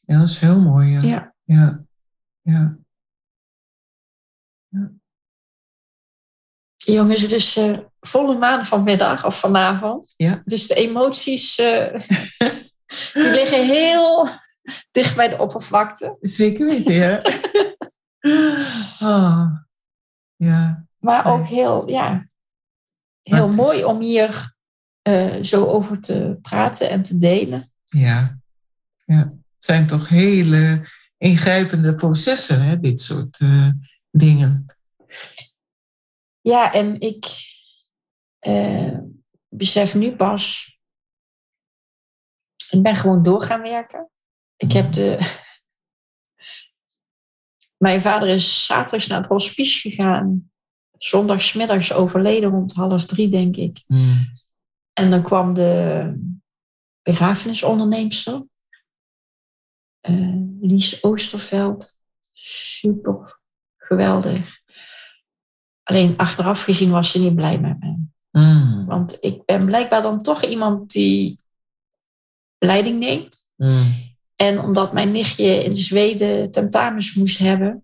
ja, 0.06 0.20
dat 0.20 0.30
is 0.30 0.40
heel 0.40 0.62
mooi. 0.62 0.90
Ja. 0.92 1.00
Ja. 1.02 1.34
Ja. 1.44 1.84
ja. 2.42 2.78
Jongens, 6.86 7.22
het 7.22 7.32
is 7.32 7.58
eh, 7.58 7.78
volle 8.00 8.38
maan 8.38 8.66
vanmiddag 8.66 9.26
of 9.26 9.40
vanavond. 9.40 10.14
Ja. 10.18 10.42
Dus 10.46 10.68
de 10.68 10.76
emoties 10.76 11.56
eh, 11.56 11.94
die 13.14 13.32
liggen 13.32 13.66
heel 13.66 14.28
dicht 14.92 15.16
bij 15.16 15.30
de 15.30 15.38
oppervlakte. 15.38 16.18
Zeker 16.20 16.66
weten, 16.66 16.94
ja. 16.94 17.22
Ah. 19.00 19.56
Ja. 20.36 20.86
Maar 21.00 21.26
ook 21.26 21.48
heel, 21.48 21.90
ja, 21.90 22.28
heel 23.22 23.50
mooi 23.50 23.84
om 23.84 24.02
hier 24.02 24.56
eh, 25.02 25.36
zo 25.42 25.66
over 25.66 26.00
te 26.00 26.38
praten 26.42 26.90
en 26.90 27.04
te 27.04 27.18
delen. 27.20 27.72
Ja. 27.84 28.40
ja. 29.06 29.18
Het 29.18 29.66
zijn 29.66 29.88
toch 29.88 30.10
hele 30.10 30.88
ingrijpende 31.18 31.94
processen, 31.94 32.66
hè, 32.66 32.80
dit 32.80 33.02
soort 33.02 33.40
dingen. 34.12 34.66
Ja, 36.44 36.74
en 36.74 37.00
ik 37.00 37.26
eh, 38.40 38.98
besef 39.48 39.96
nu 39.96 40.16
pas. 40.16 40.78
Ik 42.70 42.82
ben 42.84 42.96
gewoon 42.96 43.24
door 43.24 43.42
gaan 43.42 43.62
werken. 43.62 44.10
Ik 44.56 44.72
heb 44.72 44.92
de. 44.92 45.18
Mijn 47.78 48.02
vader 48.02 48.28
is 48.28 48.66
zaterdags 48.66 49.08
naar 49.08 49.18
het 49.18 49.28
hospice 49.28 49.80
gegaan. 49.90 50.52
Zondagsmiddags 50.98 51.94
overleden 51.94 52.50
rond 52.50 52.74
half 52.74 53.06
drie, 53.06 53.30
denk 53.30 53.56
ik. 53.56 53.84
Mm. 53.88 54.26
En 54.94 55.10
dan 55.10 55.24
kwam 55.24 55.54
de 55.54 56.14
begrafenisonderneemster. 57.02 58.46
eh 60.00 60.42
Lies 60.62 61.04
Oosterveld. 61.04 61.98
Super 62.34 63.42
geweldig. 63.78 64.63
Alleen 65.84 66.18
achteraf 66.18 66.64
gezien 66.64 66.92
was 66.92 67.12
ze 67.12 67.20
niet 67.20 67.36
blij 67.36 67.60
met 67.60 67.80
me. 67.80 67.96
Mm. 68.32 68.86
Want 68.86 69.18
ik 69.20 69.46
ben 69.46 69.66
blijkbaar 69.66 70.02
dan 70.02 70.22
toch 70.22 70.44
iemand 70.44 70.92
die 70.92 71.40
leiding 72.58 73.00
neemt. 73.00 73.52
Mm. 73.56 74.12
En 74.36 74.60
omdat 74.60 74.94
mijn 74.94 75.12
nichtje 75.12 75.64
in 75.64 75.78
Zweden 75.78 76.52
tentamens 76.52 77.14
moest 77.16 77.38
hebben 77.38 77.84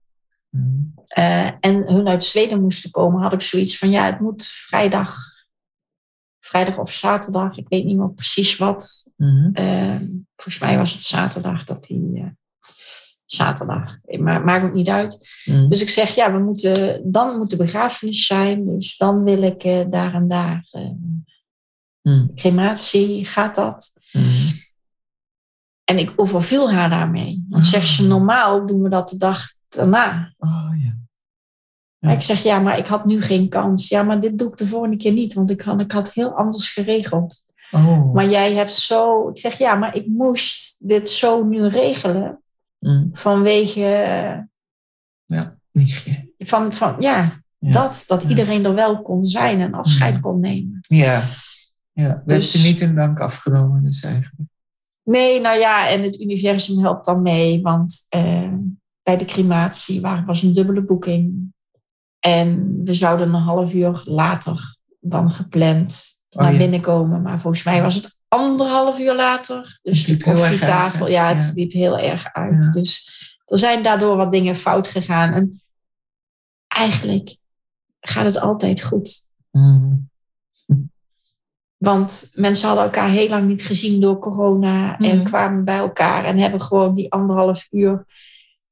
Mm. 0.52 0.94
eh, 1.08 1.52
en 1.60 1.88
hun 1.94 2.08
uit 2.08 2.24
Zweden 2.24 2.62
moesten 2.62 2.92
komen, 2.92 3.22
had 3.22 3.34
ik 3.34 3.42
zoiets 3.42 3.78
van 3.78 3.92
ja, 3.92 4.06
het 4.06 4.20
moet 4.20 4.46
vrijdag, 4.46 5.18
vrijdag 6.40 6.78
of 6.78 6.92
zaterdag, 6.92 7.58
ik 7.58 7.70
weet 7.70 7.86
niet 7.86 7.98
meer 7.98 8.14
precies 8.14 8.58
wat. 8.58 9.08
Mm. 9.16 9.50
Eh, 9.54 9.96
volgens 10.36 10.60
mij 10.60 10.78
was 10.78 10.94
het 10.94 11.04
zaterdag 11.04 11.64
dat 11.64 11.84
die. 11.84 12.16
eh, 12.16 12.26
zaterdag, 13.32 13.98
maar 14.20 14.44
maakt 14.44 14.64
ook 14.66 14.74
niet 14.74 14.90
uit. 14.90 15.30
Mm. 15.46 15.70
Dus 15.70 15.82
ik 15.82 15.90
zeg 15.90 16.16
ja, 16.16 16.32
we 16.34 16.40
moeten, 16.40 17.12
dan 17.12 17.38
moet 17.38 17.50
de 17.50 17.56
begrafenis 17.58 18.26
zijn, 18.26 18.66
dus 18.66 18.98
dan 18.98 19.24
wil 19.24 19.42
ik 19.42 19.64
eh, 19.64 19.86
daar 19.90 20.14
en 20.14 20.28
daar. 20.28 20.68
eh, 20.72 20.90
Mm. 22.02 22.32
crematie, 22.36 23.26
gaat 23.26 23.56
dat? 23.56 23.94
Mm. 24.12 24.34
En 25.84 25.98
ik 25.98 26.14
overviel 26.16 26.72
haar 26.72 26.90
daarmee. 26.90 27.46
Dan 27.48 27.64
zegt 27.64 27.88
ze, 27.88 28.08
normaal 28.08 28.66
doen 28.66 28.82
we 28.82 28.90
dat 28.90 29.10
de 29.10 29.18
dag 29.18 29.42
daarna. 29.70 30.34
Oh 30.38 30.72
ja. 32.00 32.12
Ik 32.12 32.22
zeg, 32.22 32.44
ja, 32.44 32.60
maar 32.60 32.78
ik 32.78 32.88
had 32.88 33.06
nu 33.06 33.22
geen 33.22 33.50
kans. 33.50 33.88
Ja, 33.88 34.04
maar 34.04 34.20
dit 34.20 34.38
doe 34.38 34.50
ik 34.52 34.58
de 34.58 34.68
volgende 34.68 34.98
keer 34.98 35.12
niet, 35.12 35.34
want 35.34 35.50
ik 35.50 35.62
had, 35.62 35.80
ik 35.80 35.92
had 35.92 36.14
heel 36.14 36.32
anders 36.38 36.74
geregeld. 36.74 37.46
Oh. 37.72 38.14
Maar 38.14 38.30
jij 38.30 38.54
hebt 38.54 38.74
zo... 38.74 39.30
Ik 39.30 39.38
zeg, 39.38 39.58
ja, 39.58 39.76
maar 39.76 39.96
ik 39.96 40.08
moest 40.08 40.76
dit 40.88 41.10
zo 41.10 41.44
nu 41.44 41.68
regelen 41.68 42.42
Mm. 42.80 43.10
vanwege... 43.14 43.84
eh, 43.86 44.38
Ja. 45.26 45.58
Van, 46.38 46.74
van, 46.74 46.96
ja, 47.00 47.42
Ja. 47.58 47.72
dat. 47.72 48.04
Dat 48.08 48.24
iedereen 48.24 48.66
er 48.66 48.74
wel 48.76 49.02
kon 49.02 49.26
zijn 49.26 49.60
en 49.62 49.74
afscheid 49.74 50.14
Ja. 50.14 50.20
kon 50.20 50.40
nemen. 50.40 50.80
Ja. 50.82 51.24
Ja, 51.92 52.24
werd 52.26 52.42
Dus- 52.42 52.52
je 52.52 52.60
niet 52.68 52.80
in 52.80 52.96
dank 52.96 53.20
afgenomen 53.20 53.84
dus 53.84 54.04
eigenlijk. 54.04 54.50
Nee, 55.04 55.42
nou 55.42 55.60
ja, 55.60 55.90
en 55.90 56.02
het 56.02 56.20
universum 56.22 56.80
helpt 56.80 57.06
dan 57.06 57.22
mee, 57.22 57.62
want 57.62 58.06
eh, 58.10 58.54
bij 59.04 59.18
de 59.18 59.26
crematie 59.26 60.02
waar, 60.02 60.26
was 60.26 60.42
een 60.44 60.54
dubbele 60.54 60.82
boeking. 60.82 61.54
En 62.20 62.80
we 62.84 62.94
zouden 62.94 63.28
een 63.34 63.42
half 63.42 63.74
uur 63.74 64.02
later 64.06 64.78
dan 65.00 65.32
gepland 65.32 66.18
Oh, 66.30 66.42
naar 66.42 66.58
binnen 66.58 66.82
komen. 66.82 67.22
Maar 67.22 67.40
volgens 67.40 67.64
mij 67.64 67.82
was 67.82 67.96
het 67.96 68.19
anderhalf 68.30 69.00
uur 69.00 69.16
later. 69.16 69.80
Dus 69.82 70.10
uit, 70.10 70.24
koffietafel, 70.24 71.06
hè? 71.06 71.12
ja, 71.12 71.34
het 71.36 71.46
Ja. 71.48 71.52
liep 71.54 71.72
heel 71.72 71.98
erg 72.00 72.34
uit. 72.34 72.64
Ja. 72.66 72.72
Dus 72.72 73.18
er 73.46 73.58
zijn 73.58 73.84
daardoor 73.84 74.16
wat 74.18 74.32
dingen 74.32 74.56
fout 74.56 74.88
gegaan. 74.88 75.34
En 75.34 75.62
eigenlijk 76.68 77.36
gaat 78.00 78.26
het 78.26 78.40
altijd 78.40 78.82
goed. 78.84 79.26
Mm. 79.52 80.10
Want 81.78 82.32
mensen 82.34 82.68
hadden 82.68 82.86
elkaar 82.86 83.10
heel 83.10 83.30
lang 83.30 83.48
niet 83.48 83.62
gezien 83.62 84.02
door 84.02 84.20
corona 84.20 84.98
en 85.00 85.16
Mhm. 85.18 85.26
kwamen 85.26 85.64
bij 85.66 85.78
elkaar 85.78 86.26
en 86.26 86.38
hebben 86.38 86.62
gewoon 86.62 86.96
die 86.96 87.12
anderhalf 87.12 87.68
uur 87.72 88.06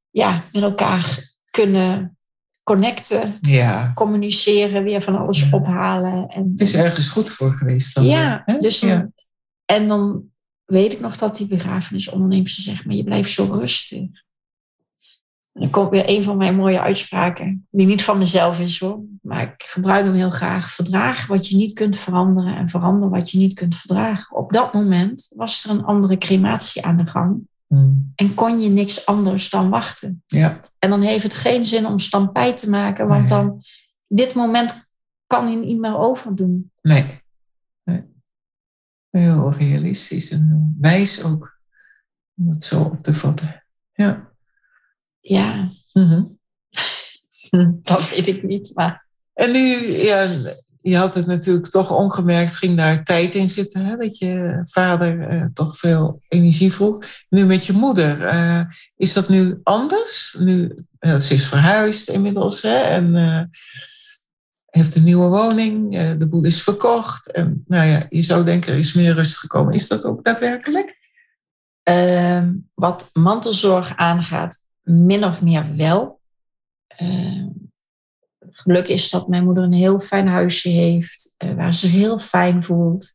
ja, 0.10 0.41
met 0.51 0.64
elkaar 0.64 1.20
kunnen 1.51 2.18
connecten, 2.64 3.34
Ja, 3.41 3.91
communiceren, 3.95 4.84
weer 4.84 5.01
van 5.01 5.16
alles 5.16 5.39
Ja. 5.49 5.58
ophalen. 5.58 6.28
En, 6.28 6.49
het 6.51 6.62
is 6.62 6.76
ergens 6.76 7.10
goed 7.10 7.30
voor 7.30 7.51
geweest 7.51 7.95
dan. 7.95 8.05
ja, 8.05 8.43
dus 8.60 8.80
ja. 8.80 9.10
En 9.68 9.88
dan 9.88 10.24
weet 10.65 10.93
ik 10.93 10.99
nog 10.99 11.18
dat 11.18 11.38
die 11.38 11.47
begrafenisonderneemster 11.47 12.63
zegt, 12.63 12.86
maar 12.86 12.95
je 12.95 13.03
blijft 13.03 13.32
zo 13.32 13.43
rustig. 13.51 13.99
En 15.53 15.63
dan 15.63 15.70
komt 15.72 15.89
weer 15.89 16.03
een 16.07 16.24
van 16.24 16.38
mijn 16.38 16.55
mooie 16.55 16.80
uitspraken, 16.80 17.68
die 17.72 17.88
niet 17.88 18.03
van 18.03 18.18
mezelf 18.18 18.59
is 18.59 18.80
hoor, 18.80 18.99
maar 19.22 19.41
ik 19.41 19.63
gebruik 19.63 20.05
hem 20.05 20.13
heel 20.13 20.30
graag. 20.30 20.72
Verdraag 20.72 21.28
wat 21.28 21.47
je 21.47 21.55
niet 21.55 21.74
kunt 21.74 21.97
veranderen 21.99 22.55
en 22.55 22.70
verander 22.70 23.09
wat 23.09 23.32
je 23.32 23.38
niet 23.38 23.53
kunt 23.53 23.76
verdragen. 23.76 24.36
Op 24.38 24.53
dat 24.53 24.74
moment 24.74 25.32
was 25.36 25.63
er 25.63 25.70
een 25.70 25.84
andere 25.84 26.18
crematie 26.18 26.86
aan 26.86 26.97
de 26.97 27.05
gang 27.05 27.47
Mm. 27.70 28.11
en 28.15 28.34
kon 28.34 28.59
je 28.59 28.70
niks 28.70 29.05
anders 29.05 29.49
dan 29.49 29.70
wachten. 29.70 30.24
ja, 30.28 30.61
En 30.80 30.89
dan 30.89 31.01
heeft 31.01 31.24
het 31.24 31.34
geen 31.34 31.65
zin 31.65 31.86
om 31.86 31.99
stampij 31.99 32.53
te 32.53 32.70
maken, 32.70 33.07
want 33.07 33.20
Nee. 33.20 33.28
dan, 33.39 33.63
dit 34.07 34.34
moment 34.34 34.91
kan 35.26 35.51
je 35.51 35.57
niet 35.57 35.80
meer 35.80 35.97
overdoen. 35.97 36.72
nee. 36.82 37.22
Heel 39.10 39.53
realistisch 39.53 40.32
en 40.32 40.76
wijs 40.80 41.24
ook. 41.24 41.60
Om 42.38 42.53
dat 42.53 42.64
zo 42.64 42.82
op 42.82 43.03
te 43.03 43.14
vatten. 43.14 43.64
Ja. 43.93 44.32
Ja, 45.20 45.70
Mhm. 45.93 46.24
dat 47.84 48.10
weet 48.10 48.28
ik 48.28 48.43
niet, 48.43 48.72
maar 48.74 49.05
En 49.34 49.51
nu, 49.51 49.88
ja, 49.91 50.30
je 50.82 50.97
had 50.97 51.16
het 51.16 51.26
natuurlijk 51.26 51.68
toch 51.68 51.91
ongemerkt, 51.91 52.58
ging 52.58 52.78
daar 52.78 53.03
tijd 53.03 53.34
in 53.34 53.49
zitten, 53.49 53.86
hè, 53.86 53.95
dat 53.97 54.18
je 54.18 54.60
vader 54.64 55.28
eh, 55.28 55.45
toch 55.53 55.78
veel 55.78 56.22
energie 56.28 56.74
vroeg. 56.74 57.05
Nu 57.30 57.45
met 57.45 57.66
je 57.66 57.74
moeder, 57.74 58.26
eh, 58.26 58.62
is 58.95 59.14
dat 59.14 59.30
nu 59.30 59.60
anders? 59.64 60.36
Nu, 60.39 60.86
eh, 60.99 61.18
ze 61.18 61.34
is 61.34 61.47
verhuisd 61.47 62.10
inmiddels 62.10 62.62
hè, 62.62 62.78
en 62.78 63.16
eh, 63.16 63.41
heeft 64.70 64.95
een 64.95 65.03
nieuwe 65.03 65.28
woning, 65.28 65.95
eh, 65.95 66.11
de 66.18 66.28
boel 66.28 66.43
is 66.43 66.63
verkocht. 66.63 67.32
En 67.32 67.63
nou 67.68 67.88
ja, 67.88 68.05
je 68.09 68.22
zou 68.22 68.43
denken, 68.43 68.74
er 68.74 68.80
is 68.80 68.93
meer 68.93 69.13
rust 69.13 69.38
gekomen. 69.38 69.74
Is 69.74 69.88
dat 69.88 70.05
ook 70.05 70.24
daadwerkelijk? 70.24 70.97
Ehm, 71.84 72.53
wat 72.74 73.09
mantelzorg 73.13 73.95
aangaat, 73.95 74.57
min 74.84 75.26
of 75.26 75.41
meer 75.41 75.76
wel. 75.76 76.20
Ehm 76.88 77.47
geluk 78.57 78.88
is 78.88 79.09
dat 79.09 79.28
mijn 79.28 79.43
moeder 79.43 79.63
een 79.63 79.74
heel 79.74 79.99
fijn 79.99 80.28
huisje 80.28 80.70
heeft, 80.70 81.34
eh, 81.38 81.53
waar 81.53 81.74
ze 81.74 81.80
zich 81.80 81.91
heel 81.91 82.20
fijn 82.20 82.63
voelt. 82.63 83.13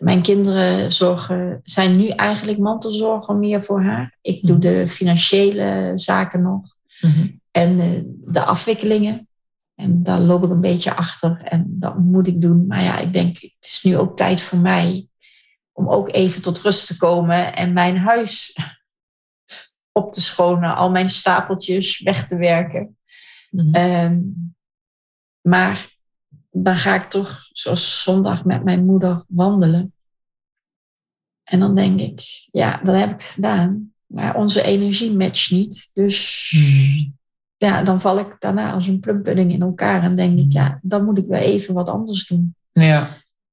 Mijn 0.00 0.22
kinderen 0.22 0.92
zorgen, 0.92 1.60
zijn 1.62 1.96
nu 1.96 2.08
eigenlijk 2.08 2.58
mantelzorger 2.58 3.36
meer 3.36 3.62
voor 3.62 3.82
haar. 3.82 4.16
Ik 4.20 4.46
doe 4.46 4.58
de 4.58 4.88
financiële 4.88 5.92
zaken 5.94 6.42
nog 6.42 6.72
Mhm. 7.00 7.28
en 7.50 7.80
eh, 7.80 8.00
de 8.24 8.44
afwikkelingen. 8.44 9.28
En 9.74 10.02
daar 10.02 10.20
loop 10.20 10.44
ik 10.44 10.50
een 10.50 10.60
beetje 10.60 10.94
achter 10.94 11.42
en 11.42 11.66
dat 11.68 11.98
moet 11.98 12.26
ik 12.26 12.40
doen. 12.40 12.66
Maar 12.66 12.82
ja, 12.82 12.98
ik 12.98 13.12
denk, 13.12 13.40
het 13.40 13.52
is 13.60 13.82
nu 13.82 13.96
ook 13.96 14.16
tijd 14.16 14.40
voor 14.40 14.58
mij 14.58 15.08
om 15.72 15.88
ook 15.88 16.12
even 16.12 16.42
tot 16.42 16.60
rust 16.60 16.86
te 16.86 16.96
komen 16.96 17.56
en 17.56 17.72
mijn 17.72 17.98
huis 17.98 18.56
op 19.92 20.12
te 20.12 20.20
schonen, 20.20 20.76
al 20.76 20.90
mijn 20.90 21.08
stapeltjes 21.08 22.00
weg 22.00 22.26
te 22.26 22.36
werken. 22.36 22.98
Mhm. 23.50 23.74
Ehm, 23.74 24.20
maar 25.40 25.92
dan 26.50 26.76
ga 26.76 26.94
ik 26.94 27.10
toch, 27.10 27.48
zoals 27.52 28.02
zondag, 28.02 28.44
met 28.44 28.64
mijn 28.64 28.84
moeder 28.84 29.24
wandelen. 29.28 29.94
En 31.42 31.60
dan 31.60 31.74
denk 31.74 32.00
ik, 32.00 32.48
ja, 32.50 32.80
dat 32.82 32.94
heb 32.94 33.10
ik 33.10 33.22
gedaan. 33.22 33.92
Maar 34.06 34.36
onze 34.36 34.62
energie 34.62 35.16
matcht 35.16 35.50
niet. 35.50 35.90
Dus 35.92 36.50
Mhm. 36.56 37.13
Ja, 37.64 37.82
dan 37.82 38.00
val 38.00 38.18
ik 38.18 38.36
daarna 38.38 38.72
als 38.72 38.86
een 38.86 39.00
plumpudding 39.00 39.52
in 39.52 39.62
elkaar. 39.62 40.02
En 40.02 40.14
denk 40.14 40.38
ik, 40.38 40.52
ja, 40.52 40.78
dan 40.82 41.04
moet 41.04 41.18
ik 41.18 41.26
weer 41.26 41.38
even 41.40 41.74
wat 41.74 41.88
anders 41.88 42.26
doen. 42.26 42.54
Ja, 42.72 43.08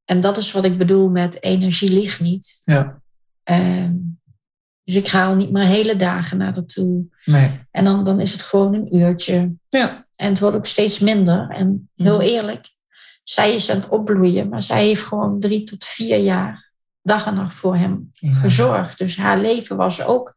En 0.05 0.21
dat 0.21 0.37
is 0.37 0.51
wat 0.51 0.63
ik 0.65 0.77
bedoel 0.77 1.09
met 1.09 1.43
energie 1.43 1.89
ligt 1.93 2.19
niet. 2.19 2.61
ja, 2.63 2.99
Ehm, 3.43 3.93
dus 4.83 4.95
ik 4.95 5.07
ga 5.07 5.25
al 5.25 5.35
niet 5.35 5.51
meer 5.51 5.63
hele 5.63 5.95
dagen 5.95 6.37
naar 6.37 6.53
haar 6.53 6.65
toe. 6.65 7.05
nee. 7.25 7.59
En 7.71 7.85
dan, 7.85 8.03
dan 8.03 8.19
is 8.19 8.31
het 8.31 8.41
gewoon 8.41 8.73
een 8.73 8.95
uurtje. 8.97 9.51
Ja, 9.69 10.05
En 10.15 10.29
het 10.29 10.39
wordt 10.39 10.55
ook 10.55 10.65
steeds 10.65 10.99
minder. 10.99 11.49
En 11.49 11.89
heel 11.95 12.17
Mhm. 12.17 12.25
eerlijk, 12.25 12.69
zij 13.23 13.55
is 13.55 13.69
aan 13.69 13.75
het 13.77 13.89
opbloeien. 13.89 14.49
Maar 14.49 14.63
zij 14.63 14.85
heeft 14.85 15.03
gewoon 15.03 15.39
drie 15.39 15.63
tot 15.63 15.83
vier 15.85 16.17
jaar 16.17 16.71
dag 17.01 17.25
en 17.27 17.33
nacht 17.35 17.55
voor 17.55 17.75
hem 17.75 18.09
ja. 18.13 18.33
gezorgd. 18.33 18.97
Dus 18.97 19.17
haar 19.17 19.37
leven 19.39 19.77
was 19.77 20.03
ook 20.05 20.35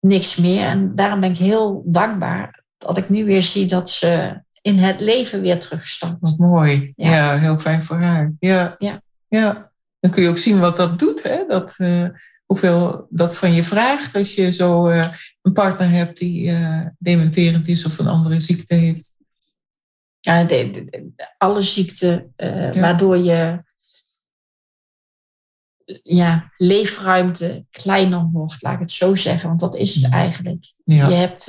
niks 0.00 0.36
meer. 0.36 0.64
En 0.64 0.94
daarom 0.94 1.20
ben 1.20 1.30
ik 1.30 1.38
heel 1.38 1.82
dankbaar 1.86 2.64
dat 2.78 2.98
ik 2.98 3.08
nu 3.08 3.24
weer 3.24 3.42
zie 3.42 3.66
dat 3.66 3.90
ze 3.90 4.42
in 4.62 4.78
het 4.78 5.00
leven 5.00 5.40
weer 5.40 5.60
terugstapt. 5.60 6.16
Wat 6.20 6.38
mooi. 6.38 6.92
Ja. 6.96 7.10
Ja. 7.14 7.38
heel 7.38 7.58
fijn 7.58 7.82
voor 7.84 7.96
haar. 7.96 8.32
Ja. 8.40 8.74
Ja. 8.78 9.02
ja. 9.28 9.70
Dan 10.00 10.10
kun 10.10 10.22
je 10.22 10.28
ook 10.28 10.38
zien 10.38 10.58
wat 10.60 10.76
dat 10.76 10.98
doet. 10.98 11.22
Hè? 11.22 11.44
Dat, 11.48 11.74
eh, 11.78 12.08
hoeveel 12.46 13.06
dat 13.10 13.36
van 13.36 13.52
je 13.52 13.62
vraagt 13.64 14.14
als 14.16 14.34
je 14.34 14.52
zo 14.52 14.88
eh, 14.88 15.08
een 15.42 15.52
partner 15.52 15.90
hebt 15.90 16.18
die 16.18 16.50
eh, 16.50 16.86
dementerend 16.98 17.68
is 17.68 17.84
of 17.84 17.98
een 17.98 18.06
andere 18.08 18.40
ziekte 18.40 18.74
heeft. 18.74 19.14
Ja, 20.20 20.44
de, 20.44 20.70
de- 20.70 20.84
de- 20.84 21.12
alle 21.38 21.62
ziekten 21.62 22.32
Ja. 22.36 22.70
waardoor 22.72 23.16
je 23.16 23.66
ja, 26.02 26.52
leefruimte 26.56 27.64
kleiner 27.70 28.28
wordt, 28.32 28.62
laat 28.62 28.74
ik 28.74 28.80
het 28.80 28.90
zo 28.92 29.14
zeggen. 29.14 29.48
Want 29.48 29.60
dat 29.60 29.76
is 29.76 29.94
het 29.94 30.02
Ja. 30.04 30.10
eigenlijk. 30.10 30.72
Ja. 30.84 31.08
Je 31.08 31.14
hebt, 31.14 31.44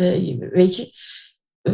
weet 0.51 0.75
je, 0.75 0.91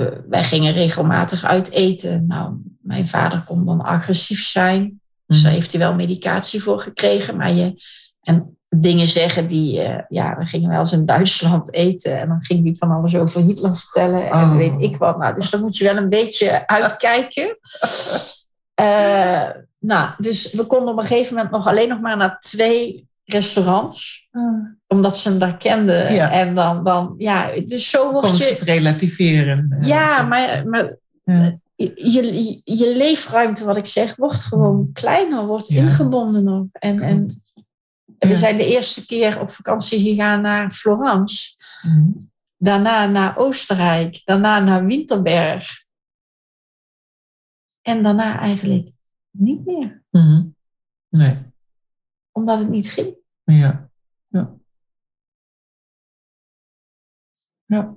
eh, 0.01 0.19
wij 0.29 0.43
gingen 0.43 0.73
regelmatig 0.73 1.43
uit 1.43 1.71
eten. 1.71 2.25
Nou, 2.27 2.55
mijn 2.81 3.07
vader 3.07 3.43
kon 3.43 3.65
dan 3.65 3.81
agressief 3.81 4.43
zijn. 4.43 4.99
Dus 5.27 5.37
daar 5.41 5.51
Mhm. 5.51 5.59
heeft 5.59 5.71
hij 5.71 5.81
wel 5.81 5.95
medicatie 5.95 6.63
voor 6.63 6.79
gekregen. 6.79 7.35
Maar 7.37 7.51
je, 7.51 7.83
en 8.21 8.57
dingen 8.69 9.07
zeggen 9.07 9.47
die, 9.47 9.81
eh, 9.81 10.03
ja, 10.09 10.37
we 10.37 10.45
gingen 10.45 10.69
wel 10.69 10.79
eens 10.79 10.91
in 10.91 11.05
Duitsland 11.05 11.73
eten. 11.73 12.19
En 12.19 12.27
dan 12.27 12.43
ging 12.43 12.63
hij 12.63 12.75
van 12.77 12.91
alles 12.91 13.15
over 13.15 13.41
Hitler 13.41 13.77
vertellen. 13.77 14.29
En 14.29 14.49
Oh. 14.49 14.55
weet 14.55 14.75
ik 14.81 14.97
wat. 14.97 15.17
Nou, 15.17 15.35
dus 15.35 15.49
dan 15.49 15.61
moet 15.61 15.77
je 15.77 15.83
wel 15.83 15.97
een 15.97 16.09
beetje 16.09 16.67
uitkijken. 16.67 17.57
Eh, 18.75 19.49
nou, 19.79 20.09
dus 20.17 20.51
we 20.51 20.63
konden 20.65 20.93
op 20.93 20.99
een 20.99 21.05
gegeven 21.05 21.35
moment 21.35 21.53
nog 21.53 21.67
alleen 21.67 21.89
nog 21.89 21.99
maar 22.01 22.17
naar 22.17 22.39
twee 22.39 23.07
restaurants. 23.25 24.27
Omdat 24.87 25.17
ze 25.17 25.29
hem 25.29 25.39
daar 25.39 25.57
kenden. 25.57 26.13
Ja. 26.13 26.31
En 26.31 26.55
dan, 26.55 26.83
dan 26.83 27.15
ja, 27.17 27.51
dus 27.65 27.89
zo 27.89 28.03
Kon 28.03 28.11
word 28.11 28.29
ze 28.37 28.43
je... 28.45 28.49
het 28.53 28.61
relativeren. 28.61 29.67
eh, 29.79 29.87
Ja, 29.87 30.17
zo. 30.21 30.27
maar, 30.27 30.67
maar 30.67 30.97
Ja. 31.23 31.59
je, 31.75 32.61
je, 32.63 32.93
leefruimte, 32.97 33.65
wat 33.65 33.77
ik 33.77 33.85
zeg, 33.85 34.15
wordt 34.15 34.43
gewoon 34.43 34.89
kleiner, 34.93 35.45
wordt 35.45 35.67
Ja. 35.67 35.81
ingebondener. 35.81 36.65
En, 36.71 36.99
en 36.99 37.25
we 38.19 38.37
zijn 38.37 38.57
de 38.57 38.65
eerste 38.65 39.05
keer 39.05 39.39
op 39.41 39.49
vakantie 39.49 39.99
gegaan 39.99 40.41
naar 40.41 40.71
Florence. 40.71 41.47
Mhm. 41.81 42.09
Daarna 42.57 43.05
naar 43.05 43.37
Oostenrijk. 43.37 44.21
Daarna 44.25 44.59
naar 44.59 44.85
Winterberg. 44.85 45.83
En 47.81 48.03
daarna 48.03 48.39
eigenlijk 48.39 48.89
niet 49.31 49.65
meer. 49.65 50.03
Mhm. 50.09 50.43
Nee, 51.09 51.37
Omdat 52.35 52.59
het 52.59 52.69
niet 52.69 52.91
ging. 52.91 53.15
ja. 53.43 53.89
Ja. 54.27 54.53
Ja. 57.65 57.93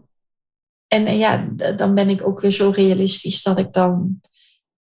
En 0.86 1.06
eh, 1.06 1.18
ja, 1.18 1.46
dan 1.76 1.94
ben 1.94 2.08
ik 2.08 2.26
ook 2.26 2.40
weer 2.40 2.50
zo 2.50 2.70
realistisch 2.70 3.42
dat 3.42 3.58
ik 3.58 3.72
dan 3.72 4.20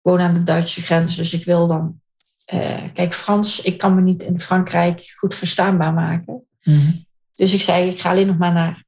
woon 0.01 0.19
aan 0.19 0.33
de 0.33 0.43
Duitse 0.43 0.81
grens. 0.81 1.15
Dus 1.15 1.33
ik 1.33 1.45
wil 1.45 1.67
dan. 1.67 2.01
eh, 2.45 2.83
kijk, 2.93 3.13
Frans, 3.13 3.61
ik 3.61 3.77
kan 3.77 3.95
me 3.95 4.01
niet 4.01 4.23
in 4.23 4.39
Frankrijk 4.39 5.13
goed 5.17 5.35
verstaanbaar 5.35 5.93
maken. 5.93 6.45
Mhm. 6.63 6.91
Dus 7.35 7.53
ik 7.53 7.61
zei, 7.61 7.89
ik 7.89 7.99
ga 7.99 8.09
alleen 8.09 8.27
nog 8.27 8.37
maar 8.37 8.53
naar 8.53 8.83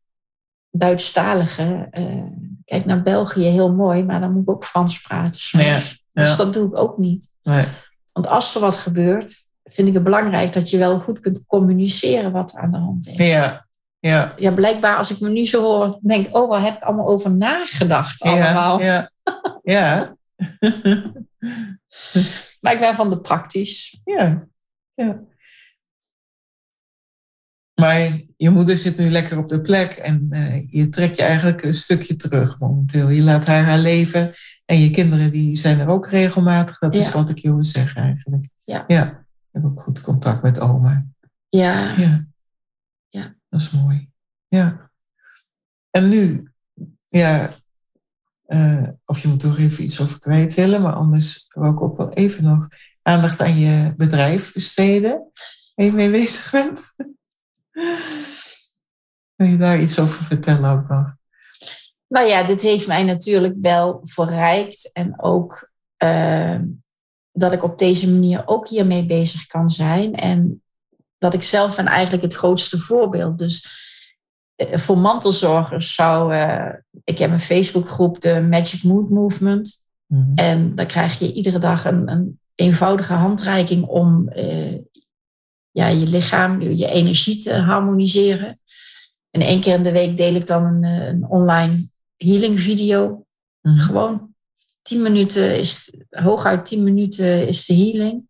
Duitsstalige. 0.70 1.88
eh 1.91 2.26
kijk, 2.66 2.86
naar 2.86 3.01
België, 3.03 3.43
heel 3.43 3.74
mooi, 3.74 4.03
maar 4.03 4.20
dan 4.20 4.32
moet 4.34 4.41
ik 4.41 4.49
ook 4.49 4.66
Frans 4.66 5.01
praten. 5.01 5.39
soms. 5.39 5.63
Ja, 5.63 5.78
Dus 6.13 6.30
ja. 6.30 6.36
dat 6.36 6.53
doe 6.53 6.68
ik 6.68 6.78
ook 6.78 6.97
niet. 6.97 7.34
Nee. 7.43 7.68
Want 8.11 8.28
als 8.28 8.55
er 8.55 8.61
wat 8.61 8.78
gebeurt, 8.78 9.49
vind 9.76 9.88
ik 9.88 9.93
het 9.93 10.03
belangrijk 10.03 10.53
dat 10.53 10.69
je 10.69 10.78
wel 10.78 10.99
goed 10.99 11.19
kunt 11.19 11.39
communiceren 11.47 12.32
wat 12.32 12.53
er 12.53 12.59
aan 12.59 12.71
de 12.71 12.78
hand 12.78 13.07
is. 13.07 13.28
Ja, 13.28 13.67
ja. 13.99 14.34
Ja, 14.38 14.51
blijkbaar 14.51 14.97
als 14.97 15.11
ik 15.11 15.19
me 15.19 15.30
nu 15.30 15.45
zo 15.45 15.61
hoor, 15.61 15.99
denk 16.01 16.28
ik, 16.28 16.38
oh, 16.38 16.49
waar 16.49 16.61
heb 16.61 16.76
ik 16.76 16.82
allemaal 16.82 17.07
over 17.07 17.36
nagedacht 17.36 18.21
allemaal. 18.21 18.82
Ja, 18.82 18.86
ja. 18.93 19.13
Ja. 19.63 20.15
Maar 22.61 22.73
ik 22.73 22.80
ben 22.80 22.95
van 22.95 23.09
de 23.09 23.21
praktisch. 23.21 24.01
ja. 24.03 24.47
ja. 24.93 25.23
Maar 27.82 28.19
je 28.38 28.49
moeder 28.49 28.76
zit 28.78 28.97
nu 28.97 29.09
lekker 29.09 29.38
op 29.38 29.49
de 29.49 29.61
plek 29.61 29.91
en 29.91 30.28
eh, 30.30 30.69
je 30.69 30.89
trekt 30.89 31.17
je 31.17 31.23
eigenlijk 31.23 31.63
een 31.63 31.73
stukje 31.73 32.15
terug 32.15 32.59
momenteel. 32.59 33.09
Je 33.09 33.23
laat 33.23 33.45
haar 33.45 33.63
haar 33.63 33.78
leven 33.78 34.34
en 34.65 34.80
je 34.80 34.89
kinderen 34.89 35.32
die 35.32 35.55
zijn 35.55 35.80
er 35.80 35.88
ook 35.88 36.07
regelmatig. 36.07 36.80
Dat 36.80 36.95
is 36.95 37.11
wat 37.11 37.30
ik 37.30 37.38
je 37.38 37.53
wil 37.53 37.63
zeggen 37.63 38.01
eigenlijk. 38.01 38.47
Ja. 38.63 38.84
ja. 38.88 39.24
Ik 39.55 39.61
heb 39.61 39.71
ook 39.71 39.81
goed 39.81 40.01
contact 40.01 40.41
met 40.41 40.59
oma. 40.59 41.05
Ja, 41.49 41.95
Ja. 41.97 42.25
Ja. 43.09 43.35
Dat 43.49 43.61
is 43.61 43.71
mooi. 43.71 44.09
Ja. 44.47 44.91
En 45.89 46.07
nu, 46.07 46.51
ja, 47.07 47.49
eh, 48.45 48.87
of 49.05 49.19
je 49.19 49.27
moet 49.27 49.43
er 49.43 49.59
even 49.59 49.83
iets 49.83 50.01
over 50.01 50.19
kwijt 50.19 50.53
willen, 50.53 50.81
maar 50.81 50.93
anders 50.93 51.45
wil 51.53 51.71
ik 51.71 51.81
ook 51.81 51.97
wel 51.97 52.13
even 52.13 52.43
nog 52.43 52.67
aandacht 53.01 53.41
aan 53.41 53.57
je 53.57 53.93
bedrijf 53.95 54.53
besteden. 54.53 55.31
Waar 55.75 55.85
je 55.85 55.91
mee 55.91 56.11
bezig 56.11 56.51
bent. 56.51 56.93
Wil 59.35 59.47
je 59.47 59.57
daar 59.57 59.81
iets 59.81 59.99
over 59.99 60.25
vertellen 60.25 60.69
ook 60.69 60.87
nog? 60.87 61.15
nou 62.07 62.27
ja, 62.27 62.43
dit 62.43 62.61
heeft 62.61 62.87
mij 62.87 63.03
natuurlijk 63.03 63.55
wel 63.61 63.99
verrijkt. 64.03 64.91
En 64.93 65.23
ook 65.23 65.69
eh, 65.97 66.59
dat 67.38 67.51
ik 67.51 67.63
op 67.63 67.77
deze 67.77 68.09
manier 68.11 68.43
ook 68.45 68.67
hiermee 68.67 69.05
bezig 69.05 69.47
kan 69.47 69.69
zijn. 69.69 70.15
En 70.15 70.63
dat 71.17 71.33
ik 71.33 71.43
zelf 71.43 71.75
ben 71.75 71.86
eigenlijk 71.86 72.23
het 72.23 72.33
grootste 72.33 72.77
voorbeeld. 72.77 73.38
Dus 73.38 73.67
eh, 74.55 74.77
voor 74.77 74.97
mantelzorgers 74.97 75.95
zou... 75.95 76.33
eh, 76.33 76.73
ik 77.03 77.17
heb 77.17 77.31
een 77.31 77.39
Facebookgroep, 77.39 78.21
de 78.21 78.41
Magic 78.41 78.83
Mood 78.83 79.09
Movement. 79.09 79.73
Mhm. 80.05 80.31
En 80.36 80.75
dan 80.75 80.86
krijg 80.86 81.19
je 81.19 81.33
iedere 81.33 81.59
dag 81.59 81.86
een, 81.86 82.09
een 82.09 82.39
eenvoudige 82.55 83.13
handreiking 83.13 83.83
om 83.83 84.29
eh, 84.29 84.77
ja, 85.71 85.88
je 85.88 86.07
lichaam, 86.07 86.61
je, 86.61 86.77
je 86.77 86.89
energie 86.89 87.38
te 87.38 87.53
harmoniseren. 87.53 88.57
En 89.29 89.41
één 89.41 89.61
keer 89.61 89.73
in 89.73 89.83
de 89.83 89.91
week 89.91 90.17
deel 90.17 90.36
ik 90.36 90.47
dan 90.47 90.63
een, 90.63 90.83
een 90.83 91.25
online 91.29 91.89
healing 92.17 92.61
video. 92.61 93.25
Mhm. 93.61 93.77
Gewoon 93.77 94.34
tien 94.86 95.01
minuten 95.01 95.59
is, 95.59 95.97
hooguit 96.09 96.65
tien 96.65 96.83
minuten 96.83 97.47
is 97.47 97.65
de 97.65 97.73
healing. 97.73 98.27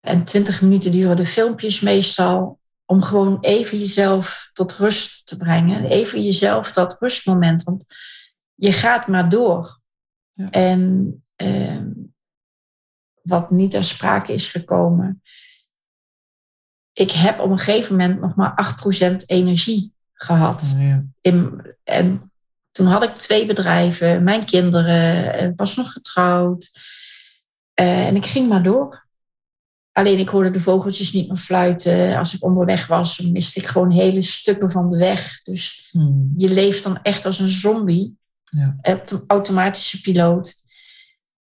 En 0.00 0.24
twintig 0.24 0.62
minuten 0.62 0.92
duren 0.92 1.16
de 1.16 1.26
filmpjes 1.26 1.80
meestal. 1.80 2.60
Om 2.84 3.02
gewoon 3.02 3.38
even 3.40 3.78
jezelf 3.78 4.50
tot 4.52 4.72
rust 4.72 5.26
te 5.26 5.36
brengen. 5.36 5.84
Even 5.84 6.24
jezelf 6.24 6.72
dat 6.72 6.96
rustmoment. 7.00 7.62
Want 7.62 7.86
je 8.54 8.72
gaat 8.72 9.06
maar 9.06 9.28
door. 9.28 9.80
Ja. 10.30 10.50
En 10.50 11.22
ehm, 11.36 11.90
wat 13.22 13.50
niet 13.50 13.70
ter 13.70 13.84
sprake 13.84 14.32
is 14.32 14.50
gekomen. 14.50 15.22
Ik 16.92 17.10
heb 17.10 17.38
op 17.38 17.50
een 17.50 17.58
gegeven 17.58 17.96
moment 17.96 18.20
nog 18.20 18.34
maar 18.34 18.76
8% 19.12 19.16
energie 19.26 19.92
gehad. 20.12 20.74
Ja. 20.78 21.04
In, 21.20 21.62
en 21.84 22.30
toen 22.76 22.86
had 22.86 23.02
ik 23.02 23.14
twee 23.14 23.46
bedrijven, 23.46 24.22
mijn 24.22 24.44
kinderen, 24.44 25.32
eh, 25.34 25.50
was 25.56 25.76
nog 25.76 25.92
getrouwd. 25.92 26.70
Eh, 27.74 28.06
en 28.06 28.16
ik 28.16 28.26
ging 28.26 28.48
maar 28.48 28.62
door. 28.62 29.04
Alleen 29.92 30.18
ik 30.18 30.28
hoorde 30.28 30.50
de 30.50 30.60
vogeltjes 30.60 31.12
niet 31.12 31.28
meer 31.28 31.36
fluiten. 31.36 32.16
Als 32.16 32.34
ik 32.34 32.44
onderweg 32.44 32.86
was, 32.86 33.20
miste 33.20 33.60
ik 33.60 33.66
gewoon 33.66 33.92
hele 33.92 34.22
stukken 34.22 34.70
van 34.70 34.90
de 34.90 34.98
weg. 34.98 35.42
Dus 35.42 35.88
Mhm. 35.92 36.12
je 36.36 36.52
leeft 36.52 36.82
dan 36.82 37.02
echt 37.02 37.26
als 37.26 37.38
een 37.38 37.48
zombie. 37.48 38.16
Ja. 38.44 38.76
Op 38.82 39.08
de 39.08 39.24
automatische 39.26 40.00
piloot. 40.00 40.54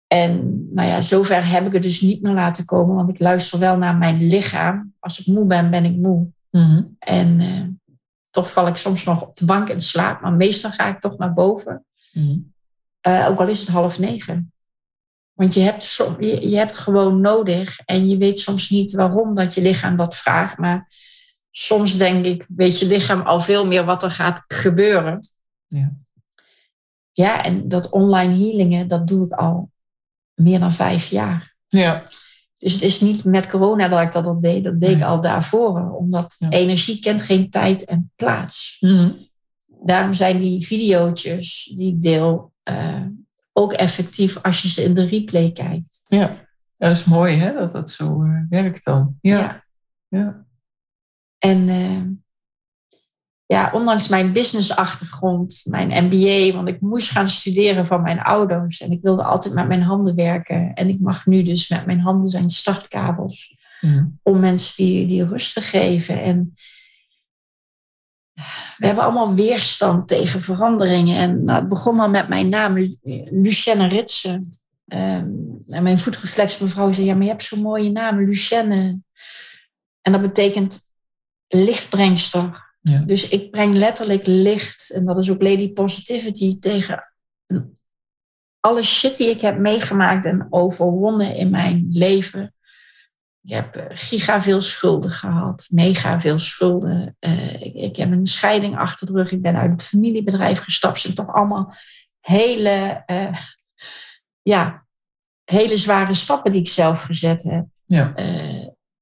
En 0.07 0.67
nou 0.75 0.89
ja, 0.89 1.01
zover 1.01 1.51
heb 1.51 1.67
ik 1.67 1.73
het 1.73 1.83
dus 1.83 2.01
niet 2.01 2.23
meer 2.23 2.33
laten 2.33 2.65
komen. 2.65 2.95
Want 2.95 3.09
ik 3.09 3.19
luister 3.19 3.59
wel 3.59 3.77
naar 3.77 3.97
mijn 3.97 4.27
lichaam. 4.27 4.95
Als 4.99 5.21
ik 5.21 5.27
moe 5.27 5.47
ben, 5.47 5.71
ben 5.71 5.85
ik 5.85 5.97
moe. 5.97 6.27
Mhm. 6.51 6.83
En 6.99 7.41
eh, 7.41 7.63
toch 8.39 8.53
val 8.53 8.67
ik 8.67 8.77
soms 8.77 9.05
nog 9.05 9.23
op 9.23 9.37
de 9.37 9.45
bank 9.45 9.69
in 9.69 9.81
slaap, 9.81 10.21
maar 10.21 10.33
meestal 10.33 10.71
ga 10.71 10.87
ik 10.87 11.01
toch 11.01 11.19
naar 11.19 11.33
boven. 11.33 11.85
Mm. 12.13 12.53
ook 13.03 13.39
al 13.39 13.49
is 13.49 13.61
het 13.61 13.69
half 13.69 13.99
negen. 13.99 14.53
Want 15.33 15.55
je 15.55 15.61
hebt, 15.61 15.97
je, 16.19 16.49
je 16.49 16.57
hebt 16.57 16.77
gewoon 16.77 17.21
nodig 17.21 17.81
en 17.85 18.09
je 18.09 18.17
weet 18.17 18.41
soms 18.41 18.71
niet 18.71 18.93
waarom 18.93 19.35
dat 19.35 19.55
je 19.55 19.63
lichaam 19.63 19.97
dat 19.97 20.17
vraagt. 20.17 20.59
Maar 20.59 20.93
soms 21.51 21.97
denk 21.97 22.25
ik, 22.25 22.47
weet 22.49 22.79
je 22.79 22.87
lichaam 22.87 23.21
al 23.21 23.41
veel 23.41 23.67
meer 23.67 23.85
wat 23.85 24.03
er 24.03 24.11
gaat 24.11 24.45
gebeuren. 24.49 25.21
Ja. 25.67 25.93
Ja, 27.13 27.43
en 27.45 27.69
dat 27.69 27.91
online 27.91 28.35
healingen, 28.35 28.89
dat 28.89 29.07
doe 29.07 29.27
ik 29.27 29.33
al 29.33 29.71
meer 30.35 30.61
dan 30.61 30.73
vijf 30.73 31.11
jaar. 31.11 31.55
Ja. 31.69 32.05
Dus 32.59 32.73
het 32.73 32.83
is 32.83 33.01
niet 33.01 33.25
met 33.25 33.49
corona 33.51 33.89
dat 33.89 34.01
ik 34.01 34.13
dat 34.13 34.27
al 34.27 34.41
deed, 34.41 34.65
dat 34.65 34.81
deed 34.81 34.97
ik 34.97 35.03
al 35.03 35.21
daarvoor. 35.21 35.91
Omdat 35.91 36.37
energie 36.49 37.01
kent 37.01 37.23
geen 37.23 37.51
tijd 37.51 37.85
en 37.85 38.13
plaats. 38.17 38.77
Mm 38.81 39.27
Daarom 39.85 40.15
zijn 40.15 40.39
die 40.39 40.67
video's 40.67 41.23
die 41.75 41.95
ik 41.95 42.03
deel 42.03 42.53
uh, 42.71 43.07
ook 43.53 43.73
effectief 43.73 44.43
als 44.43 44.63
je 44.63 44.69
ze 44.69 44.83
in 44.83 44.95
de 44.95 45.07
replay 45.07 45.53
kijkt. 45.53 46.03
Ja, 46.05 46.47
dat 46.77 46.91
is 46.91 47.05
mooi 47.05 47.35
hè, 47.35 47.53
dat 47.53 47.73
dat 47.73 47.91
zo 47.91 48.23
uh, 48.23 48.43
werkt 48.49 48.85
dan. 48.85 49.19
Ja. 49.21 49.65
ja. 50.09 50.47
En 51.39 51.59
uh, 51.69 52.03
ja, 53.49 53.71
ondanks 53.73 54.09
mijn 54.09 54.33
businessachtergrond, 54.33 55.61
mijn 55.65 56.05
MBA, 56.05 56.57
want 56.57 56.69
ik 56.69 56.81
moest 56.81 57.11
gaan 57.11 57.29
studeren 57.29 57.87
van 57.87 58.03
mijn 58.03 58.21
ouders 58.21 58.81
en 58.81 58.91
ik 58.91 59.03
wilde 59.03 59.23
altijd 59.23 59.55
met 59.55 59.69
mijn 59.69 59.83
handen 59.83 60.15
werken. 60.15 60.75
En 60.75 60.89
ik 60.89 61.01
mag 61.01 61.27
nu 61.27 61.43
dus 61.43 61.69
met 61.69 61.87
mijn 61.87 62.01
handen 62.01 62.31
zijn 62.31 62.51
startkabels 62.51 63.57
mm. 63.81 64.19
om 64.23 64.41
mensen 64.41 64.77
die, 64.77 65.07
die 65.07 65.27
rust 65.27 65.55
te 65.55 65.61
geven. 65.61 66.23
En 66.23 66.55
we 68.77 68.87
hebben 68.87 69.05
allemaal 69.05 69.35
weerstand 69.35 70.09
tegen 70.09 70.43
veranderingen. 70.43 71.19
En 71.19 71.45
nou, 71.45 71.61
het 71.61 71.69
begon 71.69 72.01
al 72.01 72.11
met 72.11 72.29
mijn 72.29 72.49
naam, 72.49 72.97
Lucienne 73.31 73.89
Ritsen. 73.89 74.61
Ehm, 74.87 75.31
en 75.69 75.83
mijn 75.83 75.99
voetreflexmevrouw 75.99 76.93
zei, 76.93 77.07
ja, 77.07 77.15
maar 77.15 77.23
je 77.23 77.29
hebt 77.29 77.45
zo'n 77.45 77.63
mooie 77.63 77.91
naam, 77.91 78.25
Lucienne. 78.25 79.01
En 80.01 80.13
dat 80.13 80.21
betekent 80.21 80.81
lichtbrengster. 81.47 82.67
Ja. 82.89 82.99
Dus 82.99 83.29
ik 83.29 83.51
breng 83.51 83.75
letterlijk 83.75 84.27
licht. 84.27 84.91
En 84.91 85.05
dat 85.05 85.19
is 85.19 85.31
ook 85.31 85.43
Lady 85.43 85.73
Positivity 85.73 86.59
tegen 86.59 87.05
alle 88.61 88.83
shit 88.83 89.17
die 89.17 89.31
ik 89.31 89.41
heb 89.41 89.59
meegemaakt 89.59 90.25
en 90.25 90.47
overwonnen 90.51 91.35
in 91.35 91.51
mijn 91.51 91.89
leven. 91.93 92.55
Ik 93.43 93.55
heb 93.55 93.77
eh, 93.77 93.85
giga 93.89 94.43
veel 94.43 94.61
schulden 94.61 95.11
gehad, 95.11 95.67
mega 95.71 96.21
veel 96.21 96.39
schulden. 96.39 97.17
Uh, 97.21 97.61
ik, 97.61 97.75
ik, 97.75 97.97
heb 97.97 98.11
een 98.11 98.27
scheiding 98.27 98.79
achter 98.79 99.07
de 99.07 99.13
rug. 99.13 99.31
Ik 99.31 99.43
ben 99.43 99.57
uit 99.57 99.71
het 99.71 99.83
familiebedrijf 99.83 100.61
gestapt. 100.61 100.93
Het 100.93 101.03
zijn 101.03 101.15
toch 101.15 101.35
allemaal 101.35 101.75
hele, 102.21 103.03
uh, 103.07 103.39
ja, 104.43 104.87
hele 105.45 105.77
zware 105.77 106.15
stappen 106.15 106.53
die 106.53 106.61
ik 106.61 106.69
zelf 106.69 107.03
gezet 107.03 107.43
heb. 107.43 107.67
Ja. 107.87 108.15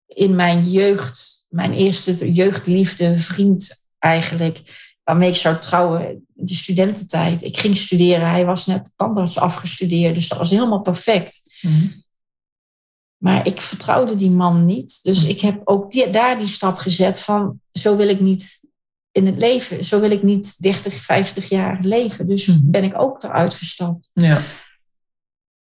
in 0.07 0.35
mijn 0.35 0.71
jeugd, 0.71 1.36
mijn 1.57 1.73
eerste 1.73 2.33
jeugdliefde, 2.33 3.19
vriend 3.19 3.87
eigenlijk, 3.99 4.63
waarmee 5.05 5.29
ik 5.29 5.37
zou 5.37 5.59
trouwen, 5.59 6.27
de 6.33 6.55
studententijd. 6.55 7.43
Ik 7.43 7.59
ging 7.59 7.77
studeren, 7.77 8.31
hij 8.31 8.45
was 8.45 8.67
net 8.67 8.93
tandarts 8.97 9.39
afgestudeerd, 9.39 10.15
dus 10.15 10.29
dat 10.29 10.39
was 10.39 10.51
helemaal 10.51 10.81
perfect. 10.81 11.41
Mm 11.61 12.05
maar 13.17 13.47
ik 13.47 13.61
vertrouwde 13.61 14.17
die 14.17 14.31
man 14.31 14.65
niet. 14.65 15.03
Dus 15.03 15.23
hm. 15.23 15.31
ik 15.31 15.41
heb 15.41 15.61
ook 15.65 15.91
die, 15.91 16.11
daar 16.11 16.39
die 16.39 16.47
stap 16.47 16.79
gezet 16.79 17.21
van 17.21 17.61
zo 17.73 17.97
wil 17.97 18.09
ik 18.09 18.21
niet 18.21 18.61
in 19.13 19.27
het 19.27 19.39
leven. 19.39 19.85
Zo 19.85 20.01
wil 20.01 20.11
ik 20.11 20.23
niet 20.23 20.63
30, 20.63 20.95
50 20.95 21.49
jaar 21.49 21.79
leven. 21.83 22.27
Dus 22.27 22.47
hm. 22.47 22.59
ben 22.63 22.85
ik 22.85 22.99
ook 22.99 23.23
eruit 23.23 23.55
gestapt. 23.55 24.09
Ja. 24.13 24.43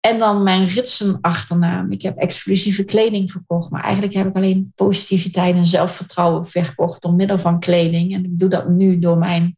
En 0.08 0.18
dan 0.18 0.43
mijn 0.43 0.68
ritsen 0.68 1.18
achternaam. 1.22 1.91
Ik 1.91 2.01
heb 2.01 2.18
exclusieve 2.18 2.84
kleding 2.84 3.32
verkocht. 3.32 3.70
Maar 3.70 3.84
eigenlijk 3.84 4.14
heb 4.14 4.28
ik 4.28 4.36
alleen 4.36 4.72
positiviteit 4.76 5.55
en 5.55 5.66
zelfvertrouwen 5.66 6.47
verkocht 6.47 7.01
door 7.01 7.14
middel 7.14 7.39
van 7.39 7.60
kleding. 7.60 8.14
En 8.14 8.24
ik 8.24 8.39
doe 8.39 8.49
dat 8.49 8.70
nu 8.70 8.99
door 8.99 9.18
mijn 9.18 9.58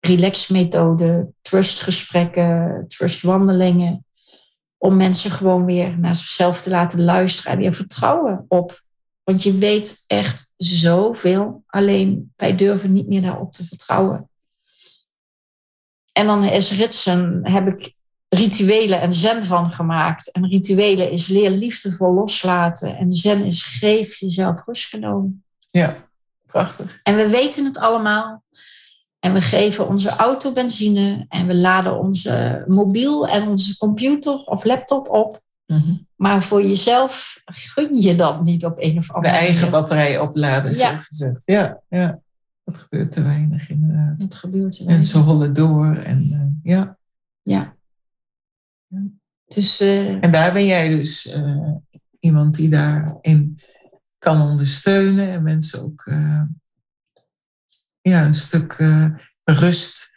relaxmethode, 0.00 1.32
trustgesprekken, 1.40 2.84
trustwandelingen 2.88 4.04
om 4.78 4.96
mensen 4.96 5.30
gewoon 5.30 5.64
weer 5.64 5.98
naar 5.98 6.16
zichzelf 6.16 6.62
te 6.62 6.70
laten 6.70 7.04
luisteren 7.04 7.52
en 7.52 7.58
weer 7.58 7.74
vertrouwen 7.74 8.44
op. 8.48 8.82
Want 9.22 9.42
je 9.42 9.58
weet 9.58 10.04
echt 10.06 10.52
zoveel, 10.56 11.62
alleen 11.66 12.32
wij 12.36 12.56
durven 12.56 12.92
niet 12.92 13.08
meer 13.08 13.22
daarop 13.22 13.52
te 13.52 13.64
vertrouwen. 13.64 14.28
En 16.12 16.26
dan 16.26 16.44
is 16.44 16.72
Ritsen, 16.72 17.40
heb 17.42 17.66
ik 17.66 17.94
rituelen 18.34 19.00
en 19.00 19.12
zen 19.12 19.44
van 19.44 19.72
gemaakt. 19.72 20.32
En 20.32 20.48
rituelen 20.48 21.10
is 21.10 21.26
leer 21.26 21.50
liefdevol 21.50 22.14
loslaten. 22.14 22.96
En 22.96 23.12
zen 23.12 23.44
is 23.44 23.62
geef 23.62 24.18
jezelf 24.18 24.66
rust 24.66 24.88
genomen. 24.88 25.44
Ja, 25.66 25.96
prachtig. 26.46 27.00
En 27.02 27.16
we 27.16 27.28
weten 27.28 27.64
het 27.64 27.78
allemaal. 27.78 28.42
En 29.18 29.32
we 29.32 29.40
geven 29.40 29.88
onze 29.88 30.08
auto 30.08 30.52
benzine 30.52 31.26
en 31.28 31.46
we 31.46 31.54
laden 31.54 31.98
onze 31.98 32.64
mobiel 32.66 33.28
en 33.28 33.48
onze 33.48 33.76
computer 33.76 34.44
of 34.44 34.64
laptop 34.64 35.08
op. 35.08 35.42
Mhm. 35.66 35.94
Maar 36.16 36.42
voor 36.42 36.62
jezelf 36.62 37.42
gun 37.44 38.00
je 38.00 38.14
dat 38.14 38.44
niet 38.44 38.64
op 38.64 38.76
een 38.78 38.98
of 38.98 39.12
andere 39.12 39.32
manier. 39.32 39.48
De 39.48 39.52
eigen 39.52 39.70
batterij 39.70 40.18
opladen, 40.18 40.74
zo 40.74 40.96
gezegd. 41.00 41.42
Ja, 41.44 41.80
ja, 41.88 42.18
dat 42.64 42.76
gebeurt 42.76 43.12
te 43.12 43.22
weinig 43.22 43.70
inderdaad. 43.70 44.20
Dat 44.20 44.34
gebeurt 44.34 44.72
te 44.72 44.84
weinig. 44.84 44.96
Mensen 44.96 45.20
hollen 45.20 45.52
door 45.52 45.96
en 45.96 46.28
uh, 46.64 46.72
ja. 46.72 46.96
Ja. 47.42 47.73
Dus, 49.44 49.80
uh, 49.80 50.24
en 50.24 50.30
daar 50.30 50.52
ben 50.52 50.66
jij 50.66 50.88
dus 50.88 51.36
uh, 51.36 51.74
iemand 52.20 52.54
die 52.54 52.68
daarin 52.68 53.58
kan 54.18 54.40
ondersteunen 54.40 55.28
en 55.28 55.42
mensen 55.42 55.82
ook 55.82 56.04
ja, 58.00 58.24
een 58.24 58.34
stuk 58.34 58.76
rust 59.44 60.12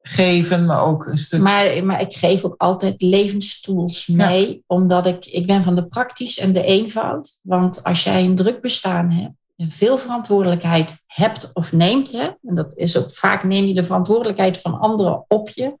geven, 0.00 0.66
maar 0.66 0.80
ook 0.80 1.06
een 1.06 1.18
stuk. 1.18 1.40
Maar, 1.40 1.84
maar 1.84 2.00
ik 2.00 2.12
geef 2.12 2.44
ook 2.44 2.54
altijd 2.56 3.02
levenstools 3.02 4.06
mee, 4.06 4.62
omdat 4.66 5.06
ik, 5.06 5.26
ik 5.26 5.46
ben 5.46 5.64
van 5.64 5.74
de 5.74 5.86
praktisch 5.86 6.38
en 6.38 6.52
de 6.52 6.62
eenvoud. 6.62 7.40
Want 7.42 7.84
als 7.84 8.04
jij 8.04 8.24
een 8.24 8.34
druk 8.34 8.60
bestaan 8.60 9.10
hebt, 9.10 9.34
en 9.58 9.70
veel 9.70 9.98
verantwoordelijkheid 9.98 11.04
hebt 11.06 11.50
of 11.52 11.72
neemt, 11.72 12.12
hè, 12.12 12.30
en 12.42 12.54
dat 12.54 12.76
is 12.76 12.96
ook 12.96 13.10
vaak 13.10 13.44
neem 13.44 13.64
je 13.64 13.74
de 13.74 13.84
verantwoordelijkheid 13.84 14.58
van 14.58 14.78
anderen 14.78 15.24
op 15.28 15.48
je. 15.48 15.78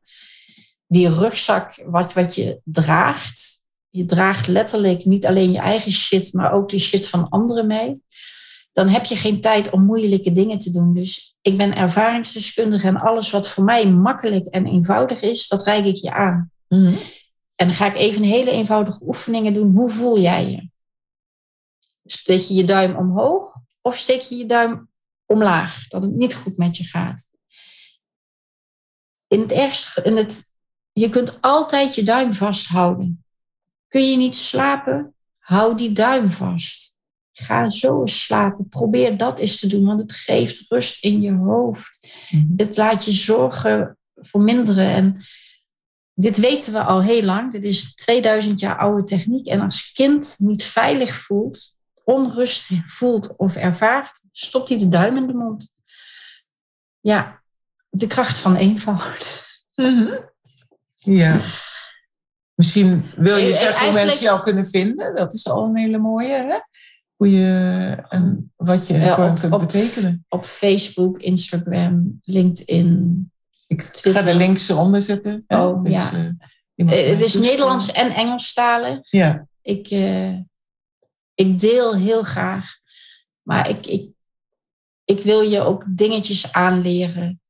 Die 0.90 1.08
rugzak 1.08 1.82
wat, 1.86 2.12
wat 2.12 2.34
je 2.34 2.60
draagt, 2.64 3.66
je 3.88 4.04
draagt 4.04 4.46
letterlijk 4.46 5.04
niet 5.04 5.26
alleen 5.26 5.52
je 5.52 5.58
eigen 5.58 5.92
shit, 5.92 6.32
maar 6.32 6.52
ook 6.52 6.68
de 6.68 6.78
shit 6.78 7.08
van 7.08 7.28
anderen 7.28 7.66
mee 7.66 8.02
dan 8.78 8.88
heb 8.88 9.04
je 9.04 9.16
geen 9.16 9.40
tijd 9.40 9.70
om 9.70 9.84
moeilijke 9.84 10.32
dingen 10.32 10.58
te 10.58 10.70
doen. 10.70 10.94
Dus 10.94 11.36
ik 11.40 11.56
ben 11.56 11.76
ervaringsdeskundige 11.76 12.86
en 12.86 12.96
alles 12.96 13.30
wat 13.30 13.48
voor 13.48 13.64
mij 13.64 13.86
makkelijk 13.86 14.46
en 14.46 14.66
eenvoudig 14.66 15.20
is, 15.20 15.48
dat 15.48 15.64
reik 15.64 15.84
ik 15.84 15.96
je 15.96 16.12
aan. 16.12 16.50
Mhm. 16.68 16.94
En 17.54 17.66
dan 17.66 17.74
ga 17.74 17.86
ik 17.86 17.96
even 17.96 18.22
hele 18.22 18.50
eenvoudige 18.50 19.04
oefeningen 19.04 19.54
doen. 19.54 19.74
Hoe 19.76 19.90
voel 19.90 20.18
jij 20.18 20.50
je? 20.50 20.70
Steek 22.04 22.40
je 22.40 22.54
je 22.54 22.64
duim 22.64 22.96
omhoog 22.96 23.56
of 23.80 23.96
steek 23.96 24.20
je 24.20 24.36
je 24.36 24.46
duim 24.46 24.88
omlaag, 25.26 25.88
dat 25.88 26.02
het 26.02 26.14
niet 26.14 26.34
goed 26.34 26.56
met 26.56 26.76
je 26.76 26.84
gaat? 26.84 27.28
In 29.26 29.40
het 29.40 29.52
ergste, 29.52 30.02
in 30.02 30.16
het, 30.16 30.42
je 30.98 31.08
kunt 31.08 31.38
altijd 31.40 31.94
je 31.94 32.02
duim 32.02 32.32
vasthouden. 32.32 33.24
Kun 33.88 34.10
je 34.10 34.16
niet 34.16 34.36
slapen? 34.36 35.14
Hou 35.38 35.76
die 35.76 35.92
duim 35.92 36.30
vast. 36.30 36.94
Ga 37.32 37.70
zo 37.70 38.00
eens 38.00 38.24
slapen. 38.24 38.68
Probeer 38.68 39.16
dat 39.16 39.40
eens 39.40 39.60
te 39.60 39.66
doen, 39.66 39.84
want 39.84 40.00
het 40.00 40.12
geeft 40.12 40.64
rust 40.68 41.04
in 41.04 41.20
je 41.20 41.32
hoofd. 41.32 42.08
Mhm. 42.30 42.46
Het 42.56 42.76
laat 42.76 43.04
je 43.04 43.12
zorgen 43.12 43.98
verminderen. 44.14 44.90
En 44.90 45.24
dit 46.14 46.36
weten 46.36 46.72
we 46.72 46.82
al 46.82 47.02
heel 47.02 47.22
lang. 47.22 47.52
Dit 47.52 47.64
is 47.64 47.94
2000 47.94 48.60
jaar 48.60 48.78
oude 48.78 49.04
techniek. 49.04 49.46
En 49.46 49.60
als 49.60 49.92
kind 49.92 50.34
niet 50.38 50.62
veilig 50.62 51.14
voelt, 51.14 51.74
onrust 52.04 52.70
voelt 52.86 53.36
of 53.36 53.56
ervaart, 53.56 54.22
stopt 54.32 54.68
hij 54.68 54.78
de 54.78 54.88
duim 54.88 55.16
in 55.16 55.26
de 55.26 55.34
mond. 55.34 55.72
Ja, 57.00 57.42
de 57.90 58.06
kracht 58.06 58.36
van 58.36 58.56
eenvoud. 58.56 59.46
Mhm. 59.74 60.20
Ja. 60.98 61.44
Misschien 62.54 63.10
wil 63.16 63.36
je 63.36 63.52
zeggen 63.52 63.84
hoe 63.84 63.94
mensen 63.94 64.22
jou 64.22 64.42
kunnen 64.42 64.66
vinden. 64.66 65.14
Dat 65.14 65.32
is 65.32 65.46
al 65.46 65.64
een 65.64 65.76
hele 65.76 65.98
mooie. 65.98 66.34
Hè? 66.34 66.58
hoe 67.18 67.30
je 67.30 68.04
en 68.08 68.52
wat 68.56 68.86
je 68.86 68.94
ervoor 68.94 69.38
kunt 69.40 69.52
op, 69.52 69.60
betekenen. 69.60 70.24
Op 70.28 70.44
Facebook, 70.44 71.18
Instagram, 71.18 72.20
LinkedIn. 72.22 73.32
Ik 73.66 73.82
ga 73.82 74.22
de 74.22 74.36
links 74.36 74.68
eronder 74.68 75.02
zetten. 75.02 75.44
Oh, 75.48 75.84
dus, 75.84 76.10
ja. 76.10 76.36
Uh, 76.76 76.90
het 76.90 77.20
is 77.20 77.34
Nederlands 77.34 77.92
en 77.92 78.10
Engelstalig. 78.10 78.98
Ja. 79.10 79.46
Ik, 79.62 79.90
uh, 79.90 80.34
ik 81.34 81.58
deel 81.58 81.96
heel 81.96 82.22
graag. 82.22 82.76
Maar 83.42 83.68
ik, 83.68 83.86
ik, 83.86 84.10
ik 85.04 85.20
wil 85.20 85.40
je 85.40 85.60
ook 85.60 85.84
dingetjes 85.88 86.52
aanleren 86.52 87.40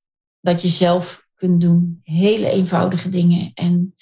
dat 0.40 0.62
je 0.62 0.68
zelf 0.68 1.26
kunt 1.38 1.60
doen. 1.60 2.00
Hele 2.02 2.50
eenvoudige 2.50 3.08
dingen. 3.08 3.50
En 3.54 3.94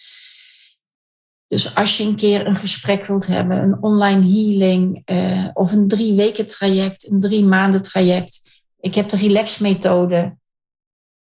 dus 1.46 1.74
als 1.74 1.96
je 1.96 2.04
een 2.04 2.16
keer 2.16 2.46
een 2.46 2.54
gesprek 2.54 3.06
wilt 3.06 3.26
hebben, 3.26 3.62
een 3.62 3.82
online 3.82 4.22
healing 4.22 5.02
uh, 5.10 5.48
of 5.52 5.72
een 5.72 5.88
drie 5.88 6.14
weken 6.14 6.46
traject, 6.46 7.10
een 7.10 7.20
drie 7.20 7.44
maanden 7.44 7.82
traject. 7.82 8.50
Ik 8.80 8.94
heb 8.94 9.08
de 9.08 9.16
relax 9.16 9.58
methode 9.58 10.36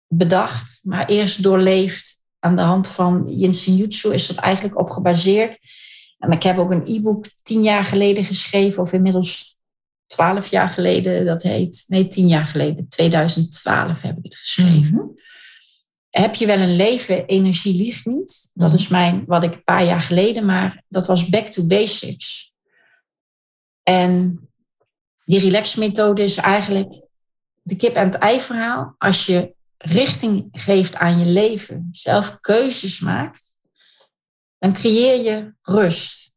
bedacht, 0.07 0.79
maar 0.83 1.07
eerst 1.07 1.43
doorleefd 1.43 2.25
aan 2.39 2.57
de 2.57 2.63
hand 2.63 2.89
van 2.89 3.25
Jinsen 3.27 3.77
Jutsu 3.77 4.15
is 4.15 4.27
dat 4.27 4.37
eigenlijk 4.37 4.79
op 4.79 4.91
gebaseerd. 4.91 5.59
En 6.19 6.31
ik 6.31 6.43
heb 6.43 6.59
ook 6.59 6.71
een 6.71 6.87
e-book 6.87 7.27
tien 7.43 7.63
jaar 7.63 7.85
geleden 7.85 8.25
geschreven, 8.25 8.83
of 8.83 8.93
inmiddels 8.93 9.61
twaalf 10.07 10.47
jaar 10.47 10.69
geleden, 10.69 11.25
dat 11.25 11.43
heet, 11.43 11.85
nee, 11.87 12.07
tien 12.07 12.29
jaar 12.29 12.47
geleden, 12.47 12.89
2012 12.89 14.03
heb 14.03 14.17
ik 14.17 14.25
het 14.25 14.37
geschreven. 14.37 14.95
Mhm. 14.95 15.07
Heb 16.13 16.35
je 16.35 16.47
wel 16.47 16.59
een 16.59 16.77
leven, 16.77 17.27
energie 17.27 17.75
liegt 17.75 18.07
niet. 18.07 18.51
Dat 18.55 18.69
mhm. 18.69 18.79
is 18.79 18.89
mijn, 18.89 19.25
wat 19.27 19.43
ik 19.43 19.53
een 19.53 19.65
paar 19.65 19.85
jaar 19.85 20.03
geleden, 20.03 20.45
maar 20.45 20.83
dat 20.89 21.07
was 21.07 21.29
back 21.29 21.47
to 21.47 21.67
basics. 21.67 22.53
En 23.83 24.41
die 25.25 25.41
relax-methode 25.41 26.25
is 26.25 26.37
eigenlijk 26.37 27.01
de 27.63 27.77
kip 27.77 27.95
en 27.95 28.05
het 28.05 28.15
ei 28.15 28.41
verhaal. 28.41 28.95
Als 28.99 29.27
je 29.27 29.55
richting 29.79 30.49
geeft 30.53 30.97
aan 30.97 31.19
je 31.19 31.27
leven, 31.27 31.89
zelf 31.93 32.41
keuzes 32.41 33.01
maakt, 33.01 33.59
dan 34.59 34.73
creëer 34.73 35.23
je 35.23 35.55
rust. 35.63 36.33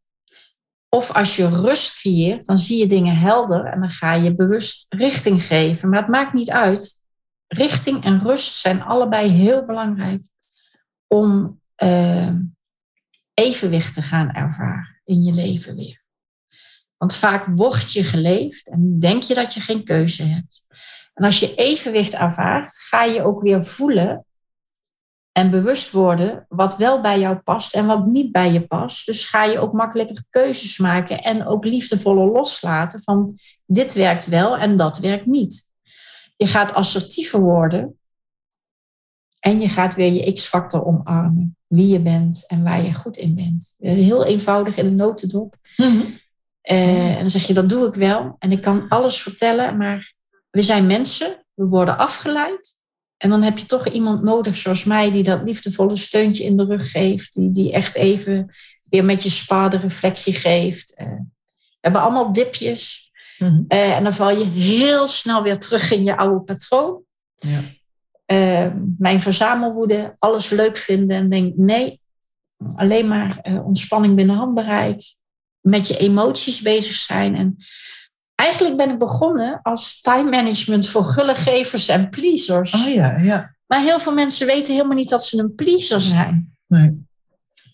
Of 0.90 1.12
als 1.12 1.36
je 1.36 1.50
rust 1.50 1.96
creëert, 1.96 2.46
dan 2.46 2.58
zie 2.58 2.80
je 2.80 2.86
dingen 2.86 3.18
helder 3.18 3.66
en 3.66 3.80
dan 3.80 3.90
ga 3.90 4.14
je 4.14 4.36
bewust 4.36 4.86
richting 4.90 5.44
geven. 5.44 5.90
Maar 5.90 6.00
het 6.00 6.10
maakt 6.10 6.34
niet 6.34 6.52
uit. 6.52 7.04
Richting 7.48 8.04
en 8.04 8.22
rust 8.22 8.56
zijn 8.56 8.82
allebei 8.82 9.30
heel 9.30 9.66
belangrijk 9.66 10.22
om 11.08 11.62
uh, 11.84 12.34
evenwicht 13.34 13.94
te 13.94 14.02
gaan 14.02 14.32
ervaren 14.32 15.02
in 15.04 15.24
je 15.24 15.34
leven 15.34 15.76
weer. 15.76 16.04
Want 16.98 17.16
vaak 17.16 17.46
word 17.46 17.94
je 17.94 18.04
geleefd 18.04 18.70
en 18.70 19.00
denk 19.00 19.24
je 19.24 19.34
dat 19.34 19.54
je 19.54 19.60
geen 19.60 19.84
keuze 19.84 20.24
hebt. 20.24 20.64
En 21.14 21.26
als 21.26 21.40
je 21.40 21.56
evenwicht 21.56 22.14
ervaart, 22.14 22.78
ga 22.78 23.04
je 23.04 23.24
ook 23.24 23.42
weer 23.42 23.66
voelen 23.66 24.26
en 25.32 25.50
bewust 25.52 25.92
worden 25.92 26.46
wat 26.50 26.78
wel 26.78 27.02
bij 27.02 27.20
jou 27.20 27.36
past 27.36 27.76
en 27.76 27.86
wat 27.86 28.06
niet 28.06 28.32
bij 28.32 28.52
je 28.52 28.68
past. 28.68 29.06
Dus 29.06 29.28
ga 29.28 29.44
je 29.44 29.60
ook 29.60 29.74
makkelijker 29.74 30.24
keuzes 30.30 30.78
maken 30.78 31.22
en 31.22 31.46
ook 31.46 31.66
liefdevoller 31.66 32.32
loslaten 32.32 33.02
van 33.02 33.38
dit 33.66 33.94
werkt 33.94 34.26
wel 34.26 34.58
en 34.58 34.78
dat 34.78 34.98
werkt 34.98 35.26
niet. 35.26 35.74
Je 36.36 36.48
gaat 36.48 36.74
assertiever 36.74 37.40
worden 37.40 38.00
en 39.40 39.62
je 39.62 39.70
gaat 39.70 39.96
weer 39.96 40.14
je 40.14 40.34
X-factor 40.34 40.86
omarmen. 40.86 41.58
Wie 41.68 41.88
je 41.88 42.00
bent 42.00 42.48
en 42.48 42.64
waar 42.64 42.82
je 42.82 42.94
goed 42.94 43.18
in 43.18 43.36
bent. 43.36 43.76
Heel 43.78 44.26
eenvoudig 44.26 44.78
in 44.78 44.86
een 44.86 44.96
notendop. 44.96 45.56
Mm 45.76 46.24
en 46.66 47.20
dan 47.20 47.30
zeg 47.30 47.48
je, 47.48 47.54
dat 47.54 47.70
doe 47.70 47.88
ik 47.88 47.96
wel. 47.96 48.36
En 48.40 48.52
ik 48.52 48.62
kan 48.62 48.88
alles 48.90 49.22
vertellen, 49.22 49.78
maar 49.78 50.14
we 50.50 50.64
zijn 50.64 50.86
mensen, 50.86 51.46
we 51.54 51.66
worden 51.66 51.98
afgeleid. 51.98 52.74
En 53.18 53.30
dan 53.30 53.42
heb 53.42 53.58
je 53.58 53.66
toch 53.66 53.88
iemand 53.88 54.24
nodig 54.24 54.56
zoals 54.56 54.84
mij 54.84 55.12
die 55.12 55.24
dat 55.24 55.44
liefdevolle 55.44 55.96
steuntje 55.96 56.44
in 56.44 56.58
de 56.58 56.66
rug 56.66 56.92
geeft. 56.92 57.34
Die, 57.34 57.52
die 57.52 57.72
echt 57.72 57.96
even 57.96 58.56
weer 58.90 59.06
met 59.06 59.24
je 59.24 59.30
spa 59.30 59.70
de 59.70 59.78
reflectie 59.78 60.34
geeft. 60.34 61.00
Uh, 61.02 61.08
we 61.58 61.78
hebben 61.80 62.02
allemaal 62.02 62.34
dipjes. 62.34 63.05
Mhm. 63.38 63.64
Eh, 63.68 63.98
en 63.98 64.04
dan 64.04 64.14
val 64.14 64.30
je 64.30 64.46
heel 64.46 65.08
snel 65.08 65.44
weer 65.44 65.60
terug 65.60 65.92
in 65.92 66.06
je 66.06 66.18
oude 66.18 66.42
patroon. 66.42 67.02
Ja. 67.36 67.60
Uh, 68.28 68.72
mijn 68.98 69.20
verzamelwoede, 69.20 70.16
alles 70.20 70.50
leuk 70.50 70.78
vinden 70.78 71.18
en 71.18 71.30
denk 71.30 71.56
nee, 71.56 72.02
alleen 72.76 73.08
maar 73.08 73.40
ontspanning 73.64 74.16
binnen 74.16 74.36
handbereik. 74.36 75.16
Met 75.62 75.88
je 75.88 75.98
emoties 75.98 76.62
bezig 76.62 76.96
zijn. 76.96 77.36
En 77.36 77.58
Eigenlijk 78.36 78.78
ben 78.78 78.90
ik 78.90 79.00
begonnen 79.00 79.60
als 79.62 80.02
time 80.02 80.30
management 80.30 80.88
voor 80.88 81.04
gullegevers 81.04 81.88
en 81.88 82.10
pleasers. 82.10 82.74
Oh 82.74 82.94
ja, 82.94 83.18
ja. 83.18 83.56
Maar 83.66 83.82
heel 83.82 84.00
veel 84.00 84.14
mensen 84.14 84.48
weten 84.48 84.74
helemaal 84.74 84.98
niet 84.98 85.10
dat 85.10 85.26
ze 85.26 85.40
een 85.40 85.56
pleaser 85.56 86.02
zijn. 86.02 86.56
Nee. 86.68 87.08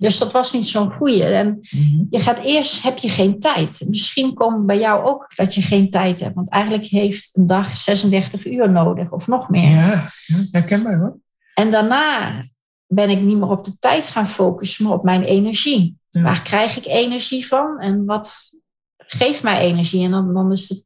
Dus 0.02 0.18
dat 0.18 0.32
was 0.32 0.54
niet 0.54 0.68
zo'n 0.68 0.92
goeie. 0.92 1.24
En 1.24 1.60
mhm. 1.70 2.04
je 2.10 2.20
gaat 2.20 2.40
eerst, 2.40 2.84
heb 2.84 2.98
je 2.98 3.10
geen 3.10 3.40
tijd. 3.40 3.84
Misschien 3.88 4.34
komt 4.34 4.66
bij 4.66 4.80
jou 4.80 5.06
ook 5.06 5.32
dat 5.36 5.56
je 5.56 5.62
geen 5.62 5.90
tijd 5.90 6.20
hebt. 6.20 6.36
Want 6.36 6.50
eigenlijk 6.50 6.86
heeft 6.86 7.30
een 7.34 7.48
dag 7.48 7.78
36 7.78 8.46
uur 8.46 8.72
nodig 8.72 9.12
of 9.12 9.28
nog 9.28 9.50
meer. 9.50 9.70
Ja, 9.70 10.12
ja 10.26 10.48
herkenbaar 10.52 11.00
hoor. 11.00 11.18
En 11.54 11.72
daarna 11.72 12.44
ben 12.88 13.10
ik 13.10 13.22
niet 13.22 13.38
meer 13.38 13.50
op 13.50 13.64
de 13.64 13.78
tijd 13.80 14.08
gaan 14.08 14.28
focussen, 14.28 14.86
maar 14.86 14.94
op 14.94 15.04
mijn 15.04 15.24
energie. 15.24 15.98
Waar 16.10 16.42
krijg 16.42 16.78
ik 16.78 16.86
energie 16.86 17.48
van? 17.48 17.80
En 17.80 18.06
wat, 18.06 18.50
geef 18.98 19.44
mij 19.44 19.60
energie. 19.60 20.04
En 20.04 20.12
dan, 20.12 20.34
dan 20.34 20.52
is 20.52 20.68
de 20.68 20.82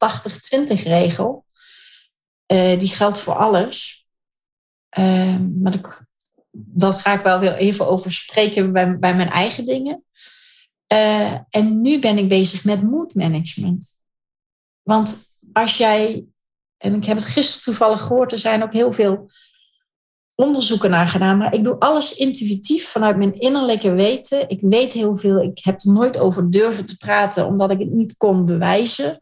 80-20 0.80 0.84
regel. 0.84 1.46
Uh, 2.54 2.80
die 2.80 2.90
geldt 2.90 3.18
voor 3.18 3.36
alles. 3.36 4.08
Uh, 5.00 5.40
maar 5.40 5.74
ik, 5.74 6.05
dat 6.56 7.00
ga 7.00 7.14
ik 7.14 7.22
wel 7.22 7.40
weer 7.40 7.54
even 7.54 7.88
over 7.88 8.12
spreken 8.12 8.74
bij, 8.74 9.00
bij 9.00 9.16
mijn 9.16 9.30
eigen 9.30 9.66
dingen. 9.66 10.04
Uh, 10.94 11.34
en 11.50 11.82
nu 11.82 12.00
ben 12.00 12.18
ik 12.18 12.28
bezig 12.28 12.64
met 12.64 12.84
mood 12.84 13.14
management. 13.14 13.98
Want 14.82 15.26
als 15.54 15.78
jij, 15.78 16.26
en 16.78 16.94
ik 16.94 17.06
heb 17.06 17.18
het 17.18 17.26
gisteren 17.26 17.64
toevallig 17.64 18.02
gehoord, 18.02 18.32
er 18.32 18.40
zijn 18.40 18.64
ook 18.64 18.74
heel 18.74 18.92
veel 18.92 19.32
onderzoeken 20.36 20.90
naar 20.90 21.08
gedaan, 21.08 21.38
maar 21.38 21.54
ik 21.54 21.64
doe 21.64 21.80
alles 21.80 22.16
intuïtief 22.16 22.88
vanuit 22.88 23.18
mijn 23.18 23.40
innerlijke 23.40 23.94
weten. 23.94 24.50
Ik 24.50 24.62
weet 24.62 24.92
heel 24.92 25.18
veel. 25.18 25.42
Ik 25.42 25.60
heb 25.64 25.82
er 25.82 25.92
nooit 25.92 26.18
over 26.18 26.52
durven 26.52 26.86
te 26.86 26.98
praten, 26.98 27.46
omdat 27.46 27.72
ik 27.72 27.80
het 27.80 27.92
niet 27.92 28.18
kon 28.18 28.46
bewijzen. 28.46 29.22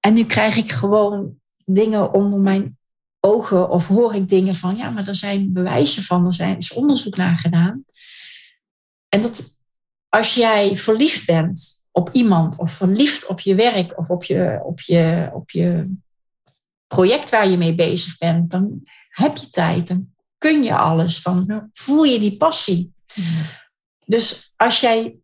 En 0.00 0.14
nu 0.14 0.24
krijg 0.24 0.56
ik 0.56 0.72
gewoon 0.72 1.34
dingen 1.64 2.14
onder 2.14 2.40
mijn 2.40 2.78
ogen 3.24 3.70
of 3.70 3.86
hoor 3.86 4.14
ik 4.14 4.28
dingen 4.28 4.54
van, 4.54 4.76
ja, 4.76 4.90
maar 4.90 5.08
er 5.08 5.14
zijn 5.14 5.52
bewijzen 5.52 6.02
van, 6.02 6.26
er 6.26 6.34
zijn, 6.34 6.58
is 6.58 6.72
onderzoek 6.72 7.16
naar 7.16 7.38
gedaan. 7.38 7.84
En 9.08 9.22
dat 9.22 9.58
als 10.08 10.34
jij 10.34 10.76
verliefd 10.76 11.26
bent 11.26 11.82
op 11.90 12.10
iemand 12.12 12.56
of 12.56 12.72
verliefd 12.72 13.26
op 13.26 13.40
je 13.40 13.54
werk 13.54 13.98
of 13.98 14.08
op 14.08 14.24
je, 14.24 14.60
op 14.62 14.80
je, 14.80 15.30
op 15.32 15.50
je 15.50 15.94
project 16.86 17.30
waar 17.30 17.48
je 17.48 17.56
mee 17.56 17.74
bezig 17.74 18.18
bent, 18.18 18.50
dan 18.50 18.80
heb 19.08 19.36
je 19.36 19.50
tijd, 19.50 19.88
dan 19.88 20.12
kun 20.38 20.62
je 20.62 20.76
alles, 20.76 21.22
dan 21.22 21.68
voel 21.72 22.04
je 22.04 22.18
die 22.18 22.36
passie. 22.36 22.92
Dus 24.06 24.52
als 24.56 24.80
jij 24.80 25.16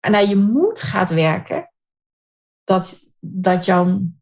naar 0.00 0.28
je 0.28 0.36
moed 0.36 0.82
gaat 0.82 1.10
werken, 1.10 1.72
dat, 2.64 3.12
dat, 3.26 3.64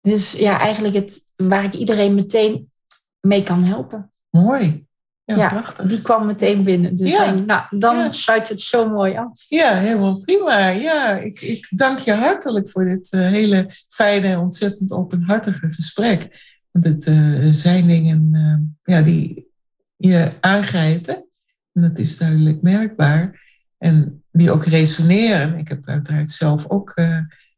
Dus 0.00 0.32
ja, 0.32 0.58
eigenlijk 0.58 0.94
het 0.94 1.32
waar 1.36 1.64
ik 1.64 1.72
iedereen 1.72 2.14
meteen 2.14 2.72
mee 3.20 3.42
kan 3.42 3.62
helpen. 3.62 4.08
Mooi. 4.30 4.86
Ja. 5.24 5.64
Die 5.84 6.02
kwam 6.02 6.26
meteen 6.26 6.64
binnen. 6.64 6.96
Dus 6.96 7.12
ja. 7.12 7.34
nou, 7.34 7.62
dan 7.70 7.96
ja. 7.96 8.12
sluit 8.12 8.48
het 8.48 8.60
zo 8.60 8.88
mooi 8.88 9.16
af. 9.16 9.44
Ja, 9.48 9.74
helemaal 9.74 10.20
prima. 10.24 10.68
Ja, 10.68 11.18
ik, 11.18 11.40
ik 11.40 11.68
dank 11.70 11.98
je 11.98 12.12
hartelijk 12.12 12.68
voor 12.68 12.84
dit 12.84 13.12
uh, 13.12 13.20
hele 13.26 13.70
fijne 13.88 14.26
en 14.26 14.38
ontzettend 14.38 14.92
openhartige 14.92 15.66
gesprek. 15.72 16.50
Want 16.70 16.84
het 16.84 17.06
uh, 17.06 17.46
zijn 17.50 17.86
dingen 17.86 18.28
uh, 18.32 18.94
ja, 18.96 19.02
die 19.02 19.50
je 19.96 20.32
aangrijpen. 20.40 21.14
En 21.72 21.82
dat 21.82 21.98
is 21.98 22.18
duidelijk 22.18 22.62
merkbaar. 22.62 23.40
En 23.78 24.22
die 24.32 24.50
ook 24.50 24.64
resoneren. 24.64 25.58
Ik 25.58 25.68
heb 25.68 25.86
uiteraard 25.86 26.30
zelf 26.30 26.68
ook 26.68 26.94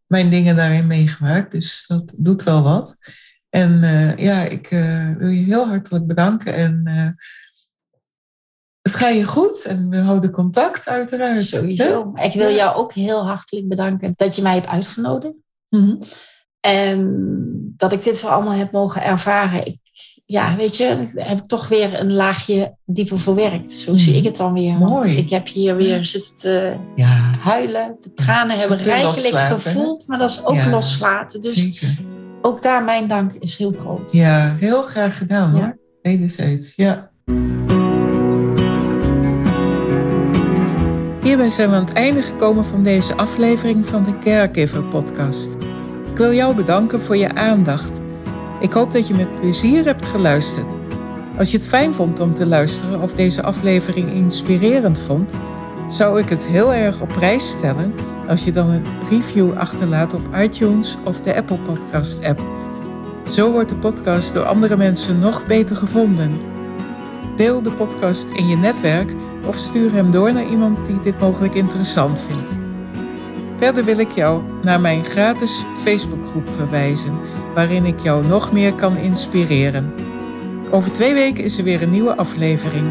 mijn 0.06 0.30
dingen 0.30 0.56
daarin 0.56 0.86
meegemaakt. 0.86 1.52
Dus 1.52 1.84
dat 1.86 2.14
doet 2.18 2.42
wel 2.42 2.62
wat. 2.62 2.96
En 3.50 3.80
ja, 4.18 4.42
ik 4.42 4.68
wil 5.18 5.28
je 5.28 5.42
heel 5.44 5.66
hartelijk 5.66 6.06
bedanken. 6.06 6.54
En 6.54 6.82
het 8.84 8.94
gaat 8.94 9.14
je 9.14 9.24
goed 9.24 9.64
en 9.64 9.88
we 9.88 10.00
houden 10.00 10.30
contact 10.30 10.88
uiteraard. 10.88 11.44
Sowieso. 11.44 12.12
Ik 12.14 12.32
wil 12.32 12.54
jou 12.54 12.76
ook 12.76 12.92
heel 12.92 13.26
hartelijk 13.26 13.68
bedanken 13.68 14.12
dat 14.16 14.36
je 14.36 14.42
mij 14.42 14.54
hebt 14.54 14.66
uitgenodigd. 14.66 15.34
Mm 15.68 15.80
-hmm. 15.80 16.00
En 16.60 17.74
dat 17.76 17.92
ik 17.92 18.02
dit 18.02 18.20
voor 18.20 18.30
allemaal 18.30 18.52
heb 18.52 18.72
mogen 18.72 19.02
ervaren. 19.02 19.66
Ik, 19.66 19.78
ja, 20.24 20.56
weet 20.56 20.76
je, 20.76 21.08
heb 21.14 21.38
ik 21.38 21.46
toch 21.46 21.68
weer 21.68 22.00
een 22.00 22.12
laagje 22.12 22.76
dieper 22.84 23.18
verwerkt. 23.18 23.70
Zo 23.70 23.92
mm. 23.92 23.98
zie 23.98 24.14
ik 24.14 24.24
het 24.24 24.36
dan 24.36 24.52
weer. 24.52 24.78
Mooi. 24.78 25.16
ik 25.16 25.30
heb 25.30 25.48
hier 25.48 25.76
weer 25.76 26.06
zitten 26.06 26.36
te 26.36 26.76
ja. 26.94 27.36
huilen. 27.40 27.96
De 28.00 28.14
tranen 28.14 28.58
hebben 28.58 28.78
rijkelijk 28.78 29.36
gevoeld, 29.36 30.06
maar 30.06 30.18
dat 30.18 30.30
is 30.30 30.44
ook 30.44 30.54
ja, 30.54 30.70
loslaten. 30.70 31.40
Dus 31.40 31.54
zeker. 31.54 31.98
ook 32.42 32.62
daar 32.62 32.84
mijn 32.84 33.08
dank 33.08 33.32
is 33.32 33.56
heel 33.56 33.72
groot. 33.72 34.12
Ja, 34.12 34.56
heel 34.60 34.82
graag 34.82 35.18
gedaan 35.18 35.50
hoor. 35.50 35.60
Ja. 35.60 35.76
Wederzijds, 36.02 36.72
ja. 36.76 37.10
Hierbij 41.34 41.52
zijn 41.52 41.70
we 41.70 41.76
aan 41.76 41.84
het 41.84 41.92
einde 41.92 42.22
gekomen 42.22 42.64
van 42.64 42.82
deze 42.82 43.14
aflevering 43.14 43.86
van 43.86 44.02
de 44.02 44.18
Caregiver 44.18 44.84
podcast. 44.84 45.54
Ik 46.10 46.16
wil 46.16 46.32
jou 46.32 46.56
bedanken 46.56 47.00
voor 47.00 47.16
je 47.16 47.34
aandacht. 47.34 48.00
Ik 48.60 48.72
hoop 48.72 48.92
dat 48.92 49.08
je 49.08 49.14
met 49.14 49.40
plezier 49.40 49.84
hebt 49.84 50.06
geluisterd. 50.06 50.74
Als 51.38 51.50
je 51.50 51.56
het 51.56 51.66
fijn 51.66 51.94
vond 51.94 52.20
om 52.20 52.34
te 52.34 52.46
luisteren 52.46 53.00
of 53.00 53.14
deze 53.14 53.42
aflevering 53.42 54.10
inspirerend 54.10 54.98
vond, 54.98 55.32
zou 55.88 56.20
ik 56.20 56.28
het 56.28 56.46
heel 56.46 56.74
erg 56.74 57.00
op 57.00 57.08
prijs 57.08 57.48
stellen 57.48 57.94
als 58.28 58.44
je 58.44 58.50
dan 58.50 58.70
een 58.70 58.84
review 59.10 59.52
achterlaat 59.52 60.14
op 60.14 60.28
iTunes 60.36 60.96
of 61.04 61.20
de 61.20 61.36
Apple 61.36 61.58
Podcast 61.58 62.24
app. 62.24 62.40
Zo 63.30 63.52
wordt 63.52 63.68
de 63.68 63.76
podcast 63.76 64.34
door 64.34 64.44
andere 64.44 64.76
mensen 64.76 65.18
nog 65.18 65.46
beter 65.46 65.76
gevonden. 65.76 66.40
Deel 67.36 67.62
de 67.62 67.70
podcast 67.70 68.30
in 68.30 68.48
je 68.48 68.56
netwerk 68.56 69.14
of 69.46 69.56
stuur 69.56 69.92
hem 69.92 70.10
door 70.10 70.32
naar 70.32 70.48
iemand 70.48 70.86
die 70.86 71.00
dit 71.00 71.20
mogelijk 71.20 71.54
interessant 71.54 72.20
vindt. 72.28 72.50
Verder 73.56 73.84
wil 73.84 73.98
ik 73.98 74.10
jou 74.10 74.42
naar 74.62 74.80
mijn 74.80 75.04
gratis 75.04 75.64
Facebookgroep 75.78 76.50
verwijzen, 76.50 77.18
waarin 77.54 77.84
ik 77.84 77.98
jou 77.98 78.26
nog 78.26 78.52
meer 78.52 78.74
kan 78.74 78.96
inspireren. 78.96 79.92
Over 80.70 80.92
twee 80.92 81.14
weken 81.14 81.44
is 81.44 81.58
er 81.58 81.64
weer 81.64 81.82
een 81.82 81.90
nieuwe 81.90 82.16
aflevering. 82.16 82.86